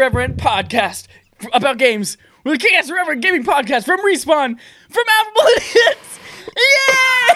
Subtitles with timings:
[0.00, 1.08] Irreverent podcast
[1.52, 2.16] about games.
[2.42, 4.58] We're the Kick-Ass Irreverent Gaming Podcast from Respawn,
[4.88, 5.04] from
[5.58, 6.18] Idiots.
[6.56, 7.34] Yay!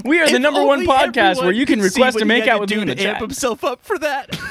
[0.06, 2.60] we are the If number one podcast where you can request to make out to
[2.60, 3.20] with me in the amp chat.
[3.20, 4.40] himself up for that.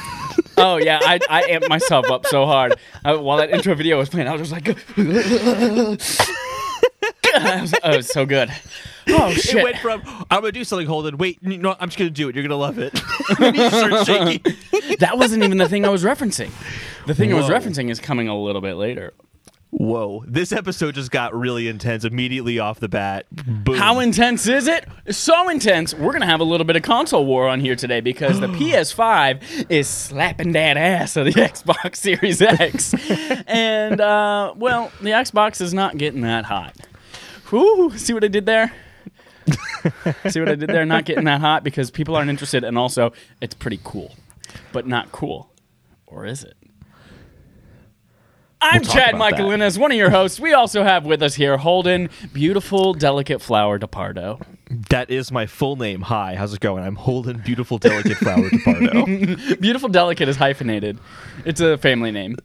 [0.62, 2.76] Oh yeah, I, I amped myself up so hard
[3.06, 4.28] uh, while that intro video was playing.
[4.28, 5.96] I was just like, I
[7.62, 8.52] was, oh, it was so good.
[9.12, 11.18] Oh It went from I'm gonna do something, Holden.
[11.18, 12.36] Wait, no, I'm just gonna do it.
[12.36, 12.96] You're gonna love it.
[13.32, 14.56] starts shaking.
[15.00, 16.52] that wasn't even the thing I was referencing.
[17.08, 19.14] The thing I was referencing is coming a little bit later.
[19.72, 20.24] Whoa!
[20.28, 23.28] This episode just got really intense immediately off the bat.
[23.32, 23.76] Boom.
[23.76, 24.88] How intense is it?
[25.12, 25.94] So intense.
[25.94, 29.68] We're gonna have a little bit of console war on here today because the PS5
[29.70, 32.96] is slapping that ass of the Xbox Series X,
[33.46, 36.76] and uh, well, the Xbox is not getting that hot.
[37.50, 38.74] Whew, see what I did there?
[40.30, 40.86] see what I did there?
[40.86, 43.12] Not getting that hot because people aren't interested, and also
[43.42, 44.16] it's pretty cool,
[44.72, 45.52] but not cool,
[46.06, 46.56] or is it?
[48.62, 49.78] I'm talk Chad about Michael that.
[49.78, 50.40] One of your hosts.
[50.40, 54.46] We also have with us here Holden, beautiful, delicate flower DePardo.
[54.90, 56.02] That is my full name.
[56.02, 56.84] Hi, how's it going?
[56.84, 59.60] I'm Holden Beautiful Delicate Flower DePardo.
[59.62, 61.00] Beautiful, delicate is hyphenated.
[61.44, 62.36] It's a family name.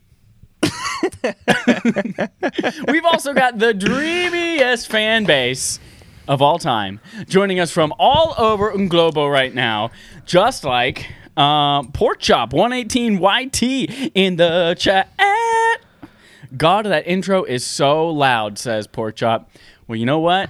[2.89, 5.78] We've also got the dreamiest fan base
[6.27, 9.91] of all time joining us from all over Globo right now,
[10.25, 13.62] just like uh, Pork Chop 118 YT
[14.14, 15.11] in the chat.
[16.56, 19.51] God, that intro is so loud, says Pork Chop.
[19.89, 20.48] Well, you know what?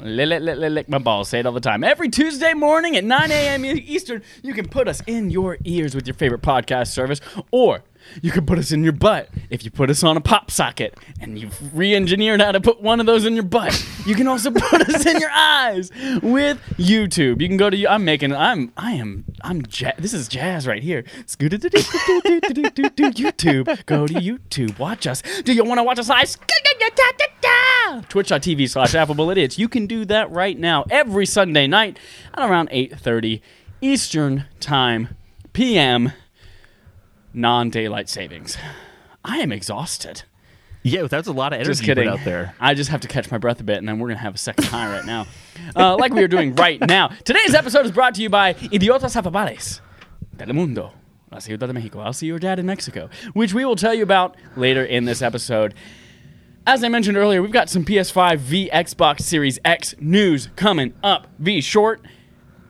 [0.00, 1.28] Lick, my balls.
[1.28, 1.84] Say it all the time.
[1.84, 3.64] Every Tuesday morning at 9 a.m.
[3.64, 7.20] Eastern, you can put us in your ears with your favorite podcast service,
[7.52, 7.84] or
[8.22, 10.98] you can put us in your butt if you put us on a pop socket
[11.20, 13.86] and you've re-engineered how to put one of those in your butt.
[14.06, 15.90] You can also put us in your eyes
[16.22, 17.40] with YouTube.
[17.40, 20.82] You can go to I'm making I'm I am I'm ja- this is jazz right
[20.82, 21.04] here.
[22.44, 23.86] YouTube.
[23.86, 24.78] Go to YouTube.
[24.78, 25.22] Watch us.
[25.44, 26.36] Do you want to watch us live?
[28.08, 29.58] Twitch.tv slash affable idiots.
[29.58, 31.98] You can do that right now every Sunday night
[32.34, 33.40] at around 8.30
[33.80, 35.16] Eastern Time
[35.52, 36.12] PM
[37.34, 38.56] non-daylight savings.
[39.24, 40.22] I am exhausted.
[40.82, 42.08] yeah, that's a lot of energy Just kidding.
[42.08, 42.54] out there.
[42.60, 44.38] I just have to catch my breath a bit, and then we're gonna have a
[44.38, 45.26] second high right now,
[45.76, 47.08] uh, like we are doing right now.
[47.24, 49.80] Today's episode is brought to you by Idiotas Afabales
[50.36, 50.92] del Mundo,
[51.32, 52.00] la Ciudad de Mexico.
[52.00, 55.22] I'll see your dad in Mexico, which we will tell you about later in this
[55.22, 55.74] episode.
[56.66, 61.26] As I mentioned earlier, we've got some PS5 v Xbox Series X news coming up.
[61.38, 62.00] V short.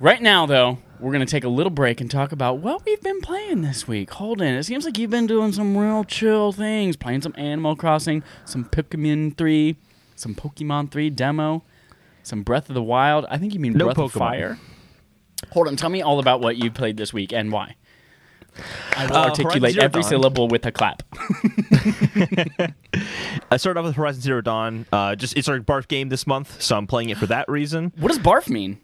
[0.00, 3.00] Right now, though, we're going to take a little break and talk about what we've
[3.02, 4.10] been playing this week.
[4.10, 4.54] Holden.
[4.54, 8.64] It seems like you've been doing some real chill things, playing some Animal Crossing, some
[8.64, 9.76] Pikmin 3,
[10.14, 11.62] some Pokemon 3 demo,
[12.22, 13.26] some Breath of the Wild.
[13.28, 14.58] I think you mean No Breath of Fire.
[15.50, 15.76] Hold on.
[15.76, 17.76] Tell me all about what you played this week and why.
[18.96, 20.08] I will Uh, articulate every Dawn.
[20.08, 21.02] syllable with a clap.
[23.50, 24.86] I started off with Horizon Zero Dawn.
[24.92, 27.92] Uh, just it's our Barf game this month, so I'm playing it for that reason.
[27.98, 28.78] What does barf mean?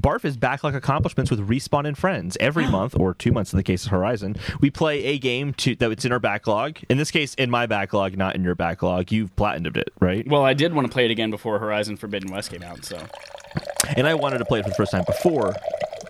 [0.00, 2.36] Barf is backlog accomplishments with Respawn and Friends.
[2.40, 5.74] Every month, or two months in the case of Horizon, we play a game to,
[5.76, 6.78] that it's in our backlog.
[6.88, 9.10] In this case, in my backlog, not in your backlog.
[9.10, 10.26] You've platinumed it, right?
[10.28, 13.00] Well, I did want to play it again before Horizon Forbidden West came out, so.
[13.96, 15.54] And I wanted to play it for the first time before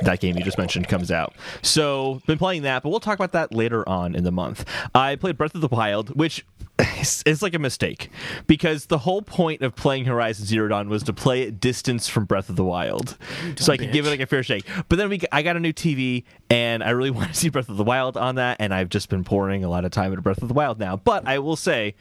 [0.01, 1.34] that game you just mentioned comes out.
[1.62, 4.65] So, been playing that, but we'll talk about that later on in the month.
[4.95, 6.45] I played Breath of the Wild, which
[7.01, 8.11] is, is like a mistake
[8.47, 12.25] because the whole point of playing Horizon Zero Dawn was to play at distance from
[12.25, 13.17] Breath of the Wild,
[13.57, 14.67] so I could give it like a fair shake.
[14.89, 17.69] But then we, I got a new TV, and I really want to see Breath
[17.69, 20.23] of the Wild on that, and I've just been pouring a lot of time into
[20.23, 20.97] Breath of the Wild now.
[20.97, 21.95] But I will say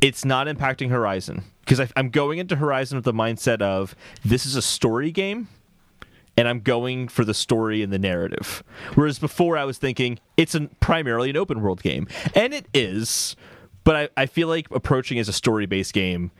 [0.00, 3.94] it's not impacting Horizon because I'm going into Horizon with the mindset of
[4.24, 5.48] this is a story game
[6.38, 8.62] and I'm going for the story and the narrative.
[8.94, 12.06] Whereas before I was thinking it's an, primarily an open world game.
[12.34, 13.34] And it is,
[13.82, 16.30] but I, I feel like approaching as a story based game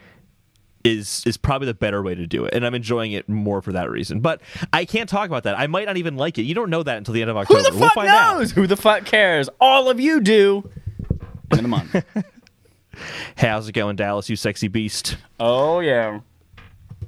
[0.85, 2.55] is is probably the better way to do it.
[2.55, 4.21] And I'm enjoying it more for that reason.
[4.21, 4.41] But
[4.73, 5.59] I can't talk about that.
[5.59, 6.43] I might not even like it.
[6.43, 7.59] You don't know that until the end of October.
[7.59, 8.39] Who the we'll fuck find out.
[8.39, 8.53] knows?
[8.53, 9.49] Who the fuck cares?
[9.61, 10.71] All of you do.
[11.51, 11.91] In a month.
[11.93, 12.03] Hey,
[13.37, 15.17] how's it going, Dallas, you sexy beast?
[15.41, 16.21] oh yeah.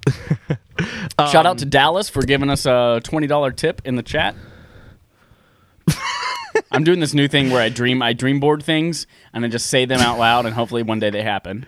[1.31, 4.35] Shout out to Dallas for giving us a twenty dollar tip in the chat.
[6.73, 9.67] I'm doing this new thing where I dream I dream board things and I just
[9.67, 11.67] say them out loud and hopefully one day they happen.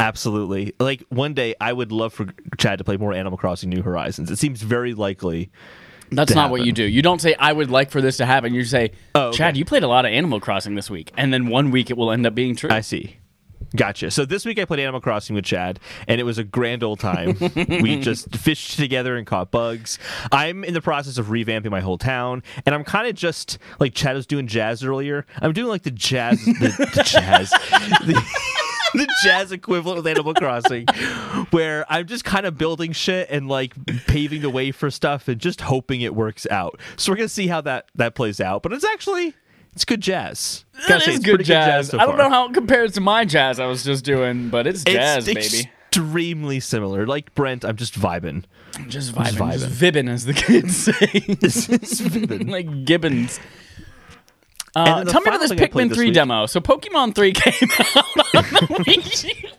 [0.00, 0.72] Absolutely.
[0.80, 2.26] Like one day, I would love for
[2.56, 4.30] Chad to play more Animal Crossing New Horizons.
[4.30, 5.50] It seems very likely.
[6.10, 6.82] That's not what you do.
[6.84, 8.54] You don't say I would like for this to happen.
[8.54, 9.36] You say, Oh, okay.
[9.36, 11.96] Chad, you played a lot of Animal Crossing this week, and then one week it
[11.98, 12.70] will end up being true.
[12.70, 13.16] I see.
[13.76, 14.10] Gotcha.
[14.10, 15.78] So this week I played Animal Crossing with Chad,
[16.08, 17.36] and it was a grand old time.
[17.68, 19.98] we just fished together and caught bugs.
[20.32, 23.94] I'm in the process of revamping my whole town, and I'm kind of just like
[23.94, 25.24] Chad was doing jazz earlier.
[25.40, 26.52] I'm doing like the jazz, the,
[26.94, 28.20] the jazz, the,
[28.94, 30.86] the jazz equivalent with Animal Crossing,
[31.50, 33.74] where I'm just kind of building shit and like
[34.06, 36.80] paving the way for stuff and just hoping it works out.
[36.96, 38.64] So we're gonna see how that that plays out.
[38.64, 39.34] But it's actually
[39.74, 40.64] it's good jazz.
[40.72, 41.88] That is Gotta say, is it's good pretty jazz.
[41.88, 44.66] so I don't know how it compares to my jazz I was just doing, but
[44.66, 45.70] it's jazz, it's baby.
[45.88, 47.06] extremely similar.
[47.06, 48.44] Like Brent, I'm just vibing.
[48.88, 49.52] Just vibing, vibing.
[49.52, 50.76] just vibbing, as the kids
[52.36, 52.44] say.
[52.50, 53.38] like Gibbons.
[54.76, 56.46] Uh, the tell me about this Pikmin this 3 week- demo.
[56.46, 59.50] So Pikmin 3 came out on the Wii.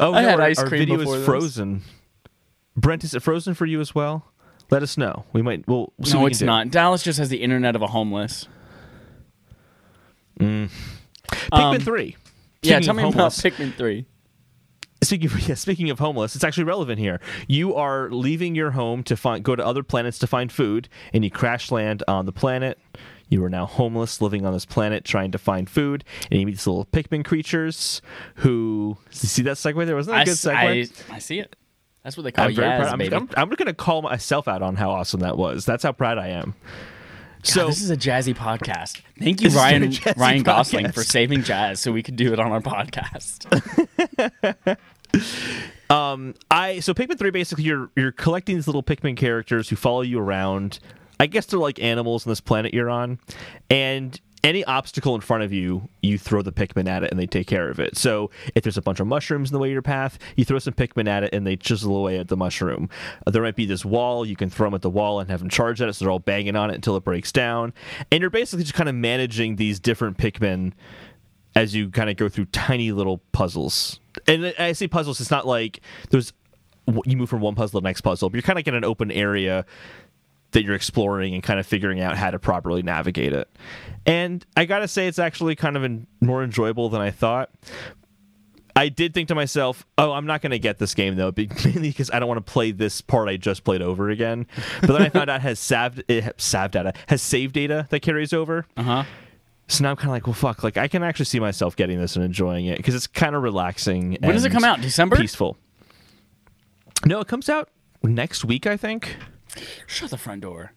[0.00, 1.26] Oh, I no, had our, ice our cream video before is this.
[1.26, 1.82] frozen.
[2.76, 4.26] Brent, is it frozen for you as well?
[4.70, 5.24] Let us know.
[5.32, 5.66] We might.
[5.66, 5.92] We'll.
[5.98, 6.50] we'll see No, we it's can do.
[6.52, 6.70] not.
[6.70, 8.46] Dallas just has the internet of a homeless.
[10.38, 10.70] Pikmin
[11.52, 12.16] Um, three.
[12.62, 14.06] Yeah, Speaking tell of me homeless- about Pikmin 3.
[15.02, 17.20] Speaking of, yeah, speaking of homeless, it's actually relevant here.
[17.46, 21.24] You are leaving your home to find go to other planets to find food, and
[21.24, 22.78] you crash land on the planet.
[23.28, 26.52] You are now homeless, living on this planet, trying to find food, and you meet
[26.52, 28.02] these little Pikmin creatures.
[28.36, 29.94] Who you see that segue there?
[29.94, 31.10] Wasn't that I, a good segue?
[31.12, 31.54] I, I see it.
[32.02, 32.86] That's what they call I'm Yaz, proud.
[32.86, 33.14] I'm, baby.
[33.14, 35.64] I'm, I'm going to call myself out on how awesome that was.
[35.64, 36.54] That's how proud I am.
[37.42, 39.00] God, So this is a jazzy podcast.
[39.18, 40.94] Thank you, This is a Ryan Ryan Gosling, podcast.
[40.94, 43.46] for saving jazz so we could do it on our podcast.
[45.90, 50.02] um, I so Pikmin three basically you're you're collecting these little Pikmin characters who follow
[50.02, 50.78] you around.
[51.20, 53.18] I guess they're like animals on this planet you're on,
[53.70, 57.26] and any obstacle in front of you, you throw the Pikmin at it and they
[57.26, 57.96] take care of it.
[57.96, 60.58] So if there's a bunch of mushrooms in the way of your path, you throw
[60.58, 62.88] some Pikmin at it and they chisel away at the mushroom.
[63.26, 65.40] Uh, there might be this wall, you can throw them at the wall and have
[65.40, 67.72] them charge at it, so they're all banging on it until it breaks down.
[68.12, 70.72] And you're basically just kind of managing these different Pikmin
[71.54, 73.98] as you kind of go through tiny little puzzles.
[74.26, 75.80] And I say puzzles, it's not like
[76.10, 76.32] there's
[77.04, 78.84] you move from one puzzle to the next puzzle, but you're kind of in an
[78.84, 79.66] open area
[80.52, 83.48] that you're exploring and kind of figuring out how to properly navigate it.
[84.06, 87.50] And I gotta say, it's actually kind of en- more enjoyable than I thought.
[88.74, 91.88] I did think to myself, "Oh, I'm not going to get this game though, mainly
[91.88, 94.46] because I don't want to play this part I just played over again."
[94.80, 96.38] But then I found out it has sav it
[96.70, 98.66] data has save data that carries over.
[98.76, 99.04] Uh huh.
[99.66, 100.62] So now I'm kind of like, well, fuck.
[100.62, 103.42] Like I can actually see myself getting this and enjoying it because it's kind of
[103.42, 104.16] relaxing.
[104.20, 104.80] When does it come out?
[104.80, 105.16] December?
[105.16, 105.56] Peaceful.
[107.04, 107.68] No, it comes out
[108.02, 109.16] next week, I think.
[109.86, 110.72] Shut the front door.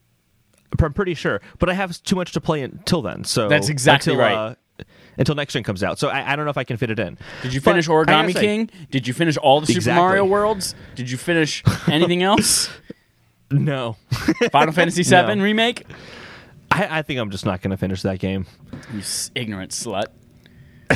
[0.81, 3.23] I'm pretty sure, but I have too much to play until then.
[3.25, 4.33] So That's exactly until, right.
[4.35, 4.83] Uh,
[5.17, 6.97] until next gen comes out, so I, I don't know if I can fit it
[6.99, 7.17] in.
[7.43, 8.69] Did you But finish Origami say, King?
[8.89, 10.73] Did you finish all the Super Mario Worlds?
[10.95, 12.69] Did you finish anything else?
[13.51, 13.97] No,
[14.51, 15.43] Final Fantasy VII No.
[15.43, 15.85] remake?
[16.71, 18.45] I, I think I'm just not going to finish that game.
[18.93, 20.05] You s- ignorant slut.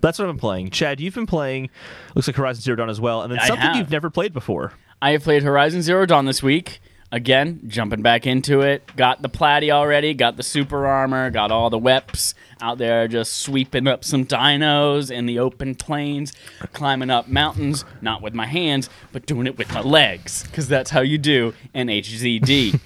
[0.00, 0.70] That's what I'm playing.
[0.70, 1.70] Chad, you've been playing.
[2.14, 3.76] Looks like Horizon Zero Dawn as well, and then I something have.
[3.76, 4.72] you've never played before.
[5.02, 6.80] I have played Horizon Zero Dawn this week.
[7.12, 8.82] Again, jumping back into it.
[8.96, 13.34] Got the platy already, got the super armor, got all the weps out there just
[13.34, 16.32] sweeping up some dinos in the open plains,
[16.72, 20.90] climbing up mountains, not with my hands, but doing it with my legs, because that's
[20.90, 22.80] how you do in HZD.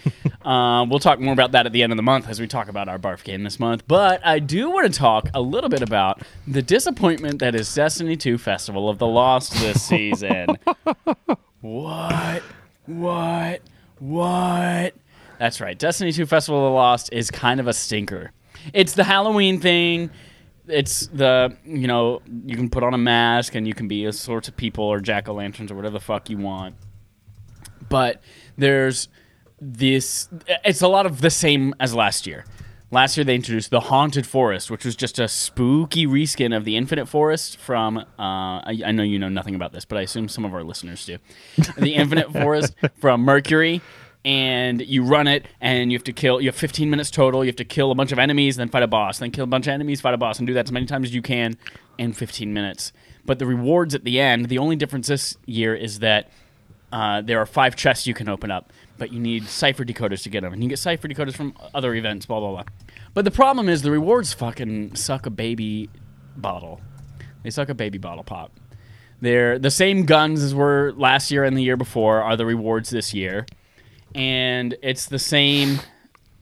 [0.45, 2.69] um, we'll talk more about that at the end of the month as we talk
[2.69, 3.85] about our barf game this month.
[3.87, 8.17] But I do want to talk a little bit about the disappointment that is Destiny
[8.17, 10.59] 2 Festival of the Lost this season.
[11.61, 12.43] What?
[12.87, 13.61] What?
[13.99, 14.95] What?
[15.39, 15.79] That's right.
[15.79, 18.33] Destiny 2 Festival of the Lost is kind of a stinker.
[18.73, 20.11] It's the Halloween thing.
[20.67, 24.13] It's the, you know, you can put on a mask and you can be a
[24.13, 26.77] sorts of people or jack o' lanterns or whatever the fuck you want.
[27.89, 28.23] But
[28.57, 29.09] there's
[29.61, 30.29] this,
[30.65, 32.45] it's a lot of the same as last year.
[32.93, 36.77] Last year they introduced the Haunted Forest, which was just a spooky reskin of the
[36.77, 37.99] Infinite Forest from.
[37.99, 40.65] Uh, I, I know you know nothing about this, but I assume some of our
[40.65, 41.19] listeners do.
[41.79, 43.81] the Infinite Forest from Mercury,
[44.25, 46.41] and you run it, and you have to kill.
[46.41, 47.45] You have 15 minutes total.
[47.45, 49.47] You have to kill a bunch of enemies, then fight a boss, then kill a
[49.47, 51.57] bunch of enemies, fight a boss, and do that as many times as you can
[51.97, 52.93] in 15 minutes.
[53.25, 56.29] But the rewards at the end, the only difference this year is that
[56.93, 60.29] uh, there are five chests you can open up, but you need cipher decoders to
[60.29, 62.65] get them, and you get cipher decoders from other events, blah blah blah.
[63.15, 65.89] But the problem is the rewards fucking suck a baby
[66.37, 66.83] bottle.
[67.43, 68.53] They suck a baby bottle pop.
[69.23, 72.91] They're the same guns as were last year and the year before are the rewards
[72.91, 73.47] this year,
[74.15, 75.81] and it's the same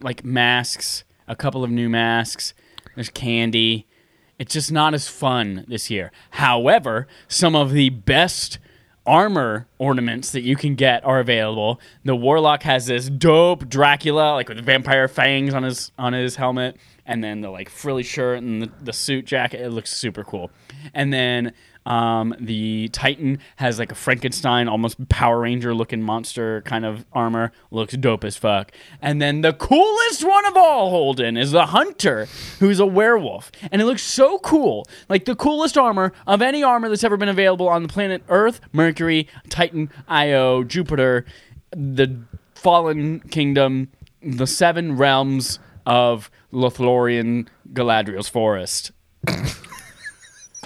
[0.00, 2.54] like masks, a couple of new masks.
[2.96, 3.86] There's candy.
[4.40, 6.10] It's just not as fun this year.
[6.30, 8.58] However, some of the best
[9.08, 11.80] armor ornaments that you can get are available.
[12.04, 16.76] The warlock has this dope Dracula, like with vampire fangs on his on his helmet,
[17.06, 19.62] and then the like frilly shirt and the, the suit jacket.
[19.62, 20.50] It looks super cool.
[20.92, 21.54] And then
[21.88, 27.50] um, the Titan has like a Frankenstein, almost Power Ranger looking monster kind of armor.
[27.70, 28.72] Looks dope as fuck.
[29.00, 32.28] And then the coolest one of all, Holden, is the Hunter,
[32.60, 33.50] who's a werewolf.
[33.72, 34.86] And it looks so cool.
[35.08, 38.60] Like the coolest armor of any armor that's ever been available on the planet Earth,
[38.70, 41.24] Mercury, Titan, Io, Jupiter,
[41.70, 42.20] the
[42.54, 43.88] Fallen Kingdom,
[44.22, 48.92] the seven realms of Lothlorien Galadriel's forest.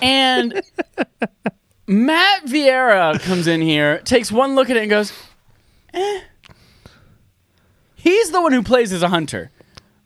[0.02, 0.60] And
[1.86, 5.12] Matt Vieira comes in here, takes one look at it, and goes,
[5.94, 6.20] eh.
[7.94, 9.52] He's the one who plays as a hunter.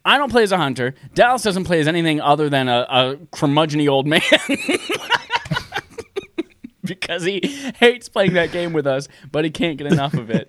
[0.05, 0.95] I don't play as a hunter.
[1.15, 4.21] Dallas doesn't play as anything other than a, a curmudgeony old man.
[6.85, 7.41] because he
[7.79, 10.49] hates playing that game with us, but he can't get enough of it.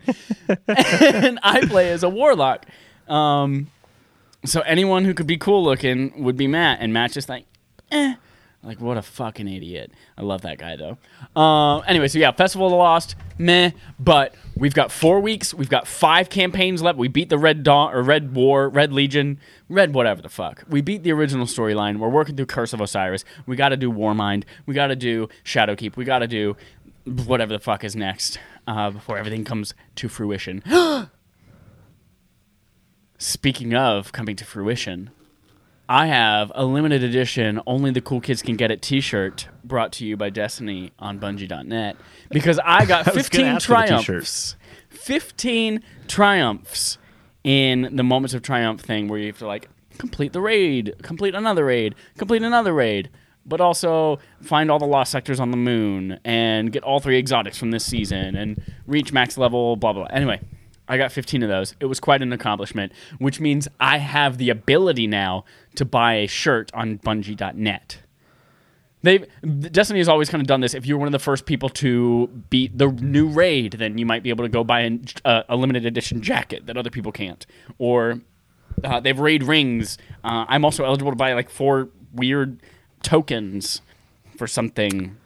[0.68, 2.66] and I play as a warlock.
[3.08, 3.72] Um,
[4.46, 7.46] so anyone who could be cool looking would be Matt, and Matt's just like,
[7.92, 8.16] eh.
[8.64, 9.92] Like what a fucking idiot.
[10.18, 10.98] I love that guy though.
[11.36, 13.72] Uh, anyway, so yeah, Festival of the Lost, meh.
[14.00, 15.54] But we've got four weeks.
[15.54, 16.98] We've got five campaigns left.
[16.98, 20.64] We beat the Red Dawn or Red War, Red Legion, Red whatever the fuck.
[20.68, 22.00] We beat the original storyline.
[22.00, 23.24] We're working through Curse of Osiris.
[23.46, 24.44] We got to do Warmind.
[24.66, 25.96] We got to do Shadowkeep.
[25.96, 26.58] We got to do
[27.06, 30.62] whatever the fuck is next uh, before everything comes to fruition.
[33.18, 35.12] Speaking of coming to fruition,
[35.90, 40.06] I have a limited edition, only the cool kids can get it T-shirt brought to
[40.06, 41.96] you by Destiny on Bungie.net
[42.30, 44.56] because I got I 15 ask triumphs.
[44.90, 46.98] 15 triumphs
[47.44, 51.34] in the moments of triumph thing where you have to like complete the raid, complete
[51.34, 53.10] another raid, complete another raid,
[53.46, 57.58] but also find all the lost sectors on the moon and get all three exotics
[57.58, 60.04] from this season and reach max level, blah blah.
[60.06, 60.14] blah.
[60.14, 60.42] Anyway,
[60.88, 61.76] I got 15 of those.
[61.80, 65.44] It was quite an accomplishment, which means I have the ability now
[65.76, 68.00] to buy a shirt on Bungie.net.
[69.04, 69.26] They've
[69.72, 70.74] Destiny has always kind of done this.
[70.74, 74.24] If you're one of the first people to beat the new raid, then you might
[74.24, 77.46] be able to go buy uh, a limited edition jacket that other people can't.
[77.78, 78.22] Or
[78.84, 79.98] uh, they've raid rings.
[80.24, 82.62] Uh, I'm also eligible to buy like four weird
[83.04, 83.82] tokens
[84.36, 85.18] for something.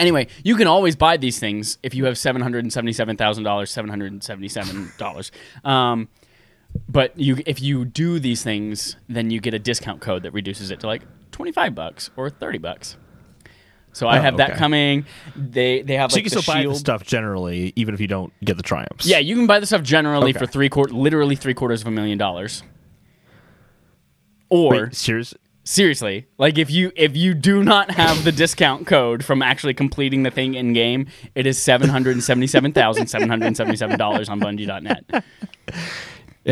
[0.00, 3.44] Anyway, you can always buy these things if you have seven hundred and seventy-seven thousand
[3.44, 5.30] dollars, seven hundred and seventy-seven dollars.
[5.64, 6.08] Um,
[6.88, 10.70] but you, if you do these things, then you get a discount code that reduces
[10.72, 12.96] it to like twenty-five bucks or thirty bucks.
[13.92, 15.06] So I Oh, have that coming.
[15.36, 18.08] They they have So like you can still buy the stuff generally, even if you
[18.08, 19.06] don't get the triumphs.
[19.06, 20.38] Yeah, you can buy the stuff generally Okay.
[20.40, 22.64] for three quarter, literally three quarters of a million dollars.
[24.48, 25.34] Or Wait, serious?
[25.64, 30.22] Seriously, like if you if you do not have the discount code from actually completing
[30.22, 33.56] the thing in game, it is seven hundred and seventy seven thousand seven hundred and
[33.56, 35.24] seventy seven dollars on Bungie.net.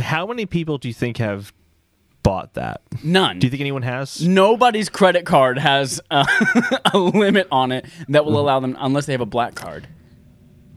[0.03, 1.53] How many people do you think have
[2.23, 2.81] bought that?
[3.05, 3.39] None.
[3.39, 4.27] Do you think anyone has?
[4.27, 8.41] Nobody's credit card has uh, a, a limit on it that will mm-hmm.
[8.41, 9.87] allow them unless they have a black card.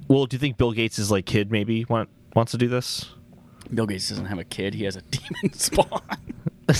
[0.07, 3.11] Well, do you think Bill Gates' is like kid maybe want, wants to do this?
[3.73, 6.01] Bill Gates doesn't have a kid; he has a demon spawn.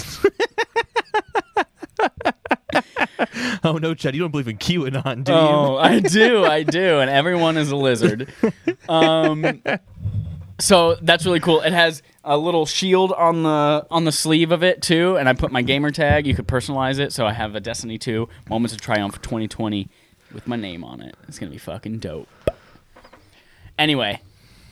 [3.64, 5.38] Oh no, Chad, you don't believe in QAnon, do you?
[5.38, 8.32] Oh, I do, I do, and everyone is a lizard.
[8.88, 9.62] Um,
[10.60, 11.62] so that's really cool.
[11.62, 15.34] It has a little shield on the on the sleeve of it too, and I
[15.34, 16.28] put my gamer tag.
[16.28, 19.90] You could personalize it, so I have a Destiny 2 Moments of Triumph 2020
[20.34, 21.16] with my name on it.
[21.28, 22.28] It's gonna be fucking dope.
[23.80, 24.22] Anyway,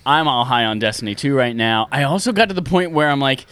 [0.06, 1.88] I'm all high on Destiny 2 right now.
[1.92, 3.46] I also got to the point where I'm like,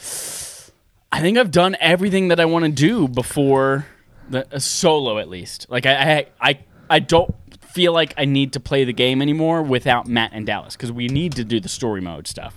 [1.12, 3.86] I think I've done everything that I want to do before
[4.30, 5.68] the a solo, at least.
[5.70, 9.62] Like I, I, I, I don't feel like I need to play the game anymore
[9.62, 12.56] without Matt and Dallas because we need to do the story mode stuff.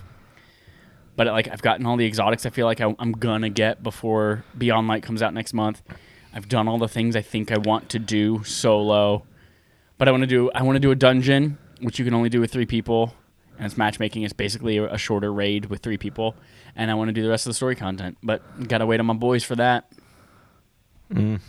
[1.16, 4.44] But like I've gotten all the exotics I feel like I, I'm gonna get before
[4.56, 5.82] Beyond Light comes out next month.
[6.32, 9.24] I've done all the things I think I want to do solo,
[9.98, 12.28] but I want to do I want to do a dungeon which you can only
[12.28, 13.14] do with three people,
[13.56, 14.22] and it's matchmaking.
[14.22, 16.34] It's basically a, a shorter raid with three people,
[16.76, 18.18] and I want to do the rest of the story content.
[18.22, 19.90] But gotta wait on my boys for that.
[21.12, 21.40] Mm.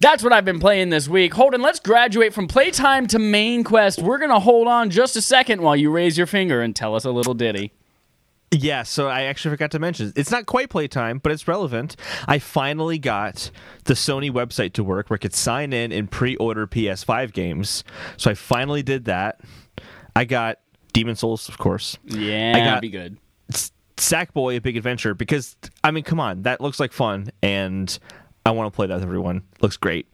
[0.00, 1.34] That's what I've been playing this week.
[1.34, 4.00] Holden, let's graduate from playtime to main quest.
[4.00, 7.04] We're gonna hold on just a second while you raise your finger and tell us
[7.04, 7.72] a little ditty.
[8.50, 11.96] Yeah, so I actually forgot to mention it's not quite playtime, but it's relevant.
[12.26, 13.50] I finally got
[13.84, 17.84] the Sony website to work where I could sign in and pre-order PS5 games.
[18.16, 19.40] So I finally did that.
[20.16, 20.60] I got
[20.94, 21.98] Demon's Souls, of course.
[22.06, 23.18] Yeah, I got- that'd be good.
[23.98, 27.98] Sackboy: A Big Adventure because I mean, come on, that looks like fun, and
[28.46, 29.42] I want to play that with everyone.
[29.60, 30.06] Looks great.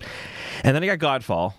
[0.62, 1.54] And then I got Godfall,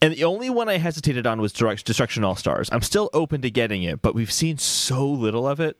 [0.00, 2.68] And the only one I hesitated on was Destruction All Stars.
[2.70, 5.76] I'm still open to getting it, but we've seen so little of it.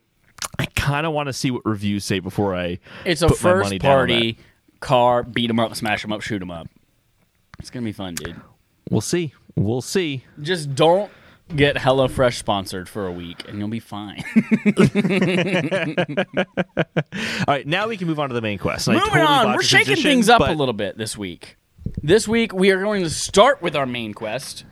[0.59, 2.79] I kind of want to see what reviews say before I.
[3.05, 4.39] It's a put my first money down on party
[4.81, 6.69] car, beat 'em up, smash 'em up, shoot 'em up.
[7.59, 8.41] It's gonna be fun, dude.
[8.91, 9.35] We'll see.
[9.55, 10.25] We'll see.
[10.41, 11.11] Just don't
[11.55, 14.23] get HelloFresh sponsored for a week, and you'll be fine.
[16.37, 18.89] All right, now we can move on to the main quest.
[18.89, 21.57] Moving totally on, we're shaking transition, things up but a little bit this week.
[22.03, 24.65] This week we are going to start with our main quest,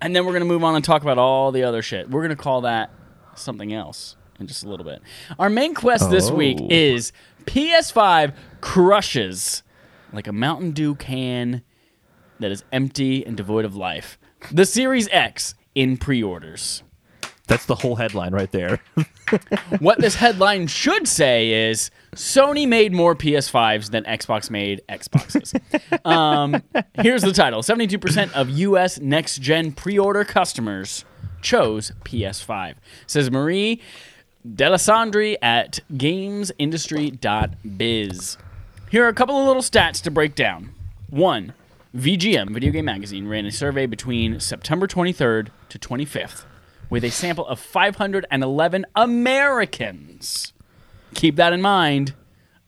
[0.00, 2.10] and then we're going to move on and talk about all the other shit.
[2.10, 2.90] We're going to call that
[3.34, 5.00] something else in just a little bit.
[5.38, 6.34] Our main quest this oh.
[6.34, 6.68] week Oh.
[6.70, 7.12] is
[7.44, 9.62] PS5 crushes
[10.12, 11.62] like a Mountain Dew can
[12.38, 14.18] that is empty and devoid of life.
[14.50, 16.82] The Series X in pre-orders.
[17.46, 18.80] That's the whole headline right there.
[19.80, 25.60] what this headline should say is Sony made more PS5s than Xbox made Xboxes.
[26.10, 26.62] um,
[26.94, 31.04] here's the title 72% of US next gen pre order customers
[31.42, 32.74] chose PS5,
[33.06, 33.82] says Marie
[34.46, 38.38] Dealessandri at gamesindustry.biz.
[38.90, 40.74] Here are a couple of little stats to break down.
[41.08, 41.54] One,
[41.94, 46.44] VGM, Video Game Magazine, ran a survey between September 23rd to 25th
[46.88, 50.54] with a sample of 511 Americans.
[51.12, 52.14] Keep that in mind.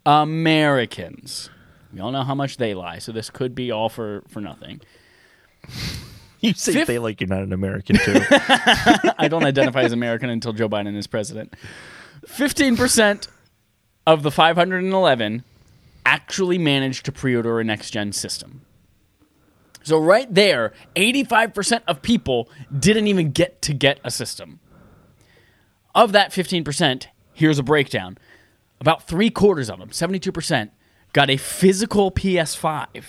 [0.05, 1.49] Americans.
[1.93, 4.83] We all know how much they lie, so this could be all for, for nothing.
[6.41, 8.21] you say they like you're not an American too.
[8.31, 11.55] I don't identify as American until Joe Biden is president.
[12.27, 13.29] 15%
[14.07, 15.45] of the 511
[16.05, 18.61] actually managed to pre order a next gen system.
[19.85, 24.61] So, right there, 85% of people didn't even get to get a system.
[25.95, 28.17] Of that 15%, here's a breakdown.
[28.81, 30.71] About three quarters of them, 72%,
[31.13, 33.05] got a physical PS5.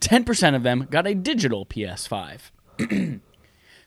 [0.00, 3.20] 10% of them got a digital PS5.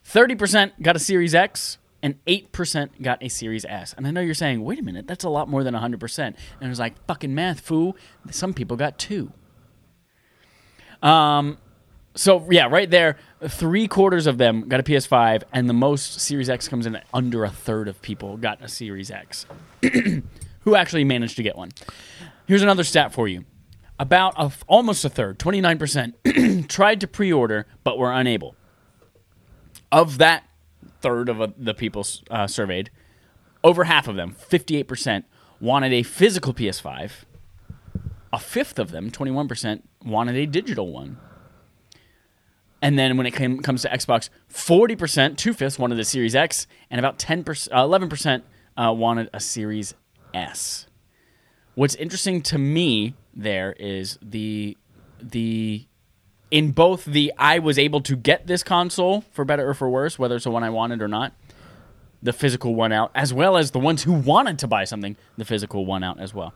[0.06, 3.96] 30% got a Series X, and 8% got a Series S.
[3.98, 6.20] And I know you're saying, wait a minute, that's a lot more than 100%.
[6.20, 7.96] And I was like, fucking math, fool.
[8.30, 9.32] Some people got two.
[11.02, 11.58] Um,
[12.16, 16.50] so, yeah, right there, three quarters of them got a PS5, and the most Series
[16.50, 19.46] X comes in at under a third of people got a Series X
[20.62, 21.72] who actually managed to get one.
[22.48, 23.44] Here's another stat for you.
[24.00, 28.56] About a, almost a third, 29%, tried to pre order but were unable
[29.92, 30.44] of that
[31.02, 32.90] third of uh, the people uh, surveyed,
[33.64, 35.24] over half of them, 58%,
[35.60, 37.12] wanted a physical PS5.
[38.34, 41.18] A fifth of them, 21%, wanted a digital one.
[42.82, 46.68] And then when it came, comes to Xbox, 40%, two fifths, wanted a Series X,
[46.90, 48.42] and about 10%, uh, 11%
[48.78, 49.94] uh, wanted a Series
[50.34, 50.86] S.
[51.76, 54.78] What's interesting to me there is the
[55.22, 55.86] the
[56.52, 60.18] in both the I was able to get this console for better or for worse,
[60.18, 61.34] whether it's the one I wanted or not,
[62.24, 65.46] the physical one out, as well as the ones who wanted to buy something, the
[65.46, 66.54] physical one out as well.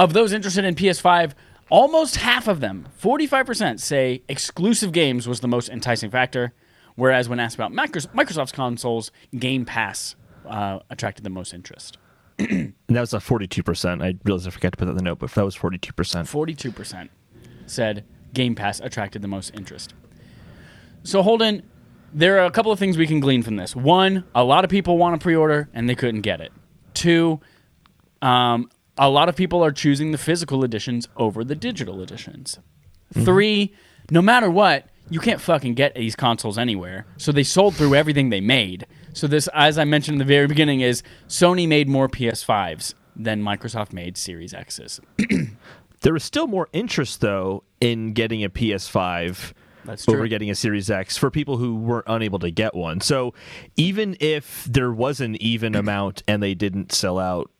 [0.00, 1.34] Of those interested in PS5,
[1.68, 6.54] almost half of them, 45%, say exclusive games was the most enticing factor,
[6.94, 11.98] whereas when asked about Microsoft's consoles, Game Pass uh, attracted the most interest.
[12.38, 14.02] and that was a 42%.
[14.02, 15.92] I realized I forgot to put that in the note, but that was 42%.
[15.92, 17.08] 42%
[17.66, 19.92] said Game Pass attracted the most interest.
[21.02, 21.62] So, Holden,
[22.14, 23.76] there are a couple of things we can glean from this.
[23.76, 26.52] One, a lot of people want to pre order and they couldn't get it.
[26.94, 27.42] Two,
[28.22, 32.58] um, a lot of people are choosing the physical editions over the digital editions.
[33.14, 33.74] Three,
[34.10, 37.06] no matter what, you can't fucking get these consoles anywhere.
[37.16, 38.86] So they sold through everything they made.
[39.14, 43.42] So this, as I mentioned in the very beginning, is Sony made more PS5s than
[43.42, 45.00] Microsoft made Series X's.
[46.02, 49.52] There was still more interest, though, in getting a PS5
[49.84, 50.14] That's true.
[50.14, 53.02] over getting a Series X for people who weren't unable to get one.
[53.02, 53.34] So
[53.76, 57.50] even if there was an even amount and they didn't sell out,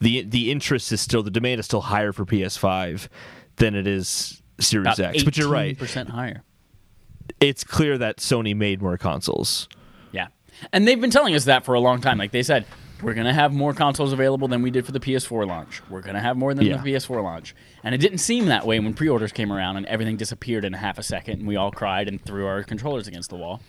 [0.00, 3.08] the the interest is still the demand is still higher for PS5
[3.56, 5.22] than it is Series About X.
[5.24, 6.42] But you're right; percent higher.
[7.40, 9.68] it's clear that Sony made more consoles.
[10.12, 10.28] Yeah,
[10.72, 12.18] and they've been telling us that for a long time.
[12.18, 12.64] Like they said,
[13.02, 15.82] we're gonna have more consoles available than we did for the PS4 launch.
[15.88, 16.76] We're gonna have more than Yeah.
[16.78, 20.16] the PS4 launch, and it didn't seem that way when pre-orders came around and everything
[20.16, 23.36] disappeared in half a second, and we all cried and threw our controllers against the
[23.36, 23.60] wall.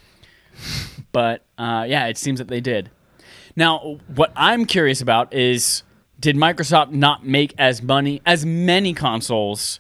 [1.12, 2.90] But uh, yeah, it seems that they did.
[3.56, 5.84] Now, what I'm curious about is,
[6.20, 9.80] did Microsoft not make as money as many consoles?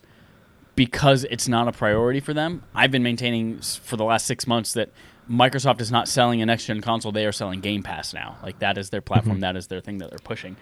[0.80, 2.64] because it's not a priority for them.
[2.74, 4.90] I've been maintaining for the last six months that
[5.30, 8.38] Microsoft is not selling a next gen console; they are selling Game Pass now.
[8.42, 9.42] Like that is their platform, mm-hmm.
[9.42, 10.56] that is their thing that they're pushing,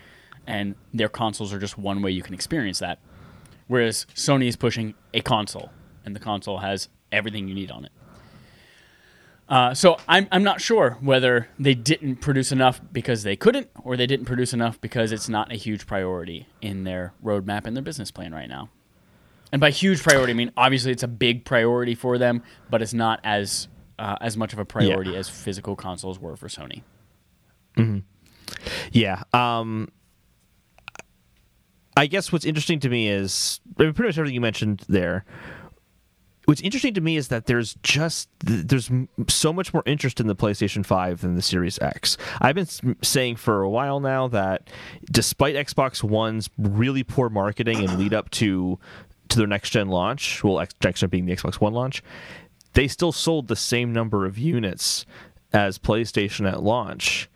[0.47, 2.97] and their consoles are just one way you can experience that.
[3.67, 5.69] Whereas Sony is pushing a console,
[6.03, 7.91] and the console has everything you need on it.
[9.49, 13.95] Uh, so I'm I'm not sure whether they didn't produce enough because they couldn't, or
[13.95, 17.83] they didn't produce enough because it's not a huge priority in their roadmap and their
[17.83, 18.69] business plan right now.
[19.51, 22.93] And by huge priority, I mean obviously it's a big priority for them, but it's
[22.93, 26.83] not as uh, as much of a priority as physical consoles were for Sony.
[28.91, 29.23] Yeah.
[29.33, 29.89] Um,
[31.95, 35.25] I guess what's interesting to me is pretty much everything you mentioned there.
[36.47, 38.89] What's interesting to me is that there's just there's
[39.27, 42.15] so much more interest in the PlayStation 5 than the Series X.
[42.39, 42.69] I've been
[43.01, 44.69] saying for a while now that
[45.11, 48.79] despite Xbox One's really poor marketing and lead up to
[49.27, 52.01] to their next gen launch, well, next gen being the Xbox One launch,
[52.75, 55.05] they still sold the same number of units
[55.51, 57.27] as PlayStation at launch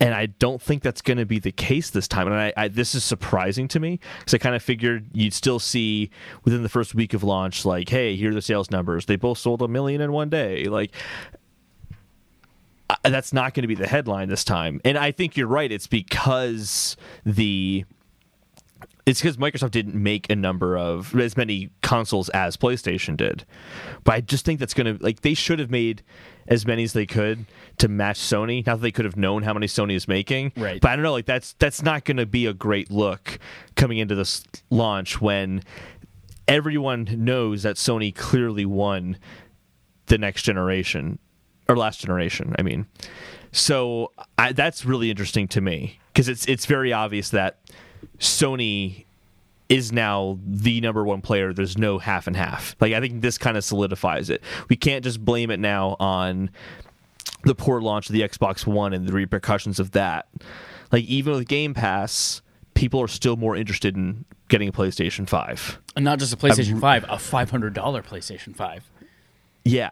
[0.00, 2.26] and I don't think that's going to be the case this time.
[2.26, 5.58] And I, I this is surprising to me because I kind of figured you'd still
[5.58, 6.10] see
[6.44, 9.06] within the first week of launch, like, hey, here are the sales numbers.
[9.06, 10.64] They both sold a million in one day.
[10.64, 10.92] Like,
[13.04, 14.80] that's not going to be the headline this time.
[14.84, 15.70] And I think you're right.
[15.70, 17.84] It's because the
[19.06, 23.44] it's because Microsoft didn't make a number of as many consoles as PlayStation did.
[24.04, 26.02] But I just think that's going to like they should have made
[26.48, 27.46] as many as they could
[27.78, 28.64] to match Sony.
[28.66, 30.80] Not that they could have known how many Sony is making, Right.
[30.80, 31.12] But I don't know.
[31.12, 33.38] Like that's that's not going to be a great look
[33.76, 35.62] coming into this launch when
[36.48, 39.16] everyone knows that Sony clearly won
[40.06, 41.18] the next generation
[41.68, 42.54] or last generation.
[42.58, 42.86] I mean,
[43.52, 47.60] so I, that's really interesting to me because it's it's very obvious that
[48.18, 49.04] Sony
[49.68, 51.52] is now the number one player.
[51.52, 52.74] There's no half and half.
[52.80, 54.42] Like I think this kind of solidifies it.
[54.68, 56.50] We can't just blame it now on
[57.44, 60.28] the poor launch of the Xbox One and the repercussions of that.
[60.90, 62.42] Like even with Game Pass,
[62.74, 65.80] people are still more interested in getting a PlayStation 5.
[65.96, 68.90] And not just a PlayStation 5, a $500 PlayStation 5.
[69.64, 69.90] Yeah.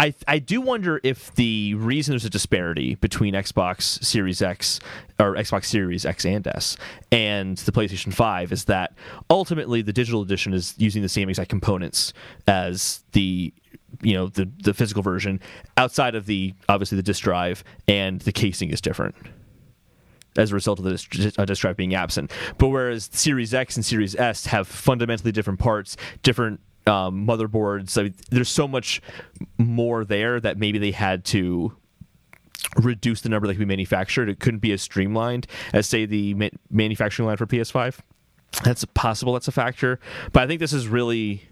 [0.00, 4.80] I I do wonder if the reason there's a disparity between Xbox Series X
[5.18, 6.78] or Xbox Series X and S
[7.12, 8.94] and the PlayStation 5 is that
[9.28, 12.14] ultimately the digital edition is using the same exact components
[12.46, 13.52] as the
[14.00, 15.38] you know the the physical version
[15.76, 19.14] outside of the obviously the disk drive and the casing is different
[20.38, 22.30] as a result of the disk, uh, disk drive being absent.
[22.56, 28.04] But whereas Series X and Series S have fundamentally different parts, different um, motherboards, I
[28.04, 29.00] mean, there's so much
[29.58, 31.76] more there that maybe they had to
[32.76, 34.28] reduce the number that can be manufactured.
[34.28, 37.98] It couldn't be as streamlined as, say, the ma- manufacturing line for PS5.
[38.64, 39.32] That's possible.
[39.34, 40.00] That's a factor.
[40.32, 41.42] But I think this is really.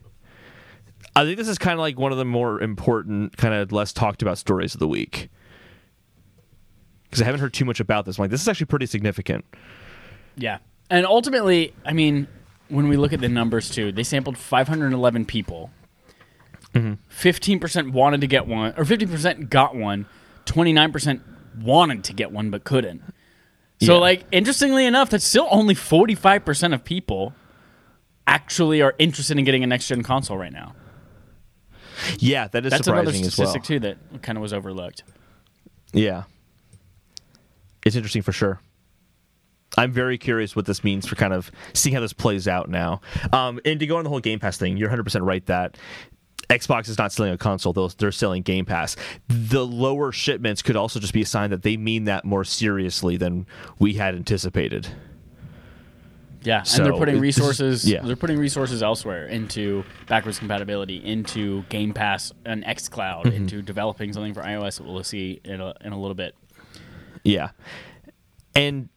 [1.14, 3.92] I think this is kind of like one of the more important, kind of less
[3.92, 5.30] talked about stories of the week
[7.08, 8.18] because I haven't heard too much about this.
[8.18, 9.44] I'm like, this is actually pretty significant.
[10.36, 10.58] Yeah.
[10.90, 12.28] And ultimately, I mean,
[12.68, 15.70] when we look at the numbers too, they sampled 511 people.
[16.74, 20.06] 15% wanted to get one, or 50% got one.
[20.44, 21.20] 29%
[21.60, 23.02] wanted to get one but couldn't.
[23.80, 24.00] So, Yeah.
[24.00, 27.34] like, interestingly enough, that's still only 45% of people
[28.26, 30.74] actually are interested in getting a next gen console right now.
[32.18, 33.46] Yeah, that is That's another surprising as well.
[33.48, 35.02] statistic, too, that kind of was overlooked.
[35.92, 36.24] Yeah,
[37.84, 38.60] it's interesting for sure.
[39.76, 43.00] I'm very curious what this means for kind of seeing how this plays out now.
[43.32, 45.76] Um, and to go on the whole Game Pass thing, you're 100 percent right that
[46.48, 48.96] Xbox is not selling a console; they're, they're selling Game Pass.
[49.28, 53.16] The lower shipments could also just be a sign that they mean that more seriously
[53.18, 53.46] than
[53.78, 54.88] we had anticipated.
[56.44, 57.84] Yeah, So, and they're putting is- resources.
[57.90, 58.00] yeah.
[58.02, 63.36] They're putting resources elsewhere into backwards compatibility, into Game Pass and XCloud, Mm-hmm.
[63.36, 66.34] into developing something for iOS that we'll see in a, in a little bit.
[67.24, 67.50] Yeah.
[68.54, 68.88] And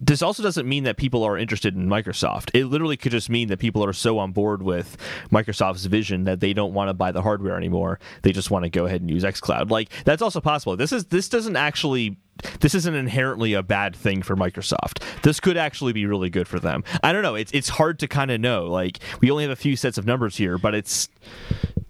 [0.00, 2.50] this also doesn't mean that people are interested in Microsoft.
[2.54, 4.96] It literally could just mean that people are so on board with
[5.30, 7.98] Microsoft's vision that they don't want to buy the hardware anymore.
[8.22, 9.70] They just want to go ahead and use xCloud.
[9.70, 10.76] Like that's also possible.
[10.76, 12.16] This is this doesn't actually
[12.60, 15.02] this isn't inherently a bad thing for Microsoft.
[15.22, 16.84] This could actually be really good for them.
[17.02, 17.34] I don't know.
[17.34, 18.66] It's it's hard to kind of know.
[18.66, 21.08] Like we only have a few sets of numbers here, but it's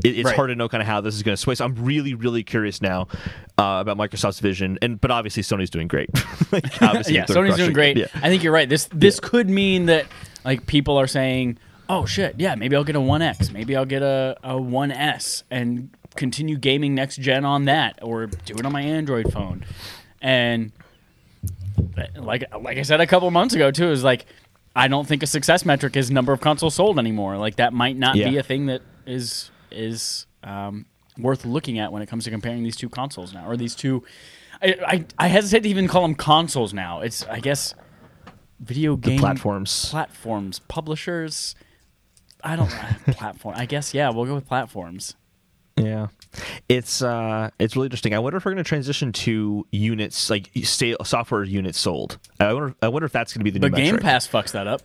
[0.04, 0.36] it, it's Right.
[0.36, 1.54] hard to know kind of how this is going to sway.
[1.56, 3.08] So I'm really, really curious now
[3.58, 6.10] uh, about Microsoft's vision, and but obviously Sony's doing great.
[6.52, 7.96] Like, obviously yeah, Sony's doing great.
[7.98, 8.06] Yeah.
[8.14, 8.68] I think you're right.
[8.68, 10.06] This this could mean that
[10.44, 11.58] like people are saying,
[11.88, 14.90] "Oh shit, yeah, maybe I'll get a One X, maybe I'll get a a One
[14.90, 19.64] S, and continue gaming next gen on that, or do it on my Android phone."
[20.20, 20.72] And
[22.16, 24.26] like like I said a couple months ago too, is like
[24.76, 27.36] I don't think a success metric is number of consoles sold anymore.
[27.36, 28.30] Like that might not Yeah.
[28.30, 30.86] be a thing that is is um,
[31.18, 34.04] worth looking at when it comes to comparing these two consoles now, or these two.
[34.60, 37.00] I, I, I hesitate to even call them consoles now.
[37.00, 37.74] It's I guess
[38.60, 39.88] video game platforms.
[39.90, 41.54] platforms, publishers.
[42.42, 42.68] I don't
[43.06, 43.54] platform.
[43.56, 45.14] I guess yeah, we'll go with platforms.
[45.78, 46.08] Yeah,
[46.68, 48.14] it's uh, it's really interesting.
[48.14, 52.18] I wonder if we're going to transition to units like software units sold.
[52.40, 54.02] I wonder, I wonder if that's going to be the But new Game metric.
[54.02, 54.82] Pass fucks that up.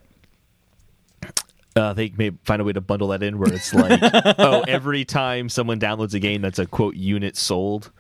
[1.76, 4.00] Uh, they may find a way to bundle that in where it's like,
[4.38, 7.92] oh, every time someone downloads a game that's a quote unit sold.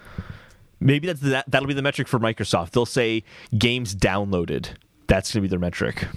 [0.79, 1.49] Maybe that's that.
[1.49, 2.71] That'll be the metric for Microsoft.
[2.71, 3.23] They'll say
[3.57, 4.67] games downloaded.
[5.07, 6.07] That's going to be their metric.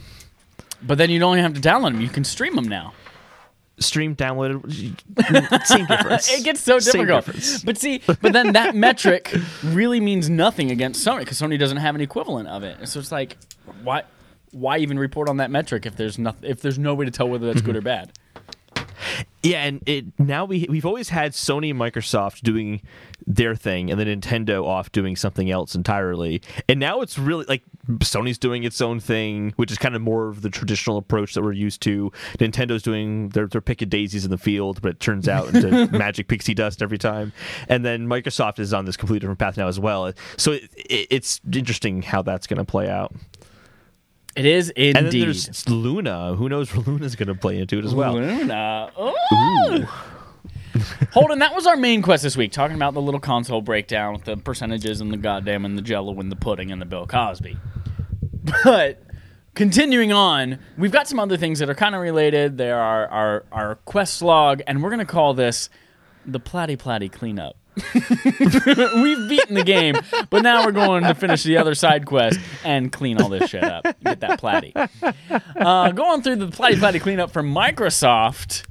[0.83, 2.01] But then you don't even have to download them.
[2.01, 2.93] You can stream them now.
[3.79, 6.33] Stream downloaded, same difference.
[6.33, 7.27] It gets so Same difficult.
[7.27, 7.63] difference.
[7.63, 11.95] But see, but then that metric really means nothing against Sony because Sony doesn't have
[11.95, 12.89] an equivalent of it.
[12.89, 13.37] So it's like,
[13.83, 14.05] why,
[14.53, 17.29] why even report on that metric if there's nothing, if there's no way to tell
[17.29, 17.85] whether that's good or mm-hmm.
[17.85, 18.13] bad?
[19.43, 22.83] Yeah, and it now we we've always had Sony and Microsoft doing
[23.27, 26.43] their thing, and then Nintendo off doing something else entirely.
[26.69, 27.63] And now it's really like
[27.99, 31.43] Sony's doing its own thing, which is kind of more of the traditional approach that
[31.43, 32.11] we're used to.
[32.39, 35.87] Nintendo's doing their their pick of daisies in the field, but it turns out into
[35.97, 37.33] magic pixie dust every time.
[37.69, 40.13] And then Microsoft is on this completely different path now as well.
[40.37, 43.15] So it, it, it's interesting how that's going to play out.
[44.37, 44.87] It is indeed.
[44.87, 45.25] And then indeed.
[45.25, 46.35] there's Luna.
[46.35, 48.15] Who knows where Luna's going to play into it as well.
[48.15, 48.91] Luna.
[49.01, 49.13] Ooh.
[49.33, 50.16] Oh!
[51.13, 54.25] Holden, that was our main quest this week, talking about the little console breakdown with
[54.25, 57.57] the percentages and the goddamn and the jello and the pudding and the Bill Cosby.
[58.65, 59.03] But
[59.55, 62.59] continuing on, we've got some other things that are kind of related.
[62.59, 65.69] There are our, our quest log, and we're going to call this
[66.25, 67.57] the Platty Platty Cleanup.
[67.95, 69.97] We've beaten the game,
[70.31, 73.65] but now we're going to finish the other side quest and clean all this shit
[73.65, 73.85] up.
[74.03, 74.73] Get that Platty.
[75.57, 78.63] Uh, going through the Platty Platty cleanup from Microsoft,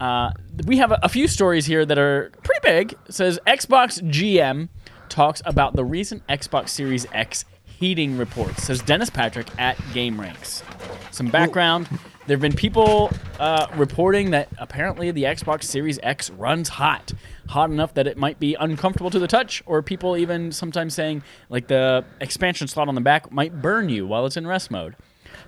[0.00, 0.32] uh,
[0.66, 2.92] we have a, a few stories here that are pretty big.
[3.06, 4.68] It says Xbox GM
[5.08, 8.64] talks about the recent Xbox Series X heating reports.
[8.64, 10.62] Says Dennis Patrick at Game Ranks.
[11.10, 11.88] Some background.
[12.26, 13.10] There have been people
[13.40, 17.12] uh, reporting that apparently the Xbox Series X runs hot,
[17.48, 21.22] hot enough that it might be uncomfortable to the touch, or people even sometimes saying
[21.48, 24.94] like the expansion slot on the back might burn you while it's in rest mode.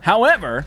[0.01, 0.67] However,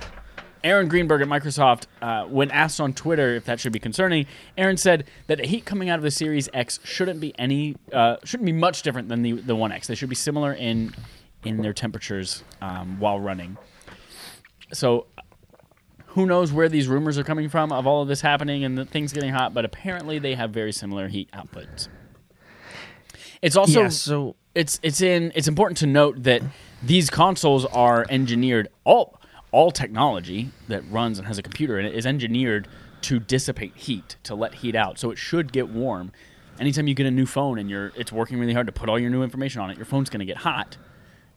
[0.65, 4.25] Aaron Greenberg at Microsoft, uh, when asked on Twitter if that should be concerning,
[4.57, 8.17] Aaron said that the heat coming out of the Series X shouldn't be any, uh,
[8.23, 9.85] shouldn't be much different than the the One X.
[9.87, 10.93] They should be similar in
[11.43, 13.57] in their temperatures um, while running.
[14.73, 15.05] So,
[16.07, 18.85] who knows where these rumors are coming from of all of this happening and the
[18.85, 19.53] things getting hot?
[19.53, 21.89] But apparently, they have very similar heat outputs.
[23.43, 26.41] It's also yeah, so it's it's in it's important to note that
[26.81, 29.19] these consoles are engineered all
[29.55, 32.67] all technology that runs and has a computer in it is engineered
[32.99, 34.99] to dissipate heat to let heat out.
[34.99, 36.11] So it should get warm.
[36.59, 38.99] Anytime you get a new phone and you're it's working really hard to put all
[38.99, 40.75] your new information on it your phone's going to get hot.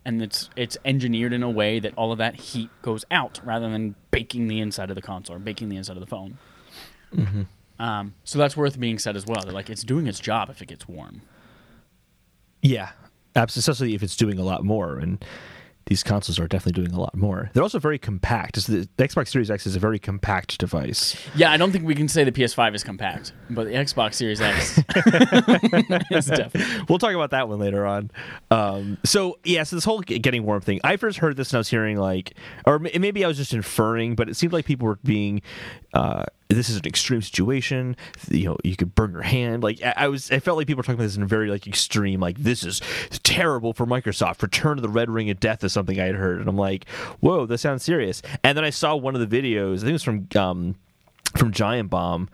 [0.04, 3.70] And it's it's engineered in a way that all of that heat goes out rather
[3.70, 6.38] than baking the inside of the console or baking the inside of the phone.
[7.78, 10.60] Um, so that's worth being said as well They're like it's doing its job if
[10.60, 11.22] it gets warm.
[12.62, 12.90] Yeah,
[13.36, 13.60] absolutely.
[13.60, 15.24] Especially if it's doing a lot more, and
[15.88, 17.50] these consoles are definitely doing a lot more.
[17.54, 18.56] They're also very compact.
[18.66, 21.16] The, the Xbox Series X is a very compact device.
[21.34, 24.40] Yeah, I don't think we can say the PS5 is compact, but the Xbox Series
[24.40, 24.78] X
[26.10, 26.84] is definitely.
[26.88, 28.10] We'll talk about that one later on.
[28.50, 30.80] Um, so yeah, so this whole getting warm thing.
[30.84, 32.34] I first heard this and I was hearing like,
[32.66, 35.40] or maybe I was just inferring, but it seemed like people were being.
[35.94, 37.96] Uh, this is an extreme situation.
[38.30, 39.62] You know, you could burn your hand.
[39.62, 41.50] Like I, I was, I felt like people were talking about this in a very
[41.50, 42.20] like extreme.
[42.20, 42.80] Like this is
[43.22, 44.42] terrible for Microsoft.
[44.42, 46.88] Return to the Red Ring of Death is something I had heard, and I'm like,
[47.20, 48.22] whoa, that sounds serious.
[48.42, 49.78] And then I saw one of the videos.
[49.78, 50.74] I think it was from um,
[51.36, 52.28] from Giant Bomb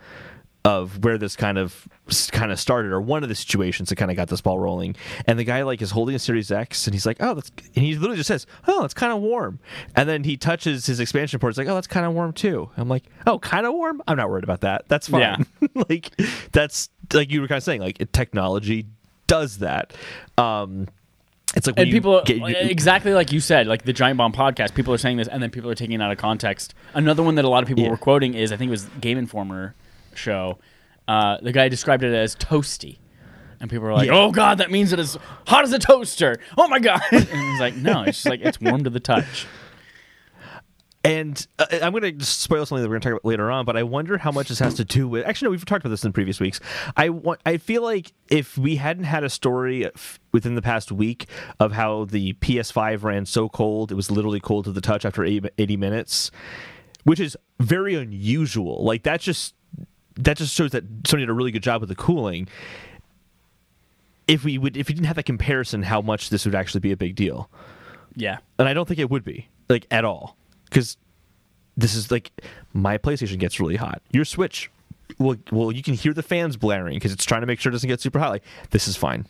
[0.65, 1.87] of where this kind of
[2.31, 4.95] kind of started or one of the situations that kind of got this ball rolling.
[5.27, 7.85] And the guy like is holding a series x and he's like oh that's and
[7.85, 9.59] he literally just says oh it's kind of warm.
[9.95, 11.51] And then he touches his expansion port.
[11.51, 12.69] It's like oh that's kind of warm too.
[12.77, 14.01] I'm like oh kind of warm?
[14.07, 14.85] I'm not worried about that.
[14.89, 15.21] That's fine.
[15.61, 15.67] Yeah.
[15.89, 16.11] like
[16.51, 18.87] that's like you were kind of saying like technology
[19.27, 19.93] does that.
[20.37, 20.87] Um
[21.55, 24.93] it's like And people, get- exactly like you said, like the Giant Bomb podcast, people
[24.93, 26.73] are saying this, and then people are taking it out of context.
[26.93, 27.91] Another one that a lot of people Yeah.
[27.91, 29.73] were quoting is, I think it was Game Informer
[30.17, 30.59] show.
[31.07, 32.97] Uh, the guy described it as toasty.
[33.61, 34.15] And people were like, Yeah.
[34.15, 37.01] "Oh God, that means it is hot as a toaster." Oh my God!
[37.11, 39.47] And he's like, "No, it's just like it's warm to the touch."
[41.05, 43.51] And uh, I'm going to just spoil something that we're going to talk about later
[43.51, 45.23] on, but I wonder how much this has to do with.
[45.25, 46.59] Actually, no, we've talked about this in previous weeks.
[46.97, 47.41] I want.
[47.45, 51.27] I feel like if we hadn't had a story f- within the past week
[51.59, 55.23] of how the PS5 ran so cold, it was literally cold to the touch after
[55.23, 56.31] 80 80 minutes,
[57.03, 58.83] which is very unusual.
[58.83, 59.53] Like that's just
[60.17, 62.47] that just shows that Sony did a really good job with the cooling.
[64.27, 66.91] If we would, if we didn't have that comparison, how much this would actually be
[66.91, 67.49] a big deal
[68.15, 70.97] Yeah, and I don't think it would be like at all because
[71.77, 72.31] this is like
[72.73, 74.01] my PlayStation gets really hot.
[74.11, 74.71] Your Switch,
[75.19, 77.73] well, well, you can hear the fans blaring because it's trying to make sure it
[77.73, 78.31] doesn't get super hot.
[78.31, 79.27] Like this is fine.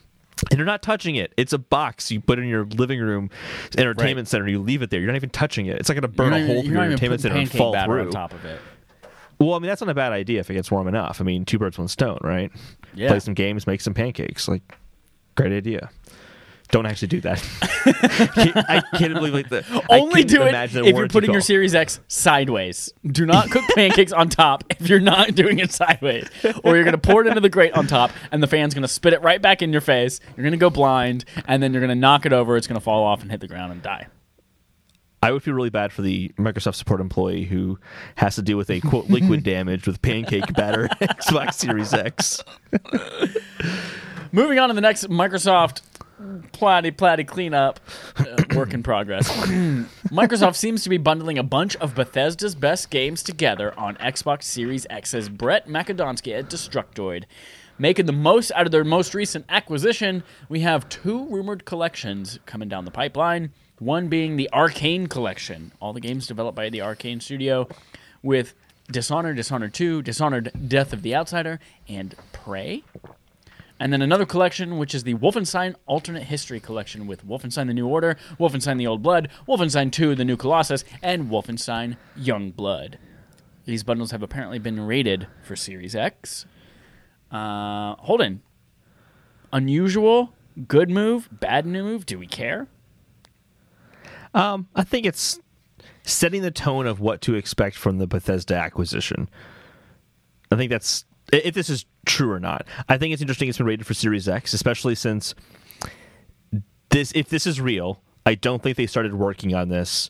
[0.52, 1.34] And you're not touching it.
[1.38, 3.30] It's a box you put in your living room
[3.78, 4.32] entertainment Right.
[4.32, 4.48] center.
[4.48, 5.00] You leave it there.
[5.00, 5.78] You're not even touching it.
[5.78, 8.02] It's not going to burn a hole through your entertainment center and fall through.
[8.08, 8.60] on top of it.
[9.39, 11.19] Well, I mean that's not a bad idea if it gets warm enough.
[11.21, 12.52] I mean, two birds, one stone, right?
[12.93, 13.10] Yeah.
[13.10, 14.48] Play some games, make some pancakes.
[14.48, 14.62] Like,
[15.36, 15.89] great idea.
[16.71, 17.43] Don't actually do that.
[18.67, 21.41] I can't believe like the Only do it if you're putting your.
[21.41, 22.91] Series X sideways.
[23.06, 26.28] Do not cook pancakes on top if you're not doing it sideways.
[26.63, 28.82] Or you're going to pour it into the grate on top, and the fan's going
[28.82, 30.19] to spit it right back in your face.
[30.36, 32.58] You're going to go blind, and then you're going to knock it over.
[32.58, 34.08] It's going to fall off and hit the ground and die.
[35.26, 37.80] I would feel really bad for the Microsoft support employee who
[38.18, 42.44] has to deal with a quote liquid damage with pancake batter Xbox Series X.
[44.32, 45.82] Moving on to the next Microsoft
[46.54, 47.80] platy platy cleanup
[48.18, 49.28] uh, work in progress.
[50.12, 54.86] Microsoft seems to be bundling a bunch of Bethesda's best games together on Xbox Series
[54.92, 57.24] X, says Brett Makedonski at Destructoid.
[57.80, 62.70] Making the most out of their most recent acquisition, we have two rumored collections coming
[62.70, 63.52] down the pipeline.
[63.80, 67.68] One being the Arcane Collection, all the games developed by the Arcane Studio,
[68.24, 68.54] with
[68.90, 71.60] Dishonored, Dishonored 2, Dishonored Death of the Outsider,
[71.90, 72.84] and Prey.
[73.78, 77.88] And then another collection, which is the Wolfenstein Alternate History Collection with Wolfenstein the New
[77.88, 82.98] Order, Wolfenstein the Old Blood, Wolfenstein 2 the New Colossus, and Wolfenstein Young Blood.
[83.66, 86.46] These bundles have apparently been rated for Series X.
[87.30, 88.42] Uh, hold on.
[89.52, 90.34] Unusual,
[90.68, 92.68] good move, bad new move, do we care?
[94.36, 95.39] Um, I think it's
[96.04, 99.28] setting the tone of what to expect from the Bethesda acquisition.
[100.52, 102.67] I think that's if this is true or not.
[102.88, 105.34] I think it's interesting it's been rated for Series X, especially since
[106.89, 110.10] this if this is real, I don't think they started working on this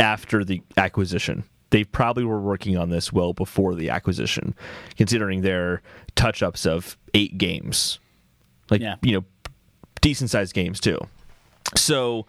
[0.00, 1.44] after the acquisition.
[1.70, 4.54] They probably were working on this well before the acquisition,
[4.96, 5.82] considering their
[6.14, 7.98] touch ups of eight games.
[8.70, 8.96] Like, Yeah.
[9.02, 9.24] you know,
[10.00, 10.98] decent sized games too.
[11.74, 12.26] So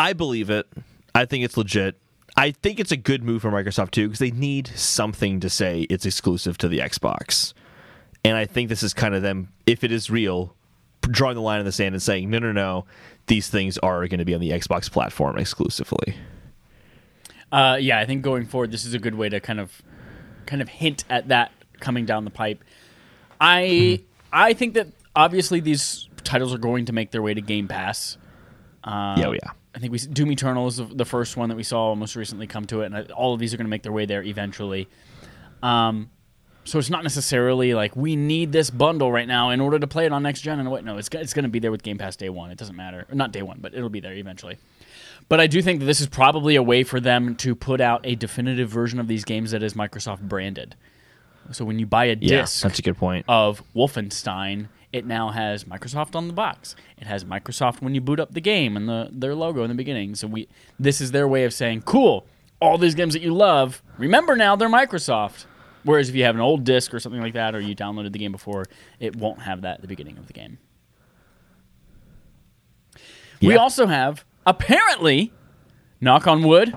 [0.00, 0.66] I believe it.
[1.14, 2.00] I think it's legit.
[2.34, 5.82] I think it's a good move for Microsoft too because they need something to say
[5.90, 7.52] it's exclusive to the Xbox.
[8.24, 10.56] And I think this is kind of them, if it is real,
[11.02, 12.86] drawing the line in the sand and saying, no, no, no,
[13.26, 16.14] these things are going to be on the Xbox platform exclusively.
[17.52, 19.82] Uh, yeah, I think going forward, this is a good way to kind of,
[20.46, 22.64] kind of hint at that coming down the pipe.
[23.38, 27.68] I I think that obviously these titles are going to make their way to Game
[27.68, 28.16] Pass.
[28.84, 29.50] Uh, yeah, oh, yeah.
[29.74, 32.66] I think we Doom Eternal is the, first one that we saw most recently come
[32.66, 34.88] to it, and I- all of these are going to make their way there eventually.
[35.62, 36.10] Um,
[36.64, 40.06] so it's not necessarily like we need this bundle right now in order to play
[40.06, 40.84] it on next gen and what.
[40.84, 42.50] No, it's it's going to be there with Game Pass day one.
[42.50, 44.58] It doesn't matter, not day one, but it'll be there eventually.
[45.28, 48.00] But I do think that this is probably a way for them to put out
[48.04, 50.74] a definitive version of these games that is Microsoft branded.
[51.52, 53.24] So when you buy a Yeah, disc that's a good point.
[53.28, 56.74] of Wolfenstein, it now has Microsoft on the box.
[56.98, 59.74] It has Microsoft when you boot up the game and the their logo in the
[59.74, 60.14] beginning.
[60.14, 60.48] So we
[60.78, 62.26] this is their way of saying, "Cool,
[62.60, 65.46] all these games that you love, remember now they're Microsoft."
[65.82, 68.18] Whereas if you have an old disc or something like that, or you downloaded the
[68.18, 68.66] game before,
[68.98, 70.58] it won't have that at the beginning of the game.
[73.40, 75.32] We also have apparently,
[76.00, 76.76] knock on wood,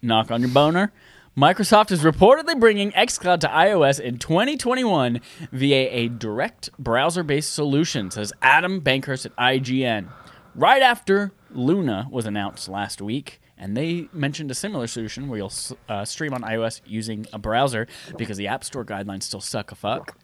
[0.00, 0.92] knock on your boner.
[1.36, 5.18] Microsoft is reportedly bringing xCloud to iOS in 2021
[5.50, 10.08] via a direct browser-based solution, says Adam Bankhurst at IGN.
[10.54, 15.52] Right after Luna was announced last week, and they mentioned a similar solution where you'll
[15.88, 17.86] uh, stream on iOS using a browser
[18.18, 20.18] because the App Store guidelines still suck a fuck.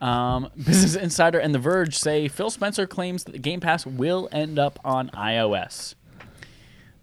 [0.00, 4.26] Um, Business Insider and The Verge say Phil Spencer claims that the Game Pass will
[4.32, 5.96] end up on iOS.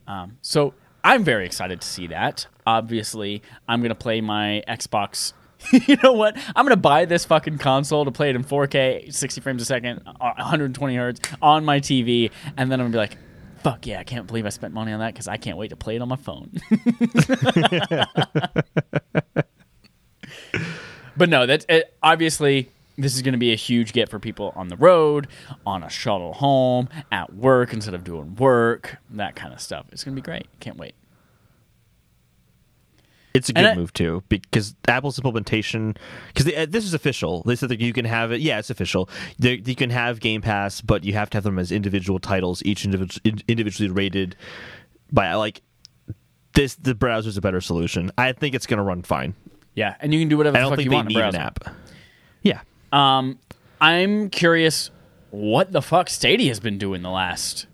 [0.07, 2.47] Um, so I'm very excited to see that.
[2.65, 5.33] Obviously, I'm gonna play my Xbox.
[5.87, 6.37] you know what?
[6.55, 10.01] I'm gonna buy this fucking console to play it in 4K, 60 frames a second,
[10.05, 13.17] uh, 120 hertz on my TV, and then I'm gonna be like,
[13.63, 13.99] "Fuck yeah!
[13.99, 16.01] I can't believe I spent money on that because I can't wait to play it
[16.01, 16.51] on my phone."
[21.15, 24.53] But no, that's it, obviously this is going to be a huge get for people
[24.55, 25.27] on the road,
[25.65, 29.85] on a shuttle home, at work instead of doing work, that kind of stuff.
[29.91, 30.47] It's going to be great.
[30.59, 30.95] Can't wait.
[33.33, 35.95] It's a good I- move too because Apple's implementation
[36.27, 37.41] because uh, this is official.
[37.43, 38.41] They said that you can have it.
[38.41, 39.09] Yeah, it's official.
[39.39, 42.61] They, you can have Game Pass, but you have to have them as individual titles,
[42.63, 44.35] each individual individually rated
[45.11, 45.61] by like
[46.53, 46.75] this.
[46.75, 48.11] The browser's a better solution.
[48.19, 49.33] I think it's going to run fine.
[49.73, 51.13] Yeah, and you can do whatever I the don't fuck think you they want in
[51.15, 51.45] need a an browser.
[51.47, 51.75] app.
[52.43, 52.59] Yeah,
[52.91, 53.39] Um,
[53.81, 54.91] I'm curious
[55.31, 57.65] what the fuck Stadia has been doing the last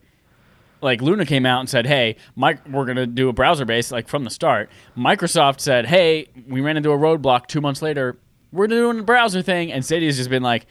[0.81, 4.07] like Luna came out and said, "Hey, Mike, we're gonna do a browser base like
[4.07, 8.17] from the start." Microsoft said, "Hey, we ran into a roadblock two months later.
[8.51, 10.65] We're doing a browser thing," and Stadia's just been like,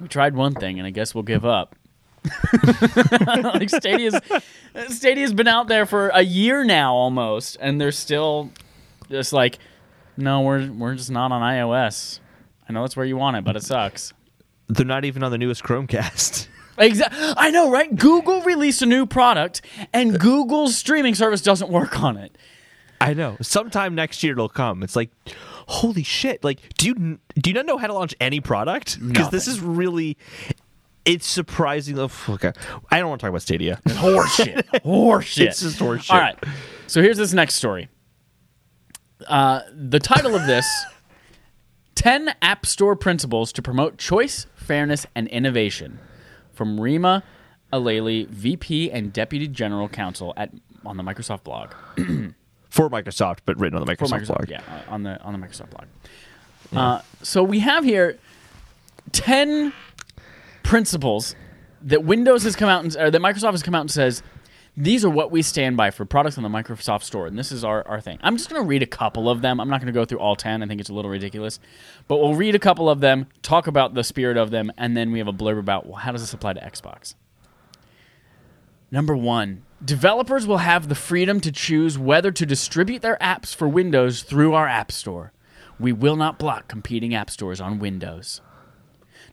[0.00, 1.76] "We tried one thing, and I guess we'll give up."
[3.44, 4.18] like Stadia's
[4.88, 8.50] Stadia's been out there for a year now almost, and they're still
[9.10, 9.58] just like,
[10.16, 12.20] "No, we're we're just not on iOS."
[12.68, 14.12] I know that's where you want it, but it sucks.
[14.68, 16.48] They're not even on the newest Chromecast.
[16.78, 17.18] Exactly.
[17.36, 17.94] I know, right?
[17.94, 19.62] Google released a new product,
[19.92, 22.36] and Google's streaming service doesn't work on it.
[23.00, 23.36] I know.
[23.42, 24.82] Sometime next year it'll come.
[24.82, 25.10] It's like,
[25.66, 26.42] holy shit!
[26.42, 28.98] Like, do you do you not know how to launch any product?
[29.06, 30.16] Because this is really,
[31.04, 31.98] it's surprising.
[31.98, 32.52] Oh, okay.
[32.90, 33.80] I don't want to talk about Stadia.
[33.88, 34.64] Horseshit.
[34.84, 35.46] Horseshit.
[35.46, 36.12] It's just horseshit.
[36.12, 36.36] All right.
[36.86, 37.88] So here's this next story.
[39.28, 40.66] Uh, the title of this
[41.94, 45.98] 10 App Store Principles to Promote Choice, Fairness, and Innovation
[46.54, 47.22] from Rima
[47.72, 50.50] Alaily, VP and Deputy General Counsel at
[50.86, 51.72] on the Microsoft blog.
[52.74, 54.50] for Microsoft, but written on the Microsoft, Microsoft, blog.
[54.50, 55.86] yeah, uh, on the on the Microsoft blog.
[56.74, 58.18] Uh, so we have here
[59.12, 59.72] ten
[60.64, 61.36] principles
[61.82, 64.22] that Windows has come out and or that Microsoft has come out and says
[64.76, 67.62] these are what we stand by for products on the Microsoft Store, and this is
[67.62, 68.18] our, our thing.
[68.22, 69.60] I'm just going to read a couple of them.
[69.60, 70.62] I'm not going to go through all 10.
[70.62, 71.60] I think it's a little ridiculous.
[72.08, 75.12] But we'll read a couple of them, talk about the spirit of them, and then
[75.12, 77.14] we have a blurb about well, how does this apply to Xbox.
[78.90, 83.68] Number one, developers will have the freedom to choose whether to distribute their apps for
[83.68, 85.32] Windows through our App Store.
[85.78, 88.40] We will not block competing app stores on Windows.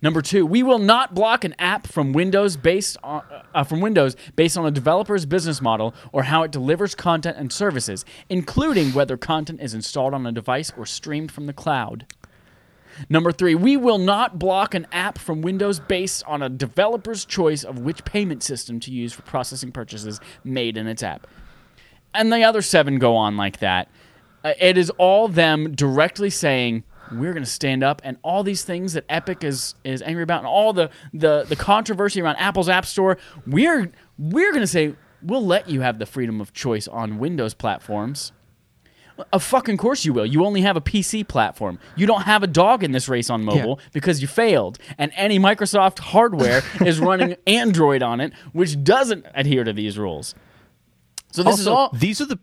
[0.02, 3.24] Number two, we will not block an app from Windows based on
[3.54, 7.54] uh, from Windows based on a developer's business model or how it delivers content and
[7.54, 12.08] services, including whether content is installed on a device or streamed from the cloud.
[13.10, 17.64] Number three, we will not block an app from Windows based on a developer's choice
[17.64, 21.28] of which payment system to use for processing purchases made in its app.
[22.14, 23.88] And the other seven go on like that.
[24.44, 28.64] Uh, it is all them directly saying, we're going to stand up and all these
[28.64, 32.70] things that Epic is is angry about and all the the, the controversy around Apple's
[32.70, 36.88] App Store, we're we're going to say we'll let you have the freedom of choice
[36.88, 38.32] on Windows platforms.
[39.32, 40.26] Of fucking course you will.
[40.26, 41.78] You only have a PC platform.
[41.96, 44.80] You don't have a dog in this race on mobile because you failed.
[44.98, 50.34] And any Microsoft hardware is running Android on it, which doesn't adhere to these rules.
[51.32, 52.40] So this is all these are the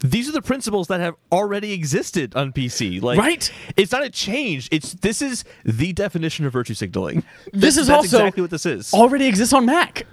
[0.00, 3.00] these are the principles that have already existed on PC.
[3.00, 3.50] Like, Right.
[3.76, 4.68] It's not a change.
[4.70, 7.24] It's this is the definition of virtue signaling.
[7.52, 8.92] This That's- is also exactly what this is.
[8.92, 10.06] already exists on Mac.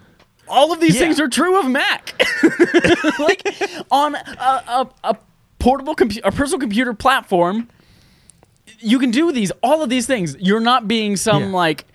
[0.48, 1.02] All of these Yeah.
[1.02, 2.14] things are true of Mac.
[3.20, 3.42] like
[3.90, 5.18] on a, a, a
[5.60, 7.70] portable computer, a personal computer platform,
[8.80, 9.52] you can do these.
[9.64, 10.36] All of these things.
[10.40, 11.50] You're not being some Yeah.
[11.52, 11.86] like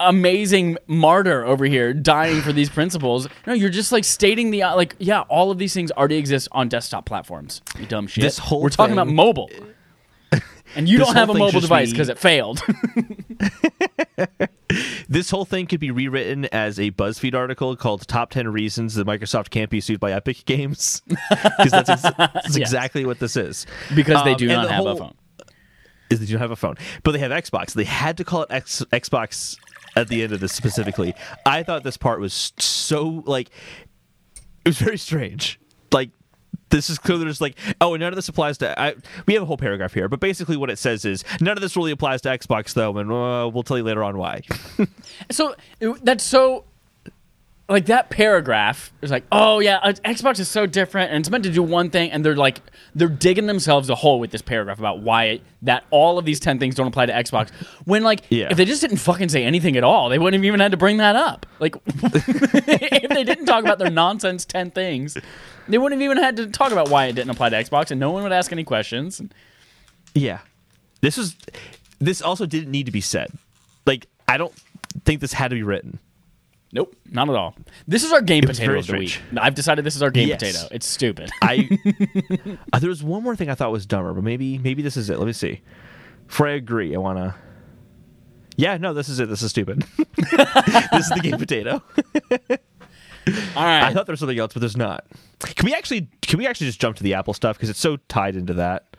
[0.00, 3.28] amazing martyr over here dying for these principles.
[3.46, 4.96] No, you're just like stating the like.
[4.98, 7.62] Yeah, all of these things already exist on desktop platforms.
[7.78, 8.22] You dumb shit.
[8.22, 9.50] This whole We're talking about mobile.
[10.76, 12.60] And you don't have a mobile device be- because it failed.
[15.08, 19.06] This whole thing could be rewritten as a BuzzFeed article called "Top 10 Reasons That
[19.06, 22.56] Microsoft Can't Be Sued by Epic Games," because that's, ex- that's Yes.
[22.56, 23.66] exactly what this is.
[23.94, 25.14] because they Um, do not the have a phone.
[26.10, 26.74] Is they don't have a phone,
[27.04, 27.74] but they have Xbox.
[27.74, 29.56] They had to call it X- Xbox
[29.96, 31.14] at the end of this specifically.
[31.46, 33.50] I thought this part was so like
[34.64, 35.60] it was very strange.
[35.92, 36.10] Like
[36.70, 38.80] this is clearly just like oh, and none of this applies to.
[38.80, 38.94] I,
[39.26, 41.76] we have a whole paragraph here, but basically what it says is none of this
[41.76, 44.42] really applies to Xbox though, and uh, we'll tell you later on why.
[45.30, 45.54] So
[46.02, 46.64] that's so
[47.68, 51.44] like that paragraph is like, oh yeah, uh, Xbox is so different, and it's meant
[51.44, 52.60] to do one thing, and they're like,
[52.94, 56.38] they're digging themselves a hole with this paragraph about why it, that all of these
[56.40, 57.50] ten things don't apply to Xbox.
[57.86, 58.48] When like, Yeah.
[58.50, 60.76] if they just didn't fucking say anything at all, they wouldn't have even had to
[60.76, 61.46] bring that up.
[61.58, 65.16] Like, if they didn't talk about their nonsense ten things,
[65.66, 67.98] they wouldn't have even had to talk about why it didn't apply to Xbox, and
[67.98, 69.22] no one would ask any questions.
[70.14, 70.40] Yeah.
[71.00, 71.34] This was
[71.98, 73.30] this also didn't need to be said.
[73.86, 74.52] Like I don't
[75.04, 75.98] think this had to be written.
[76.74, 77.54] Nope, not at all.
[77.86, 79.08] This is our game was potato very of the week.
[79.10, 79.38] strange.
[79.38, 80.40] I've decided this is our game Yes.
[80.40, 80.58] potato.
[80.72, 81.30] It's stupid.
[81.40, 81.68] I
[82.72, 85.08] uh, there was one more thing I thought was dumber, but maybe maybe this is
[85.08, 85.18] it.
[85.18, 85.60] Let me see.
[86.26, 87.34] Before I agree, I want to.
[88.56, 89.28] Yeah, no, this is it.
[89.28, 89.80] This is stupid.
[89.96, 91.80] this is the game potato.
[93.56, 93.84] All right.
[93.84, 95.06] I thought there was something else, but there's not.
[95.40, 97.96] Can we actually can we actually just jump to the Apple stuff because it's so
[98.08, 98.96] tied into that?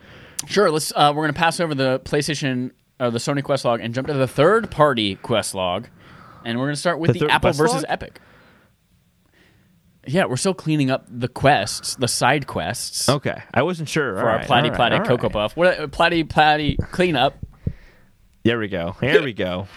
[0.48, 0.72] Sure.
[0.72, 0.92] Let's.
[0.96, 4.14] Uh, we're gonna pass over the PlayStation or the Sony Quest log and jump to
[4.14, 5.88] the third party Quest log,
[6.46, 7.86] and we're gonna start with The the, Apple versus log?
[7.90, 8.20] Epic.
[10.08, 14.16] Yeah, we're still cleaning up the quests, the side quests Okay, I wasn't sure.
[14.16, 15.58] for our Platy Platy Cocoa Puff.
[15.58, 17.36] What uh, Platy Platy cleanup?
[18.44, 18.96] There we go.
[19.02, 19.68] There we go.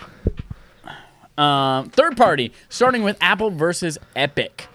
[1.39, 4.67] Um, third party, starting with Apple versus Epic.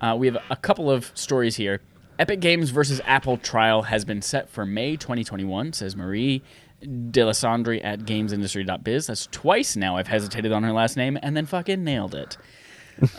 [0.00, 1.80] Uh, we have a couple of stories here.
[2.18, 6.42] Epic Games versus Apple trial has been set for May 2021, says Marie
[6.84, 9.06] Dealessandri at gamesindustry.biz.
[9.06, 12.36] That's twice now I've hesitated on her last name and then fucking nailed it.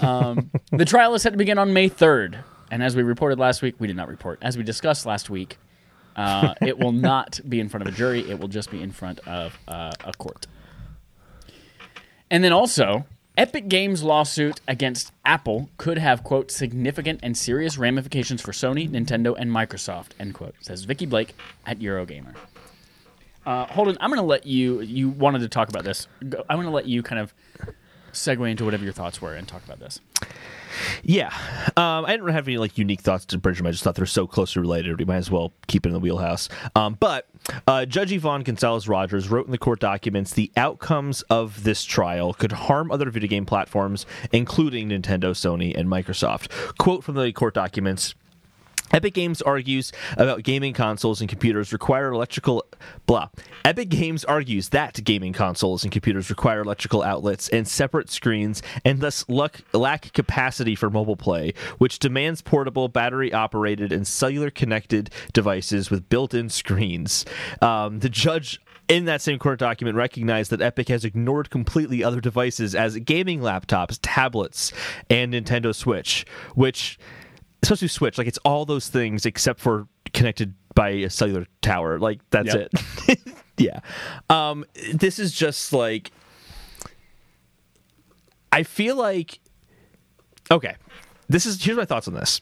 [0.01, 2.43] Um, the trial is set to begin on May 3rd.
[2.71, 4.39] And as we reported last week, we did not report.
[4.41, 5.57] As we discussed last week,
[6.15, 8.29] uh, it will not be in front of a jury.
[8.29, 10.47] It will just be in front of uh, a court.
[12.31, 13.05] And then also,
[13.37, 19.35] Epic Games' lawsuit against Apple could have, quote, significant and serious ramifications for Sony, Nintendo,
[19.37, 21.35] and Microsoft, end quote, says Vikki Blake
[21.65, 22.35] at Eurogamer.
[23.45, 26.07] Uh, Holden, I'm going to let you, you wanted to talk about this.
[26.21, 27.33] I'm going to let you kind of
[28.11, 29.99] segue into whatever your thoughts were and talk about this.
[31.03, 31.27] Yeah,
[31.77, 33.67] um, I didn't have any like unique thoughts to bridge them.
[33.67, 34.99] I just thought they're so closely related.
[34.99, 36.49] We might as well keep it in the wheelhouse.
[36.75, 37.27] Um, but
[37.67, 42.33] uh, Judge Yvonne Gonzalez Rogers wrote in the court documents the outcomes of this trial
[42.33, 46.77] could harm other video game platforms, including Nintendo, Sony, and Microsoft.
[46.77, 48.15] Quote from the court documents.
[48.95, 52.63] Epic Games argues about gaming consoles and computers require electrical
[53.05, 53.27] blah.
[53.65, 59.01] Epic Games argues that gaming consoles and computers require electrical outlets and separate screens and
[59.01, 65.09] thus luck, lack capacity for mobile play, which demands portable, battery operated, and cellular connected
[65.33, 67.25] devices with built in screens.
[67.61, 72.21] Um, the judge in that same court document recognized that Epic has ignored completely other
[72.21, 74.71] devices as gaming laptops, tablets,
[75.09, 76.97] and Nintendo Switch, which
[77.65, 81.99] especially Switch, like it's all those things except for connected by a cellular tower.
[81.99, 82.69] Like that's Yep.
[83.07, 83.19] it.
[83.57, 83.79] yeah.
[84.29, 86.11] Um, this is just like
[88.51, 89.39] I feel like
[90.51, 90.75] okay.
[91.27, 92.39] This is here's my thoughts on this.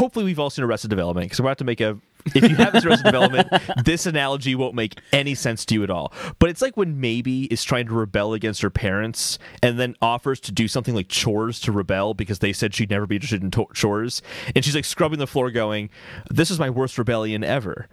[0.00, 1.98] Hopefully, we've all seen Arrested Development because we're about to make a.
[2.34, 3.48] If you haven't seen Arrested Development,
[3.84, 6.14] this analogy won't make any sense to you at all.
[6.38, 10.40] But it's like when Maeby is trying to rebel against her parents and then offers
[10.40, 13.50] to do something like chores to rebel because they said she'd never be interested in
[13.50, 14.22] to- chores.
[14.54, 15.90] And she's like scrubbing the floor, going,
[16.30, 17.86] This is my worst rebellion ever.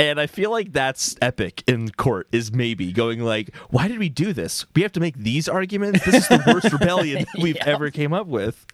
[0.00, 4.08] And I feel like that's epic in court is maybe going like, why did we
[4.08, 4.64] do this?
[4.76, 6.04] We have to make these arguments.
[6.04, 7.64] This is the worst rebellion we've Yeah.
[7.66, 8.64] ever came up with.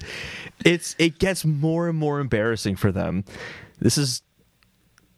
[0.67, 3.25] It's it gets more and more embarrassing for them.
[3.79, 4.21] This is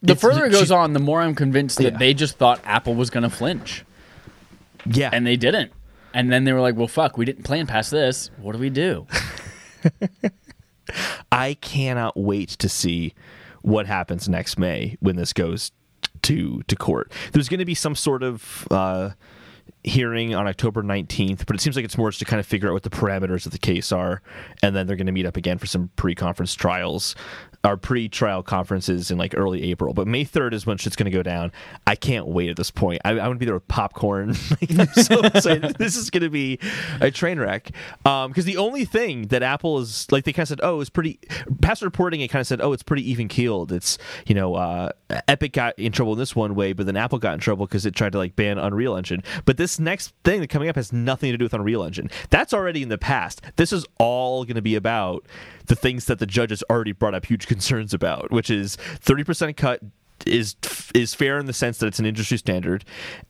[0.01, 1.97] The further it goes she- on, the more I'm convinced that Yeah.
[1.99, 3.83] they just thought Apple was going to flinch.
[4.85, 5.73] yeah, And they didn't.
[6.13, 8.31] And then they were like, well, fuck, we didn't plan past this.
[8.37, 9.07] What do we do?
[11.31, 13.13] I cannot wait to see
[13.61, 15.71] what happens next May when this goes
[16.23, 17.11] to to court.
[17.33, 19.11] There's going to be some sort of uh,
[19.83, 22.69] hearing on October 19th, but it seems like it's more just to kind of figure
[22.69, 24.21] out what the parameters of the case are,
[24.61, 27.15] and then they're going to meet up again for some pre-conference trials.
[27.67, 31.15] Our pre-trial conferences in like early April, but May 3rd is when shit's going to
[31.15, 31.51] go down.
[31.85, 33.01] I can't wait at this point.
[33.03, 34.35] I, want to be there with popcorn.
[34.49, 35.75] Like, so excited.
[35.75, 36.59] this is going to be
[37.01, 37.71] a train wreck.
[38.03, 41.19] Because the only thing that Apple is like, they kind of said, oh, it's pretty.
[41.61, 43.71] Past reporting, it kind of said, oh, it's pretty even keeled.
[43.71, 44.91] It's you know, uh,
[45.27, 47.85] Epic got in trouble in this one way, but then Apple got in trouble because
[47.85, 49.23] it tried to like ban Unreal Engine.
[49.45, 52.09] But this next thing that coming up has nothing to do with Unreal Engine.
[52.29, 53.41] That's already in the past.
[53.55, 55.25] This is all going to be about
[55.67, 59.81] the things that the judges already brought up huge concerns about, which is 30% cut
[60.25, 60.55] is
[60.95, 62.83] is fair in the sense that it's an industry standard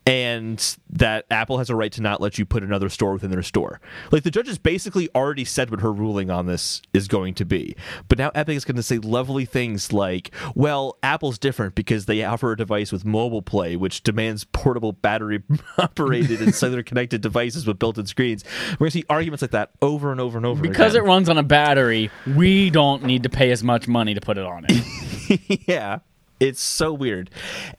[0.05, 3.43] and that Apple has a right to not let you put another store within their
[3.43, 3.81] store.
[4.11, 7.45] Like the judge has basically already said what her ruling on this is going to
[7.45, 7.75] be.
[8.07, 12.23] But now Epic is going to say lovely things like, well, Apple's different because they
[12.23, 15.43] offer a device with mobile play which demands portable battery
[15.77, 18.43] operated and cellular connected devices with built-in screens.
[18.73, 20.71] We're going to see arguments like that over and over and over again.
[20.71, 21.05] Because again.
[21.05, 24.37] it runs on a battery, we don't need to pay as much money to put
[24.37, 25.61] it on it.
[25.67, 25.99] yeah,
[26.39, 27.29] it's so weird.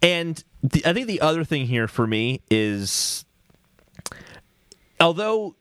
[0.03, 3.25] And the, I think the other thing here for me is,
[5.01, 5.55] although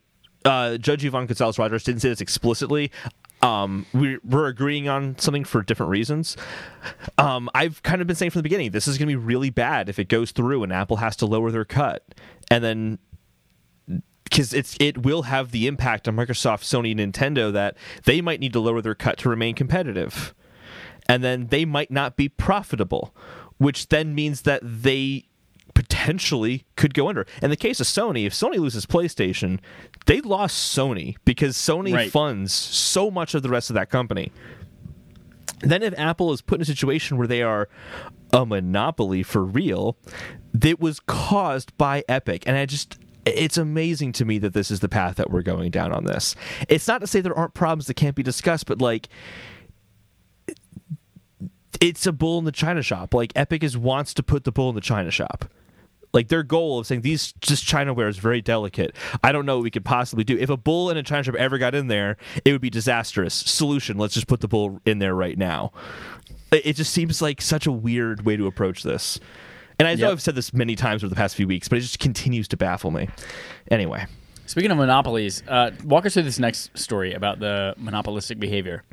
[0.46, 2.92] uh, Judge Yvonne Gonzalez Rogers didn't say this explicitly,
[3.42, 6.36] um, we're, we're agreeing on something for different reasons.
[7.18, 9.52] Um, I've kind of been saying from the beginning, this is going to be really
[9.52, 12.04] bad if it goes through and Apple has to lower their cut,
[12.50, 13.00] and then
[14.24, 18.54] because it's it will have the impact on Microsoft, Sony, Nintendo that they might need
[18.54, 20.34] to lower their cut to remain competitive,
[21.10, 23.16] and then they might not be profitable,
[23.58, 25.26] which then means that they
[25.74, 27.26] potentially could go under.
[27.42, 29.60] In the case of Sony, if Sony loses PlayStation,
[30.06, 32.12] they lost Sony because Sony Right.
[32.12, 34.32] funds so much of the rest of that company.
[35.62, 37.68] Then, if Apple is put in a situation where they are
[38.32, 39.98] a monopoly for real,
[40.54, 42.44] that was caused by Epic.
[42.46, 45.72] And I just, it's amazing to me that this is the path that we're going
[45.72, 46.36] down on this.
[46.70, 49.10] It's not to say there aren't problems that can't be discussed, but like,
[51.82, 53.14] it's a bull in the china shop.
[53.14, 55.46] Like, Epic is wants to put the bull in the china shop.
[56.14, 58.96] Like their goal of saying these just Chinaware is very delicate.
[59.24, 60.38] I don't know what we could possibly do.
[60.38, 63.34] If a bull in a China shop ever got in there, it would be disastrous.
[63.34, 65.74] Solution: Let's just put the bull in there right now.
[66.52, 69.20] It just seems like such a weird way to approach this.
[69.78, 70.12] And I know Yep.
[70.14, 72.58] I've said this many times over the past few weeks, but it just continues to
[72.58, 73.10] baffle me.
[73.70, 74.08] Anyway,
[74.48, 78.84] Speaking of monopolies, uh, walk us through this next story about the monopolistic behavior.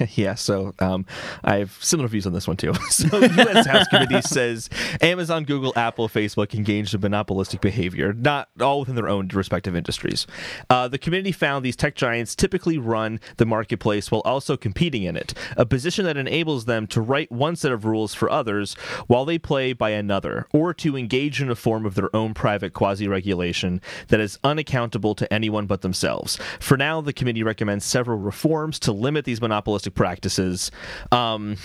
[0.14, 1.06] yeah, so um,
[1.44, 2.72] I have similar views on this one too.
[2.90, 3.66] So, the U.S.
[3.66, 4.68] House Committee says
[5.00, 10.26] Amazon, Google, Apple, Facebook engaged in monopolistic behavior, not all within their own respective industries.
[10.68, 15.16] Uh, the committee found these tech giants typically run the marketplace while also competing in
[15.16, 18.74] it, a position that enables them to write one set of rules for others
[19.06, 22.72] while they play by another, or to engage in a form of their own private
[22.74, 26.38] quasi regulation that is unaccountable to anyone but themselves.
[26.58, 30.70] For now, the committee recommends several reforms to limit these monopolistic practices.
[31.12, 31.56] Um,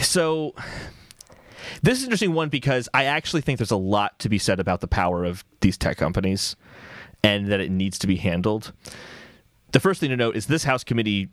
[0.00, 0.54] so
[1.82, 4.80] this is interesting one because I actually think there's a lot to be said about
[4.80, 6.56] the power of these tech companies
[7.22, 8.72] and that it needs to be handled.
[9.72, 11.28] The first thing to note is this House committee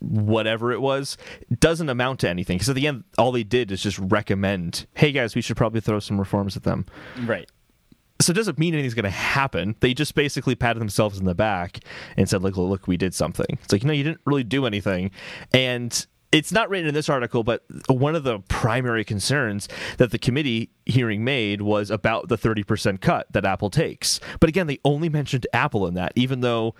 [0.00, 1.16] whatever it was
[1.60, 5.10] doesn't amount to anything because at the end all they did is just recommend hey
[5.12, 6.84] guys we should probably throw some reforms at them
[7.24, 7.48] Right.
[8.24, 9.76] So it doesn't mean anything's going to happen.
[9.80, 11.80] They just basically patted themselves in the back
[12.16, 15.10] and said, "Look, look, we did something." It's like, no, you didn't really do anything,
[15.52, 19.68] and it's not written in this article, but one of the primary concerns
[19.98, 24.18] that the committee hearing made was about the 30% cut that Apple takes.
[24.40, 26.74] But again, they only mentioned Apple in that, even though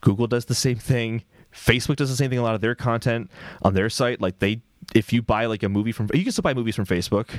[0.00, 1.24] Google does the same thing.
[1.52, 2.38] Facebook does the same thing.
[2.38, 3.32] A lot of their content
[3.62, 4.62] on their site, like they,
[4.94, 7.30] if you buy like a movie from, you can still buy movies from Facebook.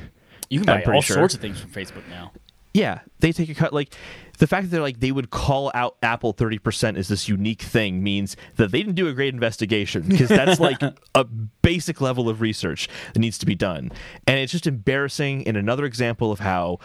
[0.50, 1.16] You can buy all sure.
[1.16, 2.34] sorts of things from Facebook now.
[2.74, 3.74] Yeah, they take a cut.
[3.74, 3.94] Like
[4.38, 7.62] the fact that they're like they would call out Apple thirty percent as this unique
[7.62, 10.82] thing means that they didn't do a great investigation because that's like
[11.16, 13.92] a basic level of research that needs to be done,
[14.26, 15.48] and it's just embarrassing.
[15.48, 16.80] And another example of how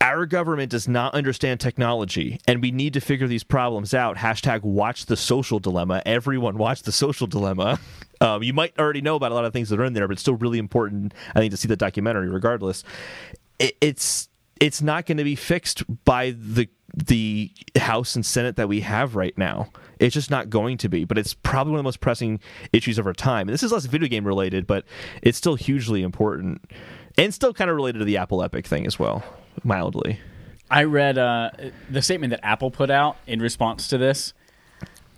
[0.00, 4.62] our government does not understand technology and we need to figure these problems out hashtag
[4.62, 7.80] watch the social dilemma everyone watch the social dilemma
[8.20, 10.12] um, you might already know about a lot of things that are in there but
[10.12, 12.84] it's still really important i think to see the documentary regardless
[13.58, 14.27] it, it's
[14.60, 19.14] it's not going to be fixed by the the house and senate that we have
[19.14, 19.70] right now.
[19.98, 22.40] It's just not going to be but it's probably one of the most pressing
[22.72, 23.48] issues of our time.
[23.48, 24.84] And this is less video game related but
[25.22, 26.64] it's still hugely important
[27.16, 29.22] and still kind of related to the apple epic thing as well
[29.64, 30.18] mildly.
[30.70, 31.50] I read uh,
[31.90, 34.34] the statement that Apple put out in response to this,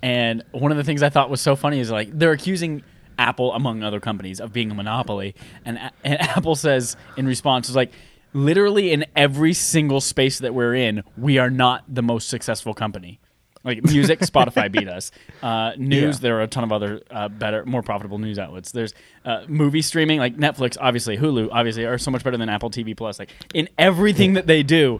[0.01, 2.83] and one of the things I thought was so funny is like they're accusing
[3.17, 5.35] Apple, among other companies, of being a monopoly,
[5.65, 7.91] and and Apple says in response is like.
[8.33, 13.19] Literally in every single space that we're in, we are not the most successful company.
[13.63, 15.11] Like music, Spotify beat us.
[15.43, 16.21] Uh, news, Yeah.
[16.21, 18.71] there are a ton of other uh, better, more profitable news outlets.
[18.71, 18.93] There's
[19.25, 22.95] uh, movie streaming, like Netflix, obviously, Hulu, obviously, are so much better than Apple TV
[22.97, 23.19] Plus.
[23.19, 24.99] Like in everything that they do,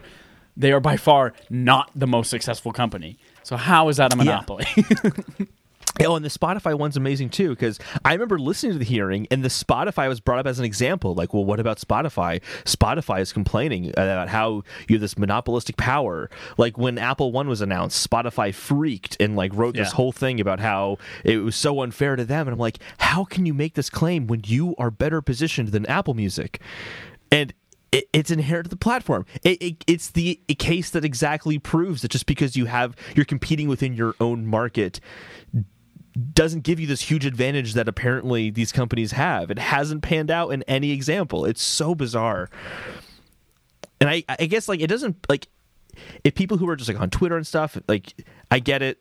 [0.56, 3.18] they are by far not the most successful company.
[3.42, 4.66] So how is that a monopoly?
[6.00, 9.44] Oh, and the Spotify one's amazing too because I remember listening to the hearing and
[9.44, 11.14] the Spotify was brought up as an example.
[11.14, 12.40] Like, well, what about Spotify?
[12.64, 16.30] Spotify is complaining about how you have this monopolistic power.
[16.56, 19.94] Like when Apple One was announced, Spotify freaked and like wrote this Yeah.
[19.96, 22.46] whole thing about how it was so unfair to them.
[22.48, 25.84] And I'm like, how can you make this claim when you are better positioned than
[25.86, 26.58] Apple Music?
[27.30, 27.52] And
[28.14, 29.26] it's inherent to the platform.
[29.42, 33.26] It, it, it's the a case that exactly proves that just because you have you're
[33.26, 34.98] competing within your own market
[36.34, 39.50] doesn't give you this huge advantage that apparently these companies have.
[39.50, 41.44] It hasn't panned out in any example.
[41.44, 42.50] It's so bizarre.
[44.00, 45.48] And I, I guess like it doesn't like
[46.24, 48.14] if people who are just like on Twitter and stuff, like
[48.50, 48.98] I get it.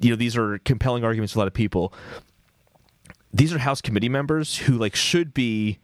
[0.00, 1.92] You know, these are compelling arguments for a lot of people.
[3.32, 5.78] These are House committee members who like should be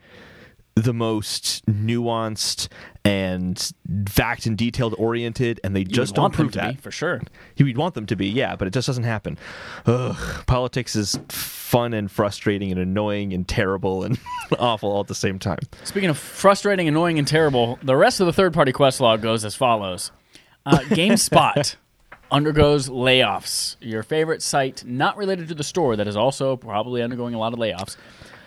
[0.77, 2.69] the most nuanced
[3.05, 3.73] and
[4.09, 6.75] fact and detailed oriented, and they You just don't want them prove to that.
[6.77, 7.23] be for sure.
[7.57, 9.39] You'd want them to be, yeah, but it just doesn't happen.
[9.87, 14.19] Ugh, politics is fun and frustrating and annoying and terrible and
[14.59, 15.59] awful all at the same time.
[15.85, 19.55] Speaking of frustrating, annoying, and terrible, the rest of the third-party quest log goes as
[19.55, 20.11] follows:
[20.67, 21.77] uh, GameSpot
[22.31, 23.77] undergoes layoffs.
[23.81, 27.53] Your favorite site, not related to the store, that is also probably undergoing a lot
[27.53, 27.97] of layoffs,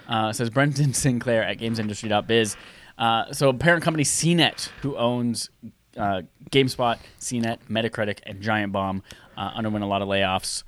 [0.10, 2.57] uh, says Brendan Sinclair at GamesIndustry.biz.
[2.97, 5.49] Uh, so, parent company CNET, who owns
[5.95, 9.03] uh, GameSpot, CNET, Metacritic, and Giant Bomb,
[9.38, 10.64] uh, underwent a lot of layoffs.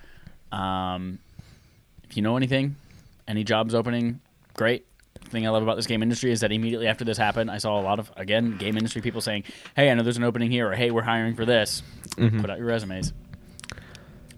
[0.53, 1.19] Um,
[2.03, 2.77] if you know anything,
[3.27, 4.21] any jobs opening,
[4.55, 4.85] great.
[5.25, 7.79] Thing I love about this game industry is that immediately after this happened, I saw
[7.79, 9.43] a lot of again game industry people saying,
[9.75, 11.83] "Hey, I know there's an opening here," or "Hey, we're hiring for this."
[12.41, 13.13] Put out your resumes.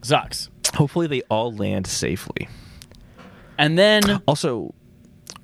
[0.01, 0.49] Sucks.
[0.75, 2.47] Hopefully, they all land safely.
[3.57, 4.73] And then Also,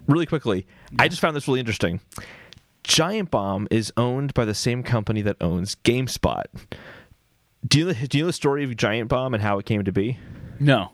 [0.10, 0.66] really quickly,
[0.98, 2.02] I just found this really interesting.
[2.84, 6.46] Giant Bomb is owned by the same company that owns GameSpot.
[7.68, 9.84] Do you know, do you know the story of Giant Bomb and how it came
[9.84, 10.18] to be?
[10.60, 10.92] No.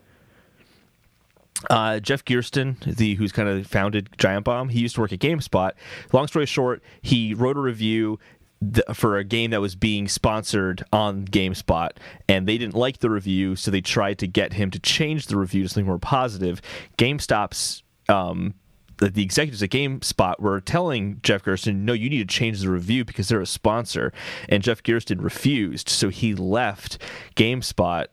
[1.70, 5.20] Uh, Jeff Gerstmann, the who's kind of founded Giant Bomb, he used to work at
[5.20, 5.72] GameSpot.
[6.11, 8.20] Long story short, he wrote a review
[8.61, 11.91] th- for a game that was being sponsored on GameSpot,
[12.28, 15.38] and they didn't like the review, so they tried to get him to change the
[15.38, 16.61] review to something more positive.
[16.97, 18.53] GameStop's um,
[18.97, 22.69] the, the executives at GameSpot were telling Jeff Gerstmann, "No, you need to change the
[22.69, 24.13] review because they're a sponsor,"
[24.49, 26.97] and Jeff Gerstmann refused, so he left
[27.35, 28.07] GameSpot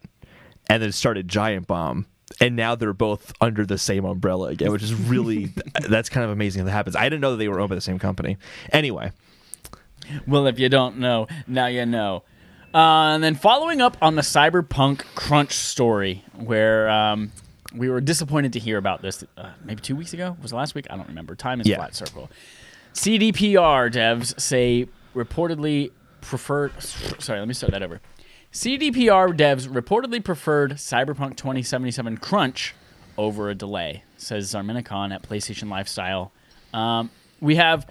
[0.68, 2.06] and then started Giant Bomb.
[2.40, 5.52] And now they're both under the same umbrella again, which is really
[5.88, 6.96] that's kind of amazing that happens.
[6.96, 8.38] I didn't know that they were owned by the same company.
[8.72, 9.12] Anyway,
[10.26, 12.24] Well, if you don't know, now you know.
[12.74, 17.30] Uh, and then following up on the Cyberpunk crunch story, where um,
[17.74, 20.36] we were disappointed to hear about this uh, maybe two weeks ago?
[20.42, 20.86] Was it last week?
[20.90, 21.34] I don't remember.
[21.34, 21.76] Time is Yeah.
[21.76, 22.30] flat circle.
[22.94, 26.72] CDPR devs say reportedly preferred.
[26.82, 28.00] Sorry, let me start that over.
[28.52, 32.74] CDPR devs reportedly preferred Cyberpunk 2077 crunch
[33.16, 36.32] over a delay, says Zarmena Khan at PlayStation Lifestyle.
[36.74, 37.10] Um,
[37.40, 37.86] we have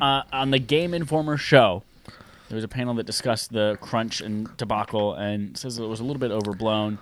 [0.00, 1.82] uh, on the Game Informer show.
[2.48, 6.04] There was a panel that discussed the crunch and debacle and says it was a
[6.04, 6.98] little bit overblown.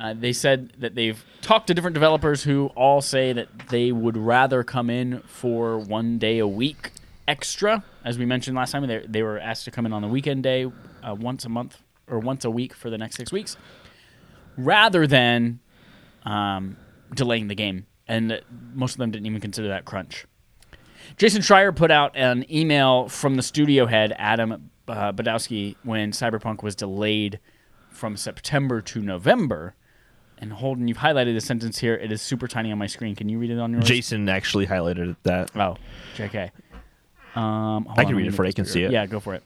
[0.00, 4.16] Uh, they said that they've talked to different developers who all say that they would
[4.16, 6.92] rather come in for one day a week
[7.28, 7.84] extra.
[8.02, 10.42] As we mentioned last time, they, they were asked to come in on the weekend
[10.42, 10.64] day
[11.02, 13.58] uh, once a month or once a week for the next six weeks,
[14.56, 15.60] rather than
[16.24, 16.76] um,
[17.14, 17.86] delaying the game.
[18.08, 18.40] And
[18.72, 20.26] most of them didn't even consider that crunch.
[21.18, 26.62] Jason Schreier put out an email from the studio head, Adam uh, Badowski, when Cyberpunk
[26.62, 27.38] was delayed
[27.90, 29.74] from September to November.
[30.40, 31.94] And Holden, you've highlighted the sentence here.
[31.94, 33.14] It is super tiny on my screen.
[33.14, 33.84] Can you read it on yours?
[33.84, 35.50] Jason actually highlighted that.
[35.54, 35.76] Oh,
[36.16, 36.50] JK.
[37.34, 38.48] Um, I can read it for you.
[38.48, 38.90] I can see it.
[38.90, 39.42] Yeah, go for it.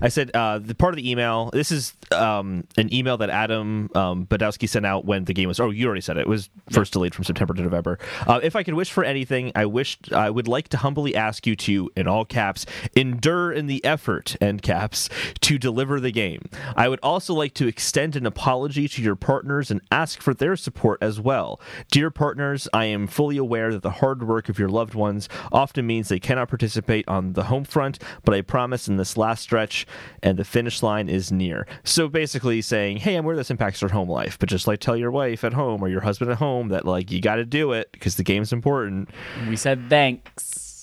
[0.00, 1.50] I said uh, the part of the email.
[1.52, 5.60] This is um, an email that Adam um, Badowski sent out when the game was.
[5.60, 6.22] Oh, you already said it.
[6.22, 7.98] It was first delayed from September to November.
[8.26, 11.46] Uh, if I could wish for anything, I wish I would like to humbly ask
[11.46, 15.08] you to, in all caps, endure in the effort end caps
[15.40, 16.48] to deliver the game.
[16.76, 20.56] I would also like to extend an apology to your partners and ask for their
[20.56, 21.60] support as well.
[21.90, 25.86] Dear partners, I am fully aware that the hard work of your loved ones often
[25.86, 29.85] means they cannot participate on the home front, but I promise in this last stretch
[30.22, 31.66] and the finish line is near.
[31.84, 34.96] So basically saying, hey, I'm aware this impacts your home life, but just like tell
[34.96, 37.72] your wife at home or your husband at home that like you got to do
[37.72, 39.10] it because the game's important.
[39.48, 40.82] We said thanks.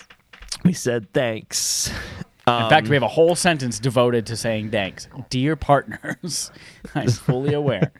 [0.64, 1.92] We said thanks.
[2.46, 5.08] In fact, we have a whole sentence devoted to saying thanks.
[5.30, 6.52] Dear partners,
[6.96, 7.94] I'm fully aware.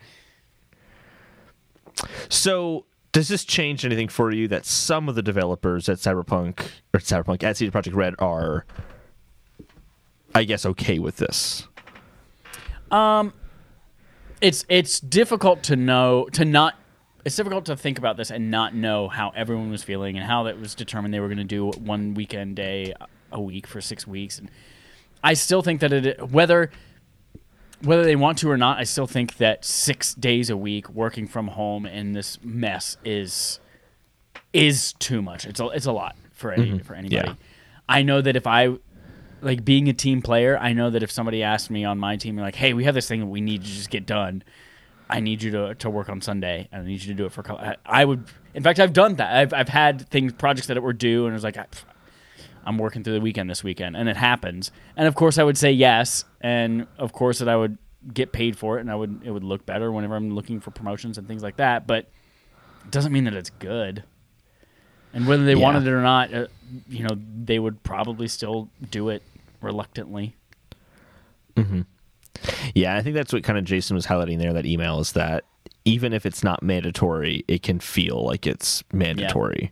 [2.28, 7.00] So does this change anything for you that some of the developers at Cyberpunk or
[7.00, 8.66] Cyberpunk at CD Projekt Red are,
[10.36, 11.68] I guess, okay with this?
[12.92, 13.34] Um,
[14.42, 16.76] it's it's difficult to know to not
[17.26, 20.44] it's difficult to think about this and not know how everyone was feeling and how
[20.44, 22.94] that was determined they were going to do one weekend day
[23.32, 24.52] a week for six weeks and
[25.24, 26.70] i still think that it whether
[27.82, 31.26] whether they want to or not i still think that six days a week working
[31.26, 33.60] from home in this mess is
[34.52, 37.36] is too much it's a, it's a lot for any for anybody Yeah.
[37.88, 38.76] i know that if i
[39.44, 42.38] like being a team player, I know that if somebody asked me on my team,
[42.38, 44.44] like, "Hey, we have this thing that we need to just get done.
[45.10, 47.32] I need you to to work on Sunday, and I need you to do it
[47.32, 49.36] for." a couple I- I would, in fact, I've done that.
[49.36, 51.84] I've I've had things projects that it were due, and it was like, "Pff,
[52.66, 54.72] I'm working through the weekend this weekend, and it happens.
[54.96, 57.78] And of course, I would say yes, and of course that I would
[58.14, 60.72] get paid for it, and I would it would look better whenever I'm looking for
[60.72, 61.86] promotions and things like that.
[61.88, 62.10] But
[62.86, 64.04] it doesn't mean that it's good.
[65.14, 65.60] And whether they Yeah.
[65.62, 66.48] wanted it or not, uh,
[66.90, 67.16] you know,
[67.46, 69.22] they would probably still do it
[69.64, 70.36] reluctantly.
[72.76, 74.54] Yeah, I think that's what kind of Jason was highlighting there.
[74.54, 75.46] That email is that
[75.86, 79.72] even if it's not mandatory, it can feel like it's mandatory.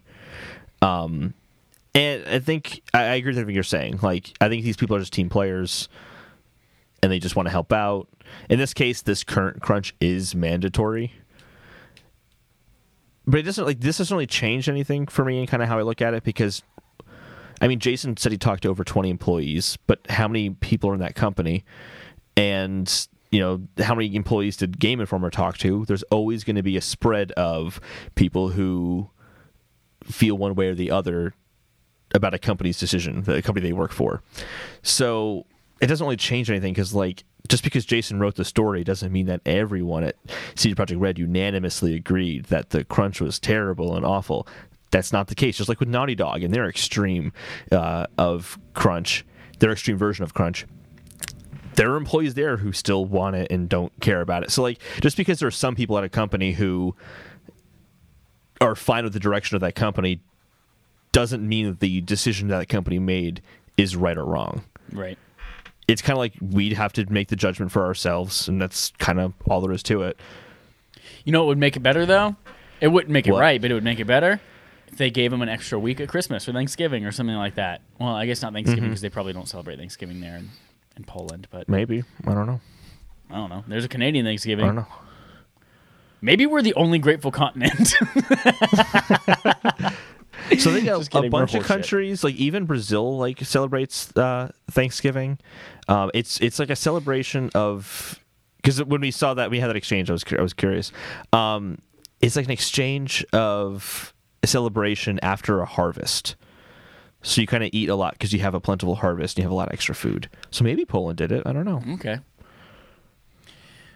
[0.82, 1.34] Um,
[1.94, 4.00] and I think I, I agree with everything you're saying.
[4.02, 5.90] Like, I think these people are just team players,
[7.04, 8.08] and they just want to help out.
[8.50, 11.14] In this case, this current crunch is mandatory.
[13.28, 15.78] But it doesn't like this doesn't really change anything for me and kind of how
[15.78, 16.64] I look at it because
[17.62, 20.94] I mean, Jason said he talked to over 20 employees, but how many people are
[20.96, 21.64] in that company?
[22.36, 25.86] And, you know, how many employees did Game Informer talk to?
[25.86, 27.80] There's always going to be a spread of
[28.16, 29.10] people who
[30.04, 31.36] feel one way or the other
[32.14, 34.24] about a company's decision, the company they work for.
[34.82, 35.46] So
[35.80, 39.26] it doesn't really change anything because, like, just because Jason wrote the story doesn't mean
[39.28, 40.16] that everyone at
[40.56, 44.48] CD Projekt Red unanimously agreed that the crunch was terrible and awful.
[44.92, 45.58] That's not the case.
[45.58, 47.32] Just like with Naughty Dog and their extreme
[47.72, 49.26] uh, of crunch,
[49.60, 50.66] their extreme version of crunch.
[51.76, 54.52] There are employees there who still want it and don't care about it.
[54.52, 56.96] So, like, just because there are some people at a company who
[58.60, 60.20] are fine with the direction of that company
[61.14, 63.42] doesn't mean that the decision that, that company made
[63.78, 64.64] is right or wrong.
[64.92, 65.18] Right.
[65.88, 69.20] It's kind of like we'd have to make the judgment for ourselves, and that's kind
[69.20, 70.20] of all there is to it.
[71.26, 72.36] You know what would make it better though?
[72.82, 73.40] It wouldn't make it What?
[73.42, 74.40] right, but it would make it better
[74.98, 77.82] they gave them an extra week at Christmas or Thanksgiving or something like that.
[78.00, 78.90] Well, I guess not Thanksgiving Mm-hmm.
[78.92, 80.50] because they probably don't celebrate Thanksgiving there in,
[80.98, 82.60] in Poland, but Maybe I don't know.
[83.30, 83.64] I don't know.
[83.68, 84.66] There's a Canadian Thanksgiving.
[84.66, 84.88] I don't know.
[86.24, 87.94] Maybe we're the only grateful continent.
[90.58, 95.40] So they got a bunch of countries, like even Brazil, like celebrates uh, Thanksgiving.
[95.88, 98.20] Um, it's it's like a celebration of
[98.58, 100.92] because when we saw that we had that exchange, I was I was curious.
[101.32, 101.78] Um,
[102.22, 104.14] it's like an exchange of
[104.44, 106.36] a celebration after a harvest.
[107.24, 109.46] So you kind of eat a lot because you have a plentiful harvest and you
[109.46, 110.30] have a lot of extra food.
[110.50, 111.44] So maybe Poland did it.
[111.46, 111.84] I don't know.
[111.96, 112.20] Okay.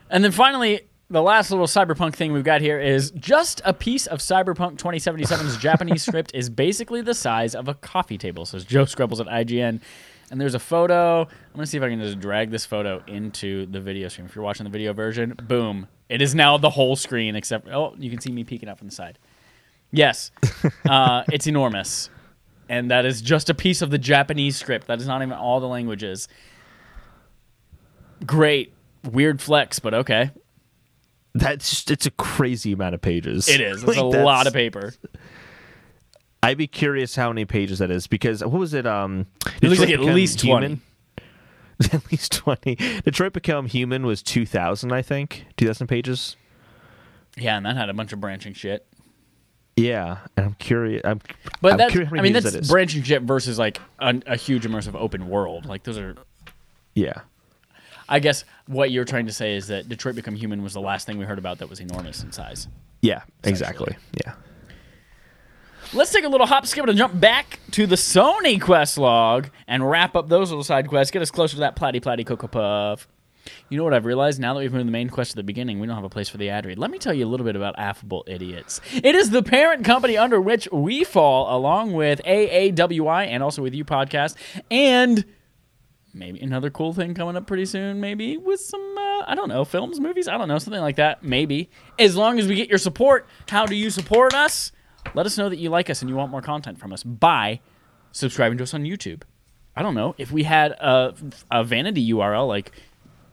[0.09, 4.07] And then finally, the last little cyberpunk thing we've got here is just a piece
[4.07, 8.85] of Cyberpunk 2077's Japanese script is basically the size of a coffee table, says Joe
[8.85, 9.81] Skrebels at IGN.
[10.31, 11.21] And there's a photo.
[11.21, 14.25] I'm going to see if I can just drag this photo into the video stream.
[14.25, 15.87] If you're watching the video version, boom.
[16.09, 18.87] It is now the whole screen, except, oh, you can see me peeking out from
[18.87, 19.19] the side.
[19.95, 20.31] Yes.
[20.89, 22.09] uh, it's enormous.
[22.67, 24.87] And that is just a piece of the Japanese script.
[24.87, 26.27] That is not even all the languages.
[28.25, 28.73] Great.
[29.03, 30.31] Weird flex, but okay.
[31.35, 33.47] That's just, it's a crazy amount of pages.
[33.47, 33.83] It is.
[33.83, 34.93] It's Like, a lot of paper.
[36.41, 38.85] I'd be curious how many pages that is because what was it?
[38.85, 39.27] Um,
[39.61, 40.65] It looks like at least 20.
[40.67, 40.81] Human?
[41.91, 42.75] at least twenty.
[42.75, 46.37] Detroit Become Human was two thousand, I think, two thousand pages.
[47.35, 48.87] Yeah, and that had a bunch of branching shit.
[49.77, 51.01] Yeah, and I'm curious.
[51.03, 51.19] I'm,
[51.61, 54.63] But I'm that's, curious I mean, that's that branching shit versus like a, a huge
[54.63, 55.65] immersive open world.
[55.65, 56.15] Like those are.
[56.93, 57.21] yeah,
[58.07, 61.05] I guess what you're trying to say is that Detroit Become Human was the last
[61.05, 62.67] thing we heard about that was enormous in size.
[63.01, 63.95] yeah, exactly.
[64.25, 64.33] Yeah.
[65.93, 69.87] Let's take a little hop, skip, and jump back to the Sony quest log and
[69.87, 71.11] wrap up those little side quests.
[71.11, 73.07] Get us closer to that platy platy cocoa puff.
[73.69, 75.79] You know what I've realized now that we've moved the main quest to the beginning,
[75.79, 76.77] we don't have a place for the ad read.
[76.77, 78.81] Let me tell you a little bit about Affable Idiots.
[78.93, 83.73] It is the parent company under which we fall, along with AAWI and also with
[83.73, 84.35] you podcast,
[84.69, 85.25] and
[86.13, 87.99] maybe another cool thing coming up pretty soon.
[87.99, 91.23] Maybe with some uh, I don't know films, movies, I don't know something like that.
[91.23, 91.69] Maybe
[91.99, 93.27] as long as we get your support.
[93.49, 94.71] How do you support us?
[95.13, 97.59] Let us know that you like us and you want more content from us by
[98.11, 99.23] subscribing to us on YouTube.
[99.75, 101.13] I don't know if we had a,
[101.51, 102.71] a vanity URL like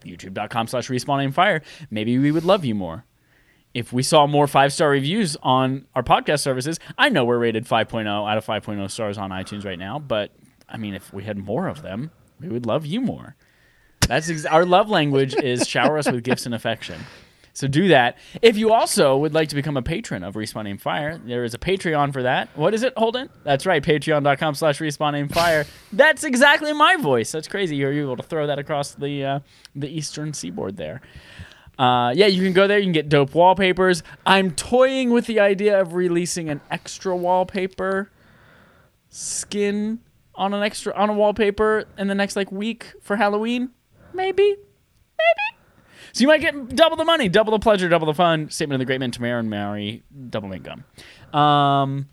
[0.04, 3.04] youtube.com slash respawn aim fire, maybe we would love you more.
[3.74, 7.66] If we saw more five star reviews on our podcast services, I know we're rated
[7.66, 10.32] 5.0 out of 5.0 stars on iTunes right now, but
[10.68, 13.36] I mean, if we had more of them, we would love you more.
[14.08, 17.00] That's ex- our love language is shower us with gifts and affection.
[17.54, 18.16] So do that.
[18.40, 21.52] If you also would like to become a patron of Respawn Aim Fire, there is
[21.52, 22.48] a Patreon for that.
[22.56, 23.28] What is it, Holden?
[23.44, 25.66] That's right, patreon.com slash respawn aim fire.
[25.92, 27.32] That's exactly my voice.
[27.32, 27.76] That's crazy.
[27.76, 29.40] You're able to throw that across the uh,
[29.74, 31.02] the eastern seaboard there.
[31.78, 32.78] Uh, yeah, you can go there.
[32.78, 34.02] You can get dope wallpapers.
[34.24, 38.10] I'm toying with the idea of releasing an extra wallpaper
[39.08, 40.00] skin
[40.34, 43.70] on an extra on a wallpaper in the next like week for Halloween.
[44.14, 45.61] Maybe, maybe.
[46.12, 48.50] So you might get double the money, double the pleasure, double the fun.
[48.50, 50.84] Statement of the Great Man Tamara and Mary, double mint gum.
[51.38, 52.08] Um,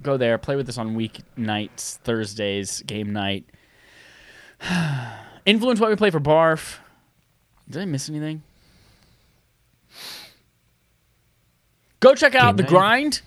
[0.00, 3.44] go there, play with this on weeknights, Thursdays, game night.
[5.46, 6.78] Influence what we play for Barf.
[7.68, 8.42] Did I miss anything?
[12.00, 12.70] Go check out Game The night.
[12.70, 13.22] Grind.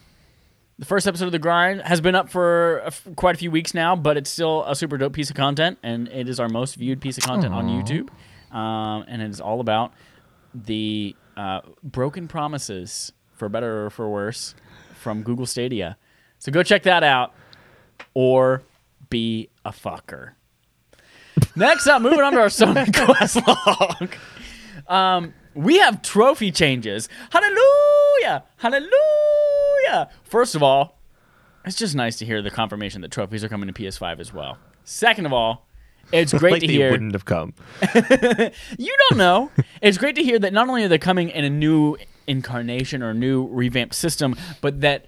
[0.78, 3.50] The first episode of The Grind has been up for a f- quite a few
[3.50, 6.50] weeks now, but it's still a super dope piece of content, and it is our
[6.50, 8.10] most viewed piece of content on YouTube.
[8.56, 9.94] Um, and it is all about
[10.54, 14.56] the uh, broken promises, for better or for worse,
[14.96, 15.98] from Google Stadia.
[16.40, 17.34] So go check that out,
[18.14, 18.64] or
[19.10, 20.32] be a fucker.
[21.56, 24.16] Next up, moving on to our Sony Quest log.
[24.88, 27.10] Um, we have trophy changes.
[27.32, 28.46] Hallelujah!
[28.58, 30.10] Hallelujah!
[30.24, 30.98] First of all,
[31.66, 34.58] it's just nice to hear the confirmation that trophies are coming to PS5 as well.
[34.86, 35.68] Second of all,
[36.12, 36.92] it's great like to they hear.
[36.92, 37.54] wouldn't have come.
[38.78, 39.52] You don't know.
[39.82, 41.98] it's great to hear that not only are they coming in a new
[42.28, 45.06] incarnation or a new revamped system, but that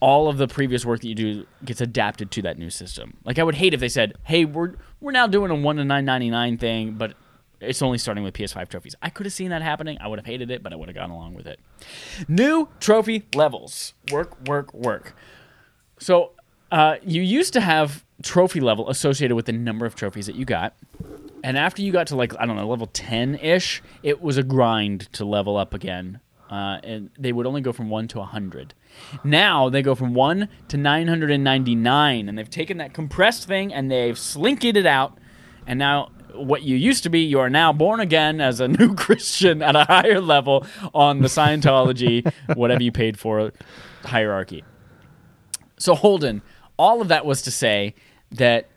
[0.00, 3.16] all of the previous work that you do gets adapted to that new system.
[3.24, 5.84] Like I would hate if they said, "Hey, we're we're now doing a one to
[5.84, 7.14] nine ninety nine thing, but
[7.60, 9.98] it's only starting with PS5 trophies." I could have seen that happening.
[10.00, 11.58] I would have hated it, but I would have gone along with it.
[12.28, 13.94] New trophy levels.
[14.12, 15.16] Work, work, work.
[15.98, 16.32] So
[16.70, 20.44] uh, you used to have trophy level associated with the number of trophies that you
[20.44, 20.74] got.
[21.44, 24.42] And after you got to like I don't know level ten ish, it was a
[24.42, 28.74] grind to level up again, uh, and they would only go from one to hundred.
[29.22, 32.92] Now they go from one to nine hundred and ninety nine, and they've taken that
[32.92, 35.16] compressed thing and they've slinked it out,
[35.66, 38.94] and now what you used to be, you are now born again as a new
[38.94, 43.52] Christian at a higher level on the Scientology, whatever you paid for
[44.04, 44.64] hierarchy.
[45.78, 46.42] So Holden,
[46.78, 47.94] all of that was to say
[48.30, 48.68] that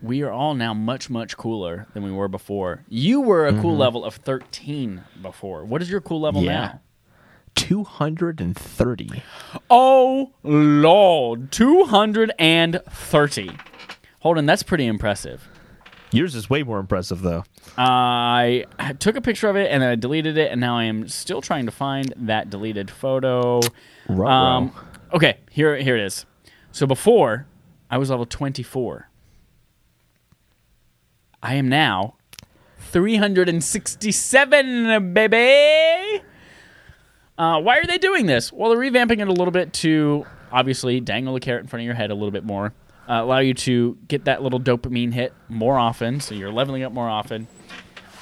[0.00, 2.84] we are all now much much cooler than we were before.
[2.88, 5.64] You were a cool level of 13 before.
[5.64, 6.52] What is your cool level Yeah.
[6.52, 6.80] now?
[7.54, 9.22] 230.
[9.70, 13.50] Oh lord, 230.
[14.20, 15.48] Holden, that's pretty impressive.
[16.12, 17.42] Yours is way more impressive, though.
[17.78, 18.66] I
[18.98, 21.40] took a picture of it and then I deleted it, and now I am still
[21.40, 23.60] trying to find that deleted photo.
[24.08, 24.72] Um,
[25.14, 26.26] okay, here here it is.
[26.70, 27.46] So before
[27.92, 29.10] I was level 24.
[31.42, 32.14] I am now
[32.90, 36.22] 367, baby.
[37.36, 38.50] Uh, why are they doing this?
[38.50, 41.84] Well, they're revamping it a little bit to obviously dangle the carrot in front of
[41.84, 42.72] your head a little bit more,
[43.10, 46.94] uh, allow you to get that little dopamine hit more often, so you're leveling up
[46.94, 47.46] more often.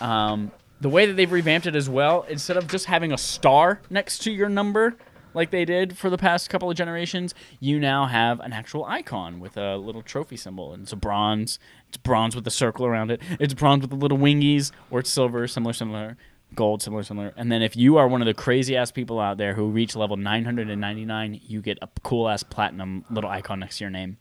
[0.00, 0.50] Um,
[0.80, 4.22] the way that they've revamped it as well, instead of just having a star next
[4.22, 4.96] to your number
[5.34, 9.40] like they did for the past couple of generations, you now have an actual icon
[9.40, 11.58] with a little trophy symbol, and it's a bronze.
[11.88, 13.20] It's bronze with a circle around it.
[13.38, 16.16] It's bronze with the little wingies, or it's silver, similar, similar,
[16.54, 17.32] gold, similar, similar.
[17.36, 19.96] And then if you are one of the crazy ass people out there who reach
[19.96, 24.18] level 999, you get a cool ass platinum little icon next to your name.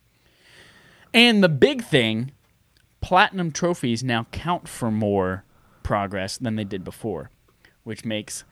[1.13, 2.31] And the big thing,
[3.01, 5.43] platinum trophies now count for more
[5.81, 7.31] progress than they did before,
[7.83, 8.43] which makes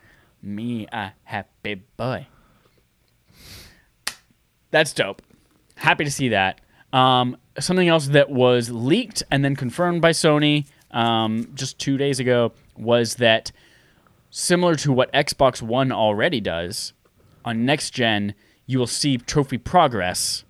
[0.42, 2.28] me a happy boy.
[4.72, 5.22] That's dope.
[5.76, 6.62] Happy to see that.
[6.94, 12.20] Um, something else that was leaked and then confirmed by Sony um, just two days
[12.20, 13.52] ago was that
[14.30, 16.94] similar to what Xbox One already does,
[17.44, 18.34] on next gen,
[18.66, 20.44] you will see trophy progress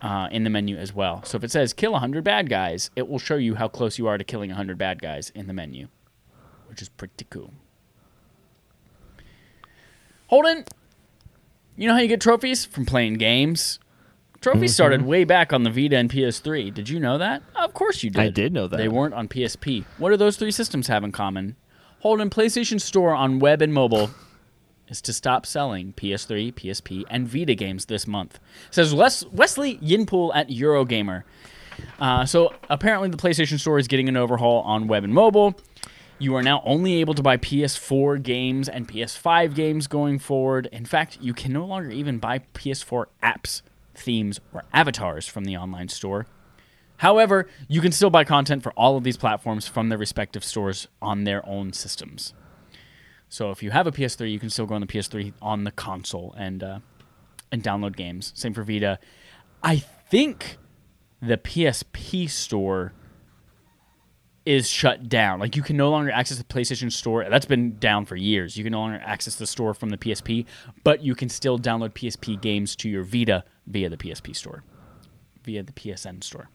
[0.00, 1.22] uh, in the menu as well.
[1.24, 4.06] So if it says kill 100 bad guys, it will show you how close you
[4.08, 5.88] are to killing 100 bad guys in the menu,
[6.68, 7.52] which is pretty cool.
[10.26, 10.64] Holden,
[11.76, 12.64] you know how you get trophies?
[12.64, 13.78] From playing games.
[14.40, 16.74] Trophies started way back on the Vita and PS3.
[16.74, 17.42] Did you know that?
[17.54, 18.20] Of course you did.
[18.20, 18.76] I did know that.
[18.76, 19.84] They weren't on PSP.
[19.98, 21.54] What do those three systems have in common?
[22.00, 24.10] Holden PlayStation Store on web and mobile
[24.88, 28.40] is to stop selling PS3, PSP, and Vita games this month.
[28.72, 31.22] Says Les- Wesley Yin-Poole at Eurogamer.
[32.00, 35.54] Uh, so apparently the PlayStation Store is getting an overhaul on web and mobile.
[36.18, 40.68] You are now only able to buy PS4 games and PS5 games going forward.
[40.70, 43.62] In fact, you can no longer even buy PS4 apps,
[43.94, 46.26] themes, or avatars from the online store.
[46.98, 50.86] However, you can still buy content for all of these platforms from their respective stores
[51.00, 52.32] on their own systems.
[53.28, 55.72] So if you have a PS3, you can still go on the PS3 on the
[55.72, 56.78] console and uh,
[57.50, 58.32] and download games.
[58.36, 58.98] Same for Vita.
[59.62, 60.58] I think
[61.20, 62.92] the PSP store
[64.44, 65.38] is shut down.
[65.38, 67.28] Like you can no longer access the PlayStation Store.
[67.28, 68.56] That's been down for years.
[68.56, 70.46] You can no longer access the store from the PSP,
[70.84, 74.64] but you can still download PSP games to your Vita via the PSP store,
[75.44, 76.48] via the PSN store.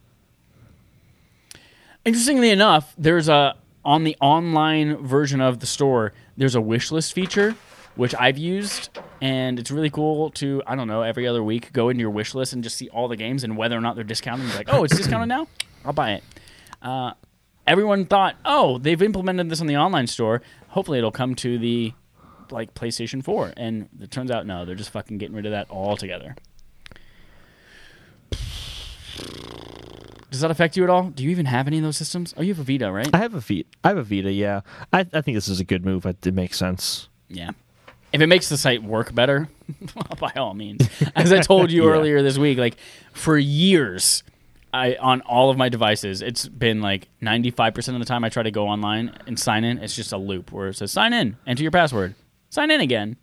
[2.03, 7.13] Interestingly enough, there's a on the online version of the store, there's a wish list
[7.13, 7.55] feature
[7.95, 8.89] which I've used
[9.21, 12.35] and it's really cool to I don't know, every other week go into your wish
[12.35, 14.53] list and just see all the games and whether or not they're discounted.
[14.55, 15.47] Like, "Oh, it's discounted now?
[15.83, 16.23] I'll buy it."
[16.81, 17.13] Uh,
[17.67, 20.41] everyone thought, "Oh, they've implemented this on the online store.
[20.69, 21.93] Hopefully it'll come to the
[22.49, 25.69] like PlayStation 4." And it turns out no, they're just fucking getting rid of that
[25.69, 26.35] altogether.
[30.29, 31.09] Does that affect you at all?
[31.09, 32.33] Do you even have any of those systems?
[32.37, 33.09] Oh, you have a Vita, right?
[33.13, 33.63] I have a Vita.
[33.83, 34.31] I have a Vita.
[34.31, 34.61] Yeah,
[34.91, 36.05] I, I think this is a good move.
[36.05, 37.07] It, it makes sense.
[37.29, 37.51] Yeah.
[38.13, 39.49] If it makes the site work better,
[40.19, 40.87] by all means.
[41.15, 41.91] As I told you Yeah.
[41.91, 42.77] earlier this week, like
[43.13, 44.23] for years,
[44.73, 48.43] I on all of my devices, it's been like 95% of the time I try
[48.43, 51.37] to go online and sign in, it's just a loop where it says sign in,
[51.47, 52.15] enter your password,
[52.49, 53.17] sign in again.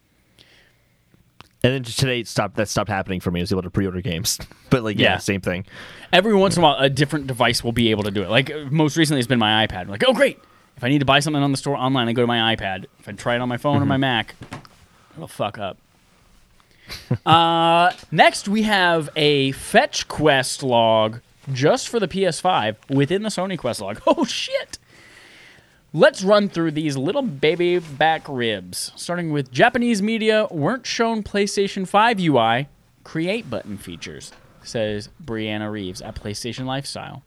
[1.62, 2.56] And then just today, it stopped.
[2.56, 3.40] That stopped happening for me.
[3.40, 4.38] I was able to pre-order games,
[4.70, 5.18] but like yeah, Yeah.
[5.18, 5.64] same thing.
[6.12, 8.28] Every once in a while, a different device will be able to do it.
[8.28, 9.82] Like most recently, it's been my iPad.
[9.82, 10.38] I'm like, oh great!
[10.76, 12.84] If I need to buy something on the store online, I go to my iPad.
[12.98, 14.34] If I try it on my phone or my Mac,
[15.16, 15.78] it'll fuck up.
[17.26, 21.20] uh, next, we have a fetch quest log
[21.52, 24.00] just for the PS5 within the Sony quest log.
[24.06, 24.78] Oh shit!
[25.92, 28.90] Let's run through these little baby back ribs.
[28.96, 32.68] Starting with Japanese media weren't shown PlayStation 5 UI
[33.04, 34.32] create button features.
[34.64, 37.22] says Brianna Reeves at PlayStation Lifestyle.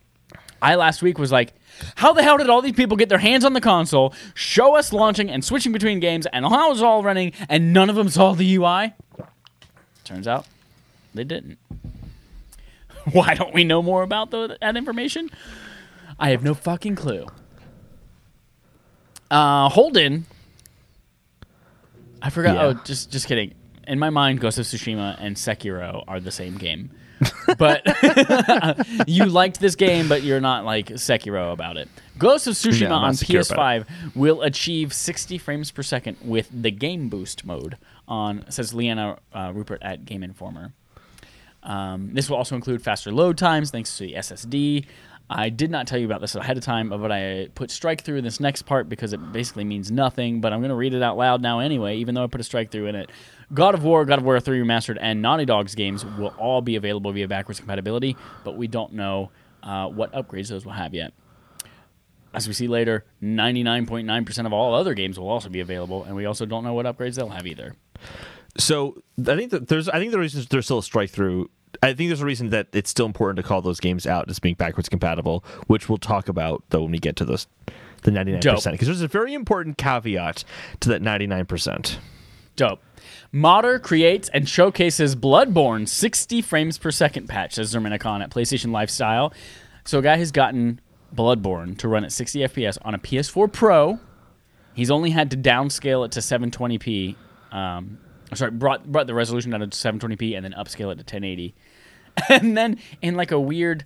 [0.62, 1.54] I last week was like,
[1.96, 4.92] how the hell did all these people get their hands on the console, show us
[4.92, 8.10] launching and switching between games, and how it was all running, and none of them
[8.10, 8.94] saw the UI?
[10.04, 10.48] Turns out
[11.14, 11.58] they didn't.
[13.12, 15.30] Why don't we know more about the, that information?
[16.20, 17.28] I have no fucking clue.
[19.30, 20.26] Uh, Holden.
[22.22, 22.56] I forgot.
[22.56, 22.64] Yeah.
[22.64, 23.54] Oh, just just kidding.
[23.88, 26.92] In my mind, Ghost of Tsushima and Sekiro are the same game.
[27.58, 27.84] but
[29.08, 31.88] you liked this game, but you're not like Sekiro about it.
[32.18, 33.86] Ghost of Tsushima Yeah, on PS5
[34.16, 37.78] will achieve 60 frames per second with the Game Boost mode
[38.08, 40.74] on says Liana uh, Ruppert at Game Informer.
[41.68, 44.86] Um, this will also include faster load times thanks to the SSD.
[45.30, 48.16] I did not tell you about this ahead of time, but I put strike through
[48.16, 50.40] in this next part because it basically means nothing.
[50.40, 52.46] But I'm going to read it out loud now anyway, even though I put a
[52.46, 53.10] strike through in it.
[53.54, 56.78] God of War, God of War 3 Remastered, and Naughty Dog's games will all be
[56.78, 58.16] available via backwards compatibility,
[58.46, 59.30] but we don't know
[59.64, 61.14] uh, what upgrades those will have yet.
[62.34, 66.26] As we see later, 99.9% of all other games will also be available, and we
[66.26, 67.76] also don't know what upgrades they'll have either.
[68.58, 71.50] So I think that there's I think the reason there's still a strike through.
[71.84, 74.40] I think there's a reason that it's still important to call those games out as
[74.40, 77.48] being backwards compatible, which we'll talk about though when we get to those
[78.04, 80.44] the 99% because there's a very important caveat
[80.80, 81.98] to that 99%.
[82.56, 82.80] Dope.
[83.32, 88.72] Modder creates and showcases Bloodborne 60 frames per second patch, says Zarmena Khan at PlayStation
[88.72, 89.34] Lifestyle.
[89.84, 90.80] So a guy has gotten
[91.16, 94.00] Bloodborne to run at 60 FPS on a PS4 Pro.
[94.74, 97.16] He's only had to downscale it to 720p.
[97.52, 98.00] Um,
[98.36, 101.56] sorry, brought brought the resolution down to 720p and then upscale it to 1080.
[102.30, 103.86] And then in like a weird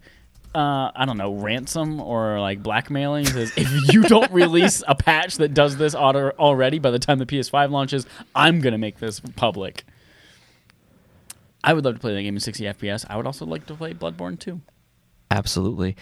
[0.54, 5.38] uh, I don't know, ransom or like blackmailing says if you don't release a patch
[5.38, 9.20] that does this auto already by the time the PS5 launches, I'm gonna make this
[9.20, 9.86] public.
[11.64, 13.06] I would love to play that game in 60 FPS.
[13.10, 14.60] I would also like to play Bloodborne 2.
[15.30, 15.96] Absolutely.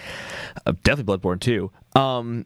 [0.66, 1.72] Uh, definitely Bloodborne 2.
[2.00, 2.46] Um,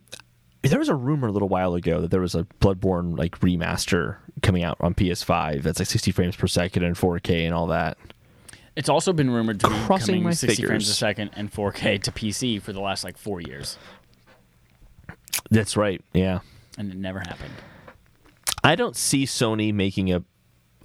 [0.63, 4.17] there was a rumor a little while ago that there was a Bloodborne like remaster
[4.41, 7.97] coming out on PS5 that's like 60 frames per second and 4K and all that.
[8.75, 12.01] It's also been rumored to be Crossing coming my 60 frames a second and 4K
[12.03, 13.77] to PC for the last like four years,
[15.51, 16.01] That's right.
[16.13, 16.39] Yeah.
[16.77, 17.53] and it never happened.
[18.63, 20.23] I don't see Sony making a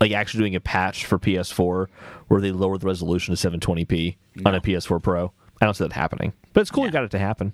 [0.01, 1.87] like actually doing a patch for PS4
[2.29, 5.33] where they lower the resolution to 720p on a PS4 Pro.
[5.61, 6.33] I don't see that happening.
[6.53, 6.89] But it's cool Yeah.
[6.89, 7.53] you got it to happen.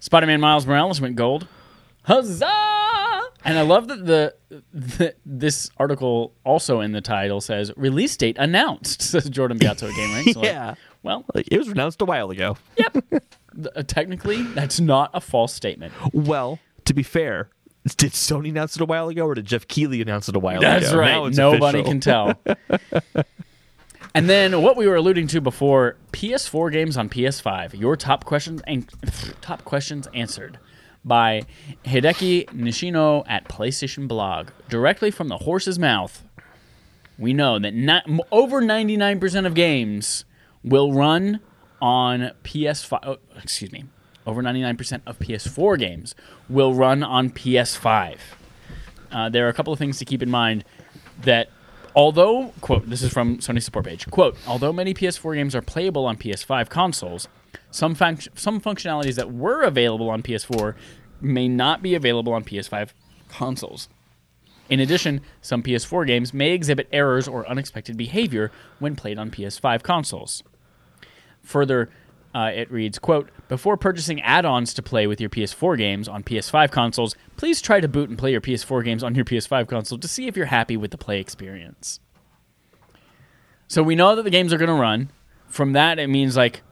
[0.00, 1.46] Spider-Man Miles Morales went gold.
[2.04, 3.22] Huzzah!
[3.44, 4.34] And I love that the,
[4.72, 9.02] the this article also in the title says release date announced.
[9.10, 10.34] Says Jordan Beato at Game Rant.
[10.34, 10.74] So like, Yeah.
[11.02, 12.56] well, Like it was announced a while ago.
[12.76, 12.96] yep.
[13.74, 15.92] Uh, technically, that's not a false statement.
[16.12, 17.48] Well, to be fair,
[17.96, 20.60] did Sony announce it a while ago or did Geoff Keighley announce it a while
[20.60, 20.98] That's ago?
[21.00, 21.32] That's right.
[21.36, 21.92] Nobody official.
[21.92, 22.34] can tell.
[24.16, 27.78] and then what we were alluding to before: PS4 games on PS5.
[27.78, 28.88] Your top questions and
[29.40, 30.58] top questions answered
[31.04, 31.42] by
[31.84, 36.24] Hideki Nishino at PlayStation Blog, directly from the horse's mouth.
[37.18, 40.24] We know that not, over 99% of games
[40.64, 41.40] will run
[41.80, 42.98] on PS5.
[43.04, 43.84] Oh, excuse me.
[44.26, 46.14] Over 99% of PS4 games
[46.48, 48.18] will run on PS5
[49.10, 50.64] uh, there are a couple of things to keep in mind
[51.22, 51.48] that
[51.96, 56.06] although quote this is from sony support page quote although many ps4 games are playable
[56.06, 57.26] on ps5 consoles
[57.70, 60.74] some func- some functionalities that were available on ps4
[61.20, 62.90] may not be available on ps5
[63.28, 63.88] consoles.
[64.68, 69.82] In addition some ps4 games may exhibit errors or unexpected behavior when played on ps5
[69.82, 70.42] consoles.
[71.42, 71.90] Further,
[72.36, 76.70] uh, it reads, quote, Before purchasing add-ons to play with your PS4 games on PS5
[76.70, 80.06] consoles, please try to boot and play your PS4 games on your PS5 console to
[80.08, 81.98] see if you're happy with the play experience.
[83.68, 85.10] So we know that the games are going to run.
[85.48, 86.62] From that, it means like,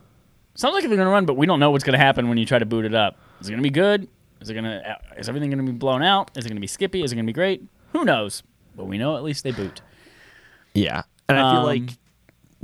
[0.53, 2.37] sounds like they're going to run, but we don't know what's going to happen when
[2.37, 3.17] you try to boot it up.
[3.41, 4.07] Is it going to be good?
[4.41, 4.97] Is it going to?
[5.17, 6.29] Is everything going to be blown out?
[6.37, 7.01] Is it going to be skippy?
[7.03, 7.63] Is it going to be great?
[7.93, 8.43] Who knows?
[8.75, 9.81] But we know at least they boot.
[10.73, 11.03] Yeah.
[11.27, 11.97] And I feel Um, like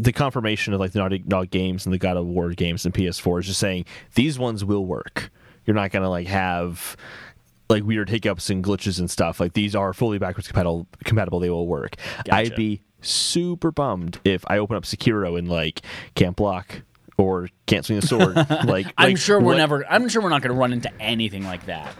[0.02, 2.94] the confirmation of like the Naughty Dog games and the God of War games and
[2.94, 5.30] PS4 is just saying these ones will work.
[5.66, 6.98] You're not going to like have
[7.70, 9.40] like weird hiccups and glitches and stuff.
[9.40, 10.88] Like these are fully backwards compatible.
[11.04, 11.98] Compatible, they will work.
[12.26, 12.34] Gotcha.
[12.36, 15.82] I'd be super bummed if I open up Sekiro and like
[16.16, 16.82] can't block
[17.18, 18.36] or can't swing a sword.
[18.66, 19.86] like I'm sure we're what- never.
[19.88, 21.94] I'm sure we're not going to run into anything like that.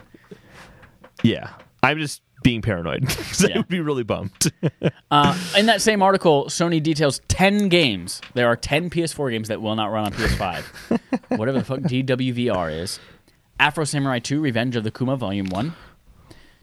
[1.22, 1.50] Yeah,
[1.84, 3.06] I'm just being paranoid.
[3.08, 3.54] 'cause Yeah.
[3.54, 4.52] I would be really bummed.
[5.10, 8.22] Uh, in that same article, Sony details 10 games.
[8.32, 10.62] There are 10 PS4 games that will not run on PS5.
[11.38, 12.98] Whatever the fuck DWVR is.
[13.60, 15.74] Afro Samurai 2 Revenge of the Kuma Volume 1.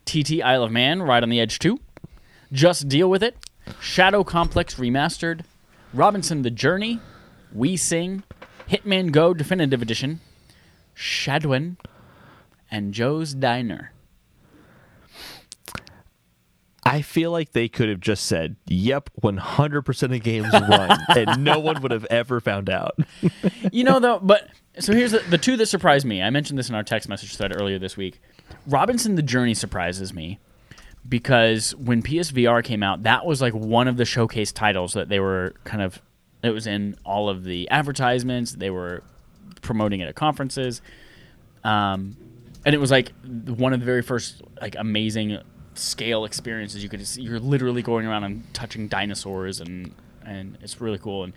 [0.06, 1.80] TT Isle of Man Ride on the Edge 2.
[2.52, 3.38] Just Deal with It.
[3.80, 5.42] Shadow Complex Remastered.
[5.94, 7.00] Robinson the Journey,
[7.54, 8.24] We Sing,
[8.68, 10.22] Hitman Go Definitive Edition,
[10.96, 11.76] Shadwen,
[12.72, 13.92] and Joe's Diner.
[16.90, 21.60] I feel like they could have just said, "Yep, 100% of games run," and no
[21.60, 22.98] one would have ever found out.
[23.72, 24.50] You know, though, but
[24.80, 26.24] so here's the, the two that surprised me.
[26.24, 28.20] I mentioned this in our text message thread earlier this week.
[28.66, 30.40] Robinson the Journey surprises me
[31.08, 35.20] because when PSVR came out, that was like one of the showcase titles that they
[35.20, 36.02] were kind of
[36.42, 38.54] it was in all of the advertisements.
[38.54, 39.04] They were
[39.62, 40.82] promoting it at conferences,
[41.64, 42.18] um,
[42.66, 45.40] and it was like one of the very first like amazing
[45.80, 46.84] scale experiences.
[46.84, 47.06] You could.
[47.06, 47.22] See.
[47.22, 49.94] You're literally going around and touching dinosaurs, and
[50.26, 51.24] and it's really cool.
[51.24, 51.34] And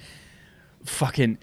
[0.85, 1.39] fucking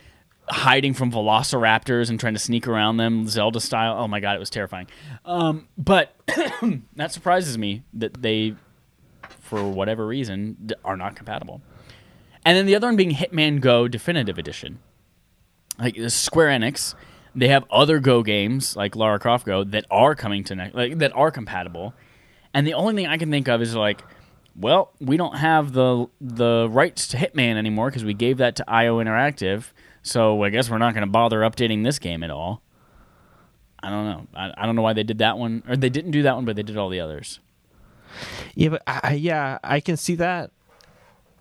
[0.50, 3.96] hiding from velociraptors and trying to sneak around them zelda style.
[4.00, 4.88] Oh my god it was terrifying.
[5.24, 6.16] Um, but
[6.96, 8.56] that surprises me that they
[9.40, 11.62] for whatever reason are not compatible.
[12.44, 14.80] And then the other one being hitman go definitive edition.
[15.78, 16.96] Like square enix
[17.36, 20.98] they have other go games like lara croft go that are coming to next like
[20.98, 21.94] that are compatible
[22.54, 24.02] and the only thing i can think of is like
[24.60, 28.70] well, we don't have the the rights to Hitman anymore because we gave that to
[28.70, 29.72] IO Interactive.
[30.04, 32.62] So I guess we're not going to bother updating this game at all.
[33.82, 34.28] I don't know.
[34.34, 36.46] I, I don't know why they did that one, or they didn't do that one,
[36.46, 37.40] but they did all the others.
[38.56, 40.52] Yeah, but I, yeah, I can see that.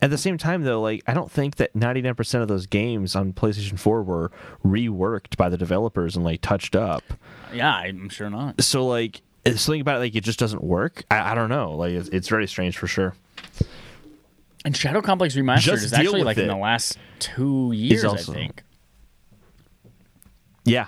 [0.01, 3.33] At the same time, though, like I don't think that 99% of those games on
[3.33, 4.31] PlayStation 4 were
[4.63, 7.03] reworked by the developers and like touched up.
[7.53, 8.63] Yeah, I'm sure not.
[8.63, 11.03] So like something about it, like it just doesn't work.
[11.09, 11.73] I, I don't know.
[11.75, 13.15] Like it's, it's, very strange for sure.
[14.65, 16.41] And Shadow Complex Remastered Just is actually like it.
[16.41, 18.63] in the last two years, also- I think.
[20.65, 20.87] Yeah,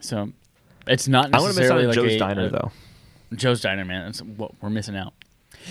[0.00, 0.32] So
[0.86, 2.72] it's not I want to miss out necessarily like Joe's a- Diner a- though.
[3.34, 4.06] Joe's Diner, man.
[4.06, 5.12] That's what we're missing out.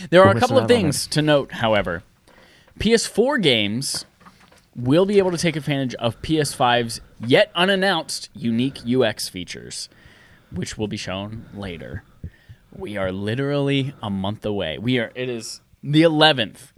[0.10, 2.04] There We're a couple of things to note, however.
[2.80, 4.06] PS4 games
[4.76, 9.90] will be able to take advantage of PS5's yet unannounced unique UX features,
[10.52, 12.04] which will be shown later.
[12.76, 14.78] We are literally a month away.
[14.78, 15.12] We are.
[15.16, 16.72] It is the 11th.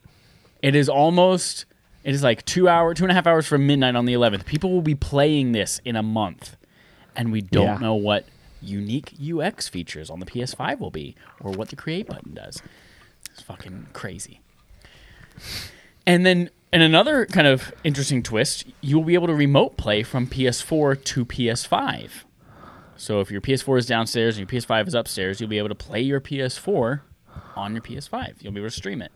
[0.61, 1.65] It is almost.
[2.03, 4.45] It is like two hour, two and a half hours from midnight on the 11th.
[4.45, 6.55] People will be playing this in a month,
[7.15, 7.77] and we don't Yeah.
[7.77, 8.25] know what
[8.61, 12.61] unique UX features on the PS5 will be, or what the create button does.
[13.31, 14.39] It's fucking crazy.
[16.05, 20.27] And then, in another kind of interesting twist, you'll be able to remote play from
[20.27, 22.23] PS4 to PS5.
[22.99, 25.75] So if your PS4 is downstairs and your PS5 is upstairs, you'll be able to
[25.75, 26.99] play your PS4
[27.55, 28.41] on your PS5.
[28.41, 29.13] You'll be able to stream it.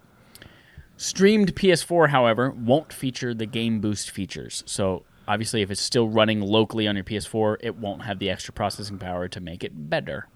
[0.96, 4.64] Streamed PS4, however, won't feature the Game Boost features.
[4.66, 8.54] So obviously, if it's still running locally on your PS4, it won't have the extra
[8.54, 10.30] processing power to make it better.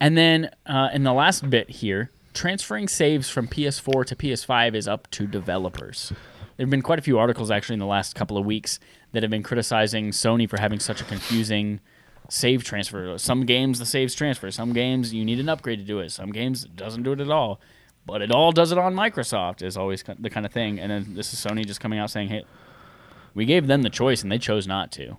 [0.00, 4.88] And then uh, in the last bit here, transferring saves from PS4 to PS5 is
[4.88, 6.12] up to developers.
[6.56, 8.80] There have been quite a few articles actually in the last couple of weeks
[9.12, 11.80] that have been criticizing Sony for having such a confusing
[12.28, 13.18] save transfer.
[13.18, 16.30] Some games the saves transfer, some games you need an upgrade to do it, some
[16.30, 17.60] games it doesn't do it at all.
[18.06, 20.80] But it all does it on Microsoft is always the kind of thing.
[20.80, 22.44] And then this is Sony just coming out saying, "Hey,
[23.34, 25.18] we gave them the choice and they chose not to."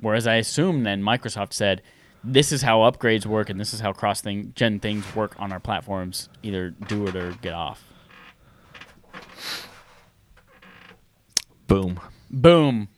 [0.00, 1.82] Whereas I assume then Microsoft said,
[2.24, 5.52] "This is how upgrades work and this is how cross thing gen things work on
[5.52, 6.28] our platforms.
[6.42, 7.84] Either do it or get off."
[11.66, 12.00] Boom.
[12.30, 12.88] Boom.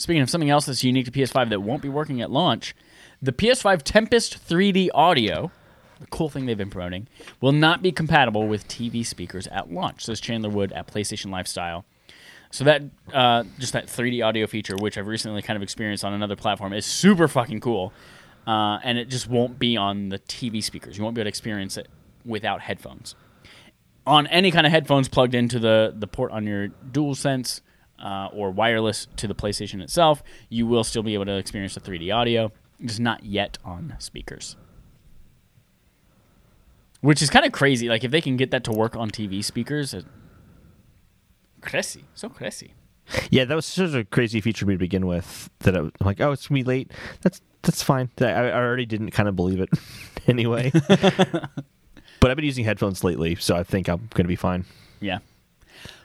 [0.00, 2.74] Speaking of something else that's unique to PS5 that won't be working at launch,
[3.20, 5.50] the PS5 Tempest 3D audio,
[6.00, 7.06] the cool thing they've been promoting,
[7.42, 11.84] will not be compatible with TV speakers at launch, says Chandler Wood at PlayStation Lifestyle.
[12.50, 12.82] So that
[13.12, 16.72] uh, just that 3D audio feature, which I've recently kind of experienced on another platform,
[16.72, 17.92] is super fucking cool,
[18.46, 20.96] uh, and it just won't be on the TV speakers.
[20.96, 21.88] You won't be able to experience it
[22.24, 23.16] without headphones.
[24.06, 27.60] On any kind of headphones plugged into the the port on your DualSense
[28.00, 31.80] uh, or wireless to the PlayStation itself, you will still be able to experience the
[31.80, 32.52] 3D audio,
[32.84, 34.56] just not yet on speakers.
[37.00, 37.88] Which is kind of crazy.
[37.88, 40.04] Like if they can get that to work on TV speakers, it,
[41.60, 42.74] crazy, so crazy.
[43.30, 45.50] Yeah, that was such a crazy feature to me to begin with.
[45.60, 46.92] That I was I'm like, oh, it's be late.
[47.22, 48.08] That's that's fine.
[48.20, 49.68] I, I already didn't kind of believe it
[50.28, 50.70] anyway.
[50.88, 54.64] but I've been using headphones lately, so I think I'm gonna be fine.
[55.00, 55.18] Yeah.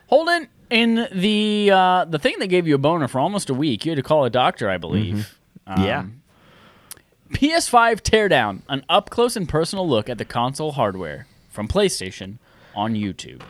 [0.07, 3.85] Holden, in the uh, the thing that gave you a boner for almost a week,
[3.85, 5.37] you had to call a doctor, I believe.
[5.67, 6.05] Um, yeah.
[7.31, 12.37] PS5 Teardown, an up close and personal look at the console hardware from PlayStation
[12.75, 13.41] on YouTube.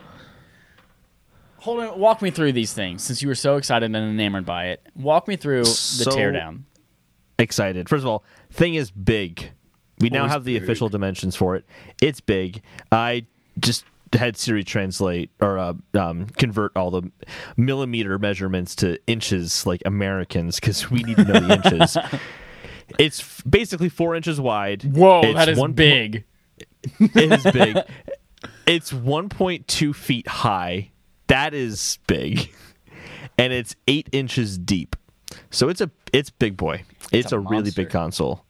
[1.60, 4.68] Hold on, walk me through these things since you were so excited and enamored by
[4.68, 4.86] it.
[4.96, 6.62] Walk me through the So- teardown.
[7.40, 7.90] excited.
[7.90, 9.52] First of all, thing is big.
[10.00, 10.64] We now have the big.
[10.64, 11.66] official dimensions for it.
[12.02, 12.62] It's big.
[12.92, 13.26] I
[13.60, 13.84] just
[14.16, 17.12] had Siri translate or uh, um, convert all the
[17.58, 21.98] millimeter measurements to inches like Americans because we need to know the inches.
[23.00, 24.84] It's f- basically four inches wide.
[24.84, 26.24] Whoa, It's that is one po- big.
[27.00, 27.78] it is big.
[28.68, 30.92] it's 1.2 feet high.
[31.28, 32.54] That is big,
[33.40, 34.96] and it's eight inches deep.
[35.50, 36.84] So it's a it's big boy.
[37.12, 38.45] It's, a a, really big console.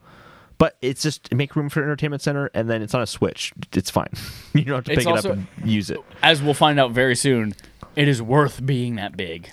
[0.57, 3.51] But it's just make room for entertainment center, and then it's on a Switch.
[3.73, 4.09] It's fine.
[4.53, 5.99] You don't have to It's pick also- it up and use it.
[6.23, 7.53] As we'll find out very soon,
[7.97, 9.49] it is worth being that big.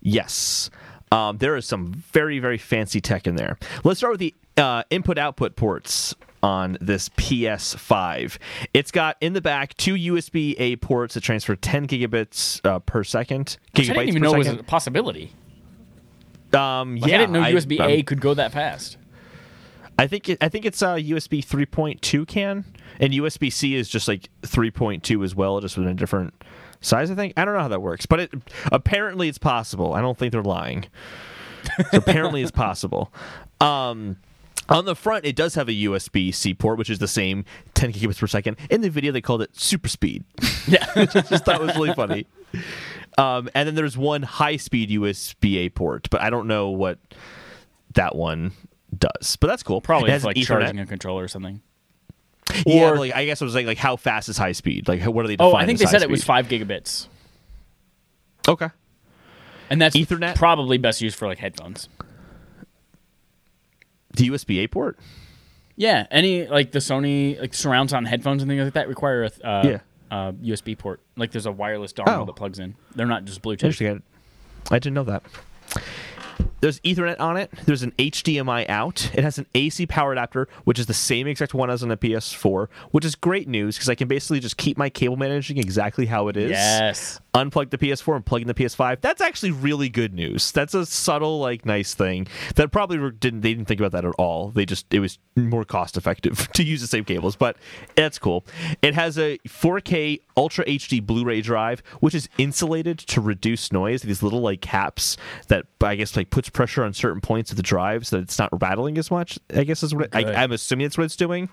[0.00, 0.70] Yes.
[1.12, 3.58] Um, there is some very, very fancy tech in there.
[3.84, 8.38] Let's start with the uh, input output ports on this PS5.
[8.72, 13.04] It's got in the back two USB A ports that transfer 10 gigabits uh, per
[13.04, 13.58] second.
[13.76, 14.60] Which I didn't even per know was second.
[14.60, 15.32] a possibility.
[16.52, 18.96] Um, Like, yeah, I didn't know USB A um, could go that fast.
[19.98, 22.64] I think it, I think it's uh, USB 3.2 can,
[22.98, 26.34] and USB C is just like 3.2 as well, just with a different
[26.80, 27.10] size.
[27.10, 28.32] I think I don't know how that works, but it
[28.72, 29.94] apparently it's possible.
[29.94, 30.86] I don't think they're lying.
[31.90, 33.12] So apparently it's possible.
[33.60, 34.16] Um,
[34.68, 37.44] on the front, it does have a USB C port, which is the same
[37.74, 38.56] 10 gigabits per second.
[38.70, 40.24] In the video, they called it super speed.
[40.66, 40.86] Yeah.
[40.96, 42.26] I just thought was really funny.
[43.18, 46.98] Um, and then there's one high speed USB A port, but I don't know what
[47.92, 48.52] that one
[48.98, 49.36] does.
[49.36, 49.80] But that's cool.
[49.80, 50.46] Probably It has like Ethernet.
[50.46, 51.60] charging a controller or something.
[52.66, 54.86] Yeah, Or- like I guess it was like like how fast is high speed?
[54.88, 55.36] Like what are they?
[55.38, 57.08] Oh, I think they high said it was five gigabits,
[58.46, 58.68] Okay.
[59.70, 60.36] and that's Ethernet?
[60.36, 61.88] probably best used for like headphones.
[64.16, 64.98] The USB A port.
[65.76, 69.30] Yeah, any like the Sony like surround sound headphones and things like that require a
[69.46, 69.78] uh, Yeah.
[70.10, 71.00] uh, USB port.
[71.16, 72.24] Like there's a wireless dongle Oh.
[72.26, 72.76] that plugs in.
[72.94, 74.00] They're not just Bluetooth.
[74.70, 75.22] I I didn't know that.
[76.60, 77.50] There's Ethernet on it.
[77.66, 79.10] There's an HDMI out.
[79.14, 81.96] It has an AC power adapter, which is the same exact one as on the
[81.96, 86.06] PS4, which is great news because I can basically just keep my cable managing exactly
[86.06, 86.50] how it is.
[86.50, 87.20] Yes.
[87.34, 89.00] unplug the PS4 and plug in the PS5.
[89.00, 90.52] That's actually really good news.
[90.52, 94.14] That's a subtle, like, nice thing that probably didn't they didn't think about that at
[94.18, 94.50] all.
[94.50, 97.56] They just it was more cost effective to use the same cables, but
[97.94, 98.44] that's cool.
[98.82, 104.02] It has a 4K Ultra HD Blu-ray drive, which is insulated to reduce noise.
[104.02, 105.16] These little like caps
[105.48, 108.38] that I guess like puts pressure on certain points of the drive so that it's
[108.38, 109.38] not rattling as much.
[109.54, 111.50] I guess is what it, I, I'm assuming that's what it's doing.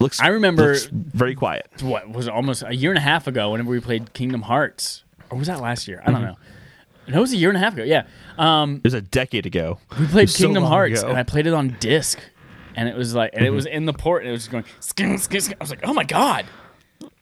[0.00, 0.20] Looks.
[0.20, 1.68] I remember- looks very quiet.
[1.82, 5.36] What was almost a year and a half ago whenever we played Kingdom Hearts, or
[5.38, 6.02] was that last year?
[6.06, 6.36] I don't know.
[7.06, 7.82] No, it was a year and a half ago.
[7.84, 8.04] Yeah,
[8.38, 9.78] um, It was a decade ago.
[10.00, 11.10] we played was so Kingdom Hearts, ago.
[11.10, 12.18] and I played it on disc,
[12.74, 14.64] and it was like, and it was in the port, and it was just going
[14.80, 15.56] skin, skin, skin.
[15.60, 16.46] I was like, oh my god.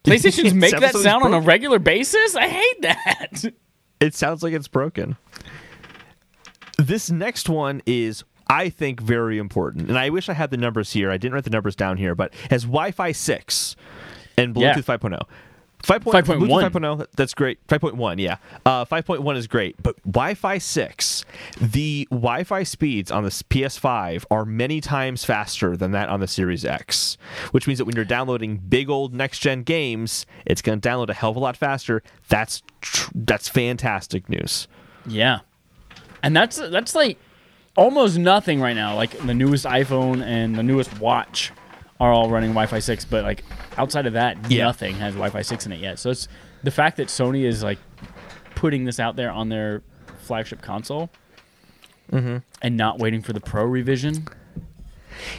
[0.05, 2.36] PlayStations make that so sound on a regular basis.
[2.36, 3.44] I hate that.
[4.01, 5.16] It sounds like it's broken.
[6.87, 9.89] This next one is, I think, very important.
[9.89, 11.11] And I wish I had the numbers here.
[11.11, 13.77] I didn't write the numbers down here, but has Wi Fi 6
[14.37, 14.97] and Bluetooth Yeah.
[14.97, 15.23] 5.0.
[15.85, 16.05] 5.
[16.05, 16.39] 5.1.
[16.39, 17.59] Bluetooth 5.0, that- that's great.
[17.67, 18.37] 5.1, yeah.
[18.65, 19.75] Uh, 5.1 is great.
[19.83, 21.25] But Wi Fi 6,
[21.61, 26.29] the Wi Fi speeds on the PS5 are many times faster than that on the
[26.29, 27.17] Series X,
[27.51, 31.09] which means that when you're downloading big old next gen games, it's going to download
[31.11, 32.01] a hell of a lot faster.
[32.29, 34.69] That's tr- that's fantastic news.
[35.05, 35.41] Yeah,
[36.23, 37.19] and that's that's like
[37.77, 38.94] almost nothing right now.
[38.94, 41.53] Like the newest iPhone and the newest watch
[42.01, 43.44] are all running Wi-Fi six, but like
[43.77, 44.65] outside of that, Yeah.
[44.65, 45.99] nothing has Wi-Fi six in it yet.
[45.99, 46.28] So it's
[46.62, 47.78] the fact that Sony is like
[48.55, 49.82] putting this out there on their
[50.23, 51.11] flagship console
[52.11, 52.39] Mm-hmm.
[52.61, 54.27] and not waiting for the Pro revision.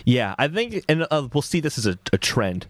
[0.05, 2.65] Yeah, I think, and uh, we'll see this as a, a trend.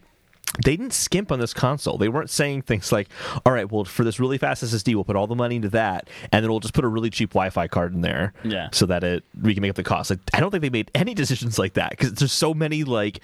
[0.64, 1.98] They didn't skimp on this console.
[1.98, 3.10] They weren't saying things like,
[3.46, 6.08] "All right, well, for this really fast SSD, we'll put all the money into that,
[6.32, 8.70] and then we'll just put a really cheap Wi-Fi card in there, Yeah.
[8.72, 10.92] so that it we can make up the cost." Like, I don't think they made
[10.94, 13.20] any decisions like that because there's so many like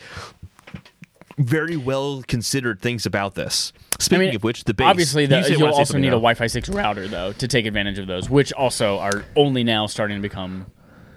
[1.37, 3.73] very well considered things about this.
[3.99, 6.11] Speaking mean, of which, the base Obviously, the, you you'll also need a?
[6.11, 10.17] Wi-Fi six router though to take advantage of those, which also are only now starting
[10.17, 10.65] to become